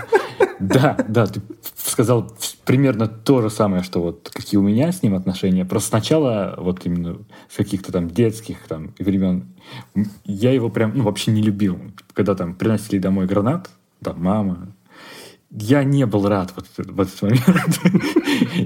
Да, 0.60 0.96
да, 1.08 1.26
ты 1.26 1.40
сказал 1.74 2.30
примерно 2.64 3.08
то 3.08 3.40
же 3.40 3.50
самое, 3.50 3.82
что 3.82 4.02
вот 4.02 4.30
какие 4.32 4.58
у 4.58 4.62
меня 4.62 4.92
с 4.92 5.02
ним 5.02 5.14
отношения. 5.14 5.64
Просто 5.64 5.88
сначала, 5.88 6.54
вот 6.58 6.84
именно 6.84 7.18
с 7.48 7.56
каких-то 7.56 7.90
там 7.92 8.10
детских 8.10 8.58
там 8.68 8.94
времен, 8.98 9.46
я 10.24 10.52
его 10.52 10.68
прям 10.68 10.92
ну, 10.94 11.04
вообще 11.04 11.30
не 11.32 11.42
любил. 11.42 11.78
Когда 12.12 12.34
там 12.34 12.54
приносили 12.54 12.98
домой 12.98 13.26
гранат, 13.26 13.70
там 14.02 14.22
мама, 14.22 14.68
я 15.50 15.82
не 15.82 16.06
был 16.06 16.28
рад 16.28 16.52
вот 16.54 16.66
в 16.76 17.00
этот 17.00 17.22
момент. 17.22 17.80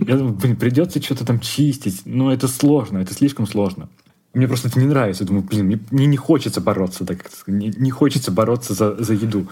Я 0.06 0.16
думаю, 0.16 0.34
блин, 0.34 0.56
придется 0.56 1.00
что-то 1.00 1.24
там 1.24 1.40
чистить. 1.40 2.02
Но 2.04 2.32
это 2.32 2.48
сложно, 2.48 2.98
это 2.98 3.14
слишком 3.14 3.46
сложно. 3.46 3.88
Мне 4.34 4.48
просто 4.48 4.68
это 4.68 4.80
не 4.80 4.86
нравится. 4.86 5.22
Я 5.22 5.28
думаю, 5.28 5.44
блин, 5.44 5.80
мне, 5.90 6.06
не 6.06 6.16
хочется 6.16 6.60
бороться, 6.60 7.06
так 7.06 7.24
не, 7.46 7.68
не 7.68 7.90
хочется 7.90 8.30
бороться 8.30 8.74
за, 8.74 8.96
за 9.02 9.14
еду. 9.14 9.46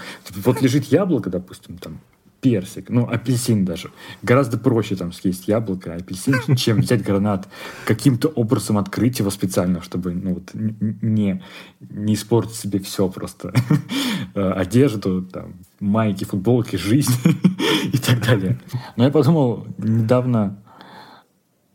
Вот 0.44 0.60
лежит 0.60 0.84
яблоко, 0.86 1.30
допустим, 1.30 1.78
там 1.78 2.00
персик, 2.42 2.90
ну, 2.90 3.08
апельсин 3.08 3.64
даже. 3.64 3.90
Гораздо 4.22 4.58
проще 4.58 4.96
там 4.96 5.12
съесть 5.12 5.46
яблоко, 5.46 5.94
апельсин, 5.94 6.34
чем 6.56 6.80
взять 6.80 7.02
гранат, 7.02 7.48
каким-то 7.86 8.28
образом 8.28 8.78
открыть 8.78 9.20
его 9.20 9.30
специально, 9.30 9.80
чтобы 9.80 10.12
ну, 10.12 10.34
вот, 10.34 10.50
не, 10.52 11.40
не 11.80 12.14
испортить 12.14 12.56
себе 12.56 12.80
все 12.80 13.08
просто. 13.08 13.54
Одежду, 14.34 15.22
там, 15.22 15.54
майки, 15.78 16.24
футболки, 16.24 16.74
жизнь 16.74 17.14
и 17.92 17.98
так 17.98 18.26
далее. 18.26 18.60
Но 18.96 19.04
я 19.04 19.10
подумал 19.10 19.64
недавно, 19.78 20.58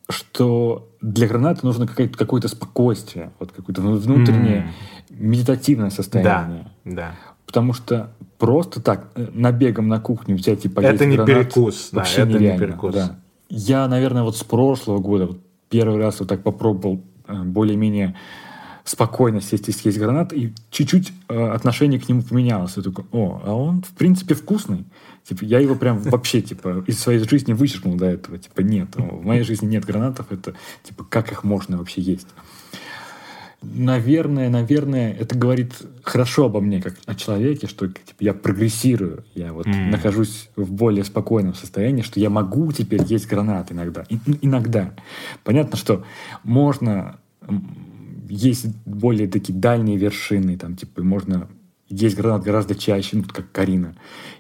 что 0.10 0.90
для 1.02 1.28
граната 1.28 1.66
нужно 1.66 1.88
какое-то, 1.88 2.48
спокойствие, 2.48 3.32
вот 3.40 3.52
какое-то 3.52 3.82
внутреннее 3.82 4.72
медитативное 5.10 5.90
состояние. 5.90 6.68
Да, 6.86 6.92
да. 6.94 7.16
Потому 7.46 7.74
что 7.74 8.12
просто 8.38 8.82
так 8.82 9.10
э, 9.16 9.28
набегом 9.34 9.88
на 9.88 10.00
кухню 10.00 10.36
взять 10.36 10.66
и 10.66 10.70
поесть 10.70 10.96
Это 10.96 11.06
не 11.06 11.16
гранат 11.16 11.36
перекус, 11.36 11.90
да, 11.92 12.00
вообще 12.00 12.22
это 12.22 12.32
не 12.32 12.40
нереально, 12.40 12.66
перекус. 12.66 12.94
да. 12.94 13.16
Я, 13.50 13.88
наверное, 13.88 14.24
вот 14.24 14.36
с 14.36 14.44
прошлого 14.44 15.00
года 15.00 15.28
вот 15.28 15.40
первый 15.70 15.98
раз 15.98 16.20
вот 16.20 16.30
так 16.30 16.44
попробовал 16.44 17.02
э, 17.28 17.44
более-менее 17.44 18.16
спокойно 18.88 19.42
сесть 19.42 19.68
и 19.68 19.74
съесть 19.74 20.00
гранат, 20.00 20.32
и 20.32 20.54
чуть-чуть 20.72 21.12
э, 21.28 21.50
отношение 21.50 22.00
к 22.00 22.08
нему 22.08 22.22
поменялось. 22.22 22.78
Я 22.78 22.84
такой, 22.84 23.04
о, 23.12 23.42
а 23.44 23.54
он, 23.54 23.82
в 23.82 23.90
принципе, 23.90 24.34
вкусный. 24.34 24.86
Типа, 25.28 25.44
я 25.44 25.60
его 25.60 25.76
прям 25.76 26.00
вообще, 26.00 26.42
типа, 26.42 26.86
из 26.88 26.98
своей 26.98 27.20
жизни 27.20 27.52
вычеркнул 27.52 27.96
до 27.96 28.06
этого. 28.06 28.38
Типа, 28.38 28.62
нет, 28.62 28.96
в 28.96 29.26
моей 29.26 29.44
жизни 29.44 29.66
нет 29.66 29.84
гранатов, 29.84 30.28
это, 30.32 30.54
типа, 30.84 31.04
как 31.04 31.34
их 31.34 31.44
можно 31.44 31.78
вообще 31.78 32.02
есть? 32.02 32.28
наверное, 33.64 34.50
наверное, 34.50 35.12
это 35.14 35.36
говорит 35.36 35.74
хорошо 36.04 36.46
обо 36.46 36.62
мне, 36.62 36.80
как 36.80 36.94
о 37.08 37.16
человеке, 37.16 37.68
что 37.68 37.88
типа, 37.88 38.20
я 38.20 38.34
прогрессирую, 38.36 39.26
я 39.34 39.52
вот 39.52 39.66
mm. 39.66 39.90
нахожусь 39.90 40.50
в 40.56 40.72
более 40.72 41.04
спокойном 41.04 41.56
состоянии, 41.56 42.04
что 42.04 42.20
я 42.20 42.30
могу 42.30 42.72
теперь 42.72 43.04
есть 43.04 43.28
гранат 43.28 43.72
иногда. 43.72 44.06
И, 44.10 44.20
иногда. 44.44 44.94
Понятно, 45.44 45.76
что 45.76 46.06
можно 46.44 47.18
есть 48.30 48.68
более 48.86 49.28
такие 49.28 49.58
дальние 49.58 49.98
вершины, 49.98 50.58
там, 50.58 50.76
типа, 50.76 51.04
можно 51.04 51.48
есть 51.90 52.18
гранат 52.18 52.44
гораздо 52.44 52.76
чаще, 52.76 53.18
ну, 53.18 53.24
как 53.24 53.52
Карина. 53.52 53.96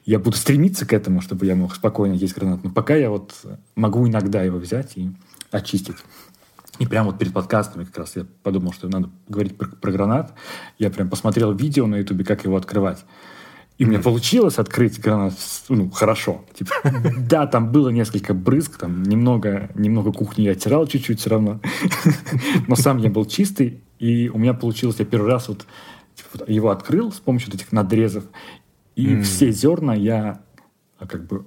Я 0.06 0.20
буду 0.20 0.36
стремиться 0.36 0.86
к 0.86 0.94
этому, 0.94 1.22
чтобы 1.22 1.46
я 1.46 1.56
мог 1.56 1.74
спокойно 1.76 2.14
есть 2.14 2.36
гранат. 2.36 2.64
Но 2.64 2.70
пока 2.70 2.96
я 2.96 3.10
вот 3.10 3.34
могу 3.76 4.06
иногда 4.08 4.44
его 4.44 4.58
взять 4.58 4.98
и 4.98 5.12
очистить. 5.52 5.96
И 6.80 6.86
прямо 6.86 7.12
вот 7.12 7.20
перед 7.20 7.34
подкастами 7.34 7.86
как 7.86 7.98
раз 7.98 8.16
я 8.16 8.26
подумал, 8.44 8.74
что 8.74 8.88
надо 8.90 9.10
говорить 9.30 9.58
про, 9.58 9.68
про 9.70 9.92
гранат. 9.92 10.34
Я 10.78 10.90
прям 10.90 11.10
посмотрел 11.10 11.54
видео 11.54 11.88
на 11.88 11.96
ютубе, 11.96 12.26
как 12.26 12.44
его 12.44 12.58
открывать. 12.58 13.06
И 13.78 13.86
у 13.86 13.88
меня 13.88 14.00
получилось 14.00 14.58
открыть 14.58 15.00
гранат 15.00 15.34
ну, 15.70 15.90
хорошо. 15.92 16.44
Типа, 16.54 16.74
да, 17.18 17.46
там 17.46 17.72
было 17.72 17.90
несколько 17.90 18.34
брызг, 18.34 18.78
там 18.78 19.04
немного, 19.04 19.70
немного 19.76 20.12
кухни 20.12 20.44
я 20.44 20.52
оттирал 20.52 20.88
чуть-чуть 20.88 21.20
все 21.20 21.30
равно. 21.30 21.60
Но 22.68 22.76
сам 22.76 22.98
я 22.98 23.10
был 23.10 23.26
чистый, 23.26 23.84
и 24.00 24.30
у 24.30 24.38
меня 24.40 24.54
получилось, 24.54 24.96
я 25.00 25.06
первый 25.06 25.30
раз 25.30 25.48
вот 25.48 25.66
типа, 26.16 26.50
его 26.50 26.70
открыл 26.70 27.12
с 27.12 27.20
помощью 27.20 27.52
вот 27.52 27.62
этих 27.62 27.72
надрезов, 27.72 28.24
и 28.96 29.14
mm. 29.14 29.22
все 29.22 29.52
зерна 29.52 29.94
я 29.94 30.42
а 31.00 31.06
как 31.06 31.28
бы 31.28 31.46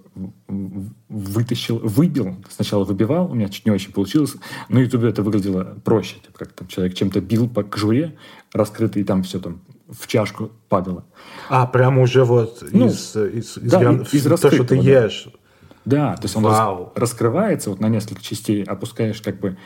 вытащил, 1.08 1.80
выбил, 1.80 2.36
сначала 2.48 2.84
выбивал, 2.84 3.32
у 3.32 3.34
меня 3.34 3.48
чуть 3.48 3.66
не 3.66 3.72
очень 3.72 3.92
получилось, 3.92 4.36
на 4.68 4.78
ютубе 4.78 5.08
это 5.08 5.24
выглядело 5.24 5.76
проще, 5.84 6.16
типа, 6.24 6.38
как 6.38 6.52
там 6.52 6.68
человек 6.68 6.94
чем-то 6.94 7.20
бил 7.20 7.48
по 7.48 7.64
кожуре 7.64 8.16
раскрытый, 8.52 9.02
и 9.02 9.04
там 9.04 9.24
все 9.24 9.40
там 9.40 9.60
в 9.90 10.06
чашку 10.06 10.50
падало. 10.68 11.04
А, 11.48 11.66
прямо 11.66 12.02
уже 12.02 12.24
вот 12.24 12.62
ну, 12.70 12.86
из, 12.86 13.16
из, 13.16 13.56
из, 13.56 13.70
да, 13.70 13.80
гран... 13.80 14.06
из 14.10 14.22
то, 14.22 14.36
что 14.36 14.64
ты 14.64 14.76
да. 14.76 14.82
ешь. 14.82 15.28
Да, 15.84 16.16
то 16.16 16.24
есть 16.24 16.36
он 16.36 16.44
Вау. 16.44 16.92
раскрывается 16.94 17.70
вот 17.70 17.80
на 17.80 17.88
несколько 17.88 18.22
частей, 18.22 18.62
опускаешь 18.62 19.20
как 19.22 19.40
бы 19.40 19.56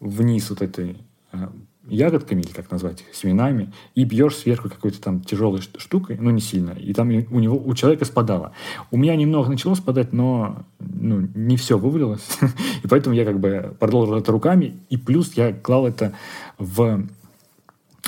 вниз 0.00 0.50
вот 0.50 0.60
этой 0.60 0.98
а, 1.32 1.52
ягодками, 1.88 2.42
или 2.42 2.50
как 2.50 2.70
назвать 2.70 3.02
их, 3.02 3.14
семенами, 3.14 3.72
и 3.94 4.04
бьешь 4.04 4.36
сверху 4.36 4.68
какой-то 4.68 5.00
там 5.00 5.20
тяжелой 5.20 5.62
штукой, 5.62 6.18
ну, 6.20 6.30
не 6.30 6.40
сильно, 6.40 6.70
и 6.70 6.92
там 6.92 7.08
у 7.08 7.38
него, 7.38 7.56
у 7.56 7.74
человека 7.74 8.04
спадало. 8.04 8.52
У 8.90 8.96
меня 8.96 9.14
немного 9.16 9.48
начало 9.48 9.74
спадать, 9.74 10.12
но 10.12 10.64
ну, 10.80 11.28
не 11.34 11.56
все 11.56 11.78
вывалилось, 11.78 12.26
и 12.82 12.88
поэтому 12.88 13.14
я 13.14 13.24
как 13.24 13.38
бы 13.38 13.76
продолжил 13.78 14.16
это 14.16 14.32
руками, 14.32 14.80
и 14.90 14.96
плюс 14.96 15.34
я 15.34 15.52
клал 15.52 15.86
это 15.86 16.12
в 16.58 17.06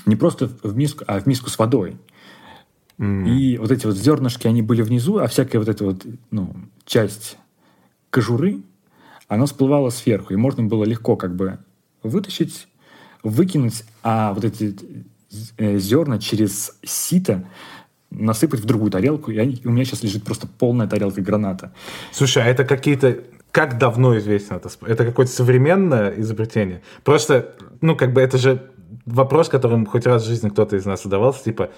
не 0.06 0.16
просто 0.16 0.50
в 0.62 0.76
миску, 0.76 1.04
а 1.06 1.20
в 1.20 1.26
миску 1.26 1.50
с 1.50 1.58
водой. 1.58 1.96
Mm. 2.98 3.28
И 3.28 3.58
вот 3.58 3.70
эти 3.70 3.86
вот 3.86 3.96
зернышки, 3.96 4.46
они 4.46 4.62
были 4.62 4.82
внизу, 4.82 5.18
а 5.18 5.28
всякая 5.28 5.58
вот 5.58 5.68
эта 5.68 5.84
вот 5.84 6.04
ну, 6.30 6.56
часть 6.84 7.36
кожуры, 8.10 8.62
она 9.28 9.46
всплывала 9.46 9.90
сверху, 9.90 10.32
и 10.32 10.36
можно 10.36 10.64
было 10.64 10.84
легко 10.84 11.16
как 11.16 11.36
бы 11.36 11.58
вытащить 12.02 12.66
выкинуть, 13.22 13.84
а 14.02 14.32
вот 14.32 14.44
эти 14.44 14.76
э, 15.56 15.78
зерна 15.78 16.18
через 16.18 16.78
сито 16.82 17.44
насыпать 18.10 18.60
в 18.60 18.64
другую 18.64 18.90
тарелку, 18.90 19.30
и, 19.30 19.38
они, 19.38 19.54
и 19.54 19.66
у 19.66 19.70
меня 19.70 19.84
сейчас 19.84 20.02
лежит 20.02 20.24
просто 20.24 20.46
полная 20.46 20.86
тарелка 20.86 21.20
граната. 21.20 21.72
Слушай, 22.12 22.42
а 22.44 22.46
это 22.46 22.64
какие-то... 22.64 23.18
Как 23.50 23.78
давно 23.78 24.16
известно 24.18 24.56
это? 24.56 24.68
Это 24.86 25.06
какое-то 25.06 25.32
современное 25.32 26.10
изобретение? 26.20 26.82
Просто, 27.02 27.54
ну, 27.80 27.96
как 27.96 28.12
бы 28.12 28.20
это 28.20 28.36
же 28.36 28.70
вопрос, 29.12 29.48
которым 29.48 29.86
хоть 29.86 30.06
раз 30.06 30.24
в 30.24 30.26
жизни 30.26 30.48
кто-то 30.48 30.76
из 30.76 30.86
нас 30.86 31.02
задавался, 31.02 31.44
типа, 31.44 31.70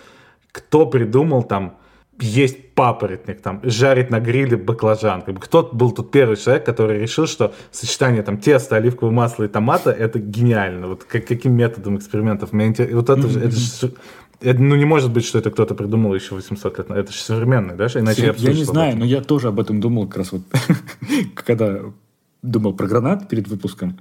кто 0.53 0.87
придумал 0.87 1.43
там 1.43 1.77
есть 2.23 2.75
папоротник, 2.75 3.41
там, 3.41 3.61
жарить 3.63 4.11
на 4.11 4.21
гриле 4.21 4.57
баклажан. 4.57 5.23
Как 5.23 5.35
бы, 5.35 5.41
кто 5.41 5.69
был 5.73 5.93
тут 5.93 6.11
первый 6.11 6.37
человек, 6.37 6.67
который 6.67 7.01
решил, 7.01 7.27
что 7.27 7.55
сочетание 7.71 8.23
там 8.23 8.37
теста, 8.37 8.77
оливкового 8.77 9.13
масла 9.13 9.45
и 9.45 9.49
томата 9.49 9.91
это 9.91 10.19
гениально. 10.19 10.89
Вот 10.89 11.05
как, 11.05 11.27
каким 11.27 11.55
методом 11.55 11.97
экспериментов? 11.97 12.51
Вот 12.53 12.61
это, 12.63 13.21
mm-hmm. 13.21 13.39
это 13.39 13.57
же 13.57 13.93
это, 14.41 14.63
ну, 14.63 14.75
не 14.75 14.87
может 14.87 15.13
быть, 15.13 15.25
что 15.25 15.39
это 15.39 15.51
кто-то 15.51 15.75
придумал 15.75 16.15
еще 16.15 16.35
800 16.35 16.79
лет. 16.79 16.91
Это 16.91 17.13
же 17.13 17.19
современный, 17.19 17.75
да? 17.75 17.87
Иначе 17.95 18.27
я, 18.27 18.35
я 18.37 18.53
не 18.53 18.65
знаю, 18.65 18.97
но 18.97 19.05
я 19.05 19.21
тоже 19.21 19.49
об 19.49 19.61
этом 19.61 19.81
думал 19.81 20.07
как 20.07 20.19
раз 20.19 20.33
вот, 20.33 20.43
когда 21.35 21.81
думал 22.43 22.73
про 22.73 22.87
гранат 22.87 23.29
перед 23.29 23.49
выпуском. 23.49 24.01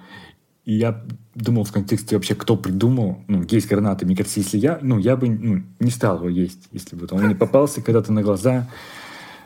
И 0.70 0.74
я 0.74 1.04
думал 1.34 1.64
в 1.64 1.72
контексте 1.72 2.16
вообще, 2.16 2.36
кто 2.36 2.56
придумал, 2.56 3.24
ну, 3.28 3.44
есть 3.50 3.68
гранаты. 3.68 4.06
Мне 4.06 4.16
кажется, 4.16 4.40
если 4.40 4.60
я, 4.60 4.78
ну, 4.84 5.00
я 5.00 5.18
бы 5.18 5.28
ну, 5.28 5.64
не 5.80 5.90
стал 5.90 6.18
его 6.18 6.30
есть, 6.30 6.68
если 6.72 6.96
бы 6.96 7.08
он 7.10 7.24
мне 7.24 7.34
попался 7.34 7.82
когда-то 7.82 8.14
на 8.14 8.22
глаза 8.22 8.70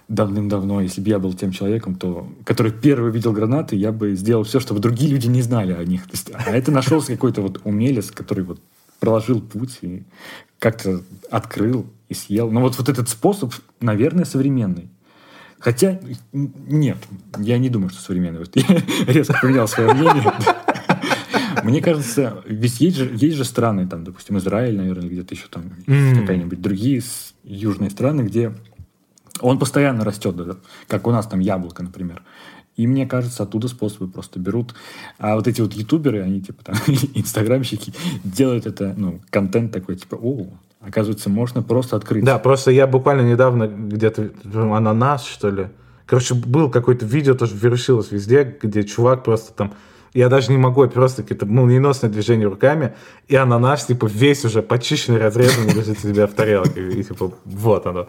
давным-давно. 0.10 0.82
Если 0.82 1.00
бы 1.00 1.08
я 1.08 1.20
был 1.20 1.32
тем 1.32 1.52
человеком, 1.52 1.96
то, 1.96 2.28
который 2.44 2.74
первый 2.74 3.10
видел 3.10 3.32
гранаты, 3.32 3.78
я 3.78 3.94
бы 3.94 4.16
сделал 4.16 4.44
все, 4.44 4.60
чтобы 4.60 4.82
другие 4.82 5.12
люди 5.12 5.28
не 5.28 5.42
знали 5.42 5.72
о 5.72 5.86
них. 5.86 6.02
Есть, 6.12 6.30
а 6.34 6.52
это 6.52 6.74
нашелся 6.74 7.14
какой-то 7.14 7.42
вот 7.42 7.62
умелец, 7.64 8.12
который 8.12 8.44
вот 8.44 8.60
проложил 9.00 9.40
путь 9.40 9.78
и 9.82 10.04
как-то 10.60 11.04
открыл 11.32 11.86
и 12.10 12.14
съел. 12.16 12.52
Но 12.52 12.60
вот, 12.60 12.78
вот 12.78 12.90
этот 12.90 13.08
способ, 13.08 13.54
наверное, 13.80 14.26
современный. 14.26 14.90
Хотя, 15.58 16.02
нет, 16.34 16.98
я 17.38 17.58
не 17.60 17.70
думаю, 17.70 17.92
что 17.92 18.02
современный. 18.02 18.40
Вот 18.40 18.54
я 18.58 18.84
резко 19.08 19.40
поменял 19.42 19.70
свое 19.70 19.94
мнение. 19.94 20.34
Мне 21.70 21.82
кажется, 21.82 22.44
ведь 22.46 22.80
есть 22.80 22.98
же, 22.98 23.12
есть 23.14 23.38
же 23.38 23.46
страны, 23.46 23.88
там, 23.88 24.04
допустим, 24.04 24.38
Израиль, 24.38 24.78
наверное, 24.78 25.10
где-то 25.10 25.34
еще 25.36 25.48
там 25.50 25.72
mm. 25.86 26.22
какая-нибудь 26.22 26.62
другие 26.62 27.02
южные 27.44 27.90
страны, 27.90 28.22
где 28.22 28.54
он 29.42 29.60
постоянно 29.60 30.04
растет, 30.04 30.36
как 30.88 31.08
у 31.08 31.12
нас 31.12 31.28
там 31.28 31.40
яблоко, 31.40 31.84
например. 31.84 32.24
И 32.76 32.88
мне 32.88 33.06
кажется, 33.06 33.44
оттуда 33.44 33.68
способы 33.68 34.08
просто 34.08 34.40
берут. 34.40 34.74
А 35.20 35.36
вот 35.36 35.48
эти 35.48 35.62
вот 35.62 35.74
ютуберы, 35.74 36.22
они 36.22 36.42
типа 36.42 36.64
там, 36.64 36.76
инстаграмщики, 37.14 37.94
делают 38.24 38.66
это, 38.66 38.94
ну, 38.98 39.22
контент 39.30 39.72
такой, 39.72 39.96
типа, 39.96 40.16
о, 40.16 40.48
оказывается, 40.80 41.30
можно 41.30 41.62
просто 41.62 41.96
открыть. 41.96 42.24
Да, 42.24 42.40
просто 42.40 42.72
я 42.72 42.88
буквально 42.88 43.22
недавно 43.22 43.68
где-то, 43.68 44.32
ананас, 44.54 45.26
что 45.26 45.50
ли, 45.50 45.68
Короче, 46.06 46.34
был 46.34 46.70
какое-то 46.70 47.06
видео, 47.06 47.34
тоже 47.34 47.56
вирусилось 47.56 48.12
везде, 48.12 48.58
где 48.62 48.84
чувак 48.84 49.24
просто 49.24 49.54
там 49.54 49.74
я 50.14 50.30
даже 50.30 50.52
не 50.52 50.58
могу, 50.58 50.88
просто 50.88 51.24
какие-то 51.24 51.46
молниеносные 51.46 52.10
движения 52.10 52.46
руками, 52.46 52.94
и 53.28 53.36
ананас, 53.36 53.86
типа, 53.86 54.06
весь 54.06 54.46
уже 54.46 54.62
почищенный, 54.62 55.20
разрезанный 55.20 55.74
лежит 55.74 55.98
у 56.04 56.08
тебя 56.08 56.28
в 56.28 56.34
тарелке. 56.34 56.92
И, 56.92 57.04
типа, 57.04 57.32
вот 57.46 57.86
оно. 57.88 58.08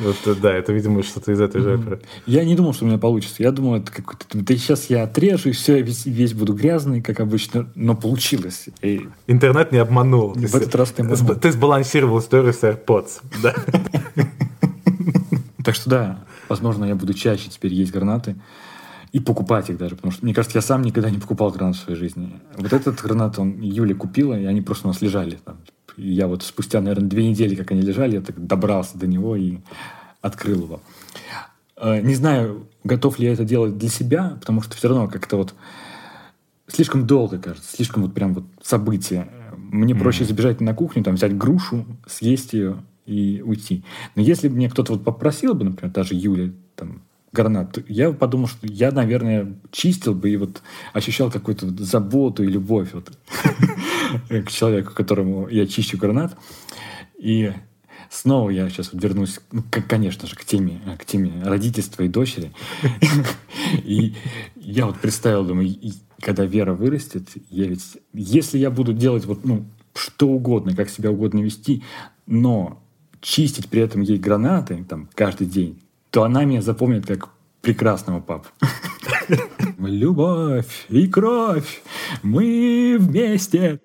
Вот, 0.00 0.16
да, 0.40 0.52
это, 0.52 0.72
видимо, 0.72 1.02
что-то 1.02 1.32
из 1.32 1.40
этой 1.40 1.60
же 1.60 1.74
оперы. 1.74 2.00
Я 2.26 2.44
не 2.44 2.54
думал, 2.54 2.72
что 2.72 2.84
у 2.84 2.88
меня 2.88 2.98
получится. 2.98 3.42
Я 3.42 3.52
думал, 3.52 3.76
это 3.76 3.92
какой-то... 3.92 4.24
Да 4.32 4.54
сейчас 4.56 4.88
я 4.88 5.02
отрежу, 5.02 5.50
и 5.50 5.52
все, 5.52 5.82
весь, 5.82 6.06
весь 6.06 6.32
буду 6.32 6.54
грязный, 6.54 7.02
как 7.02 7.20
обычно. 7.20 7.68
Но 7.74 7.94
получилось. 7.94 8.68
И... 8.80 9.08
Интернет 9.26 9.72
не 9.72 9.78
обманул. 9.78 10.32
В 10.34 10.54
этот 10.54 10.74
раз 10.74 10.90
ты 10.90 11.02
обманул. 11.02 11.34
Ты 11.34 11.52
сбалансировал 11.52 12.20
историю 12.20 12.54
с 12.54 12.62
AirPods. 12.62 13.20
Да. 13.42 13.54
Так 15.64 15.74
что 15.76 15.90
да, 15.90 16.24
возможно, 16.48 16.84
я 16.84 16.94
буду 16.94 17.14
чаще 17.14 17.48
теперь 17.48 17.72
есть 17.72 17.92
гранаты 17.92 18.36
и 19.12 19.20
покупать 19.20 19.68
их 19.68 19.76
даже, 19.76 19.94
потому 19.94 20.10
что, 20.10 20.24
мне 20.24 20.34
кажется, 20.34 20.58
я 20.58 20.62
сам 20.62 20.82
никогда 20.82 21.10
не 21.10 21.18
покупал 21.18 21.50
гранат 21.50 21.76
в 21.76 21.80
своей 21.80 21.98
жизни. 21.98 22.40
Вот 22.56 22.72
этот 22.72 23.00
гранат 23.02 23.38
он 23.38 23.60
Юля 23.60 23.94
купила, 23.94 24.38
и 24.38 24.46
они 24.46 24.62
просто 24.62 24.88
у 24.88 24.90
нас 24.90 25.02
лежали 25.02 25.38
там. 25.44 25.58
И 25.98 26.10
я 26.10 26.26
вот 26.26 26.42
спустя, 26.42 26.80
наверное, 26.80 27.08
две 27.08 27.28
недели, 27.28 27.54
как 27.54 27.72
они 27.72 27.82
лежали, 27.82 28.14
я 28.14 28.22
так 28.22 28.44
добрался 28.46 28.96
до 28.96 29.06
него 29.06 29.36
и 29.36 29.58
открыл 30.22 30.62
его. 30.62 30.80
Э, 31.76 32.00
не 32.00 32.14
знаю, 32.14 32.66
готов 32.84 33.18
ли 33.18 33.26
я 33.26 33.34
это 33.34 33.44
делать 33.44 33.76
для 33.76 33.90
себя, 33.90 34.38
потому 34.40 34.62
что 34.62 34.76
все 34.76 34.88
равно 34.88 35.08
как-то 35.08 35.36
вот 35.36 35.54
слишком 36.66 37.06
долго, 37.06 37.38
кажется, 37.38 37.76
слишком 37.76 38.04
вот 38.04 38.14
прям 38.14 38.32
вот 38.32 38.44
событие. 38.62 39.28
Мне 39.56 39.92
mm-hmm. 39.92 39.98
проще 39.98 40.24
забежать 40.24 40.62
на 40.62 40.74
кухню, 40.74 41.04
там 41.04 41.16
взять 41.16 41.36
грушу, 41.36 41.84
съесть 42.06 42.54
ее 42.54 42.78
и 43.04 43.42
уйти. 43.44 43.84
Но 44.14 44.22
если 44.22 44.48
бы 44.48 44.56
мне 44.56 44.70
кто-то 44.70 44.94
вот 44.94 45.04
попросил 45.04 45.54
бы, 45.54 45.64
например, 45.64 45.92
даже 45.92 46.14
Юля, 46.14 46.50
там, 46.76 47.02
гранат, 47.32 47.78
я 47.88 48.12
подумал, 48.12 48.46
что 48.46 48.66
я, 48.66 48.90
наверное, 48.90 49.54
чистил 49.70 50.14
бы 50.14 50.30
и 50.30 50.36
вот 50.36 50.62
ощущал 50.92 51.30
какую-то 51.30 51.68
заботу 51.82 52.44
и 52.44 52.48
любовь 52.48 52.90
вот 52.92 53.10
к 54.28 54.50
человеку, 54.50 54.92
которому 54.94 55.48
я 55.48 55.66
чищу 55.66 55.96
гранат. 55.96 56.36
И 57.18 57.52
снова 58.10 58.50
я 58.50 58.68
сейчас 58.68 58.90
вернусь, 58.92 59.40
ну, 59.50 59.62
конечно 59.88 60.28
же, 60.28 60.36
к 60.36 60.44
теме, 60.44 60.80
к 60.98 61.04
теме 61.04 61.42
родительства 61.42 62.02
и 62.02 62.08
дочери. 62.08 62.52
И 63.84 64.14
я 64.56 64.86
вот 64.86 65.00
представил, 65.00 65.44
думаю, 65.44 65.74
когда 66.20 66.44
Вера 66.44 66.74
вырастет, 66.74 67.28
я 67.50 67.66
ведь, 67.66 67.98
если 68.12 68.58
я 68.58 68.70
буду 68.70 68.92
делать 68.92 69.24
вот, 69.24 69.44
ну, 69.44 69.64
что 69.94 70.28
угодно, 70.28 70.74
как 70.76 70.90
себя 70.90 71.10
угодно 71.10 71.40
вести, 71.40 71.82
но 72.26 72.82
чистить 73.20 73.68
при 73.68 73.82
этом 73.82 74.02
ей 74.02 74.18
гранаты 74.18 74.84
там 74.88 75.08
каждый 75.14 75.46
день, 75.46 75.80
то 76.12 76.24
она 76.24 76.44
меня 76.44 76.60
запомнит 76.60 77.06
как 77.06 77.30
прекрасного 77.62 78.20
папу. 78.20 78.48
Любовь 79.78 80.86
и 80.90 81.08
кровь, 81.08 81.82
мы 82.22 82.96
вместе. 83.00 83.80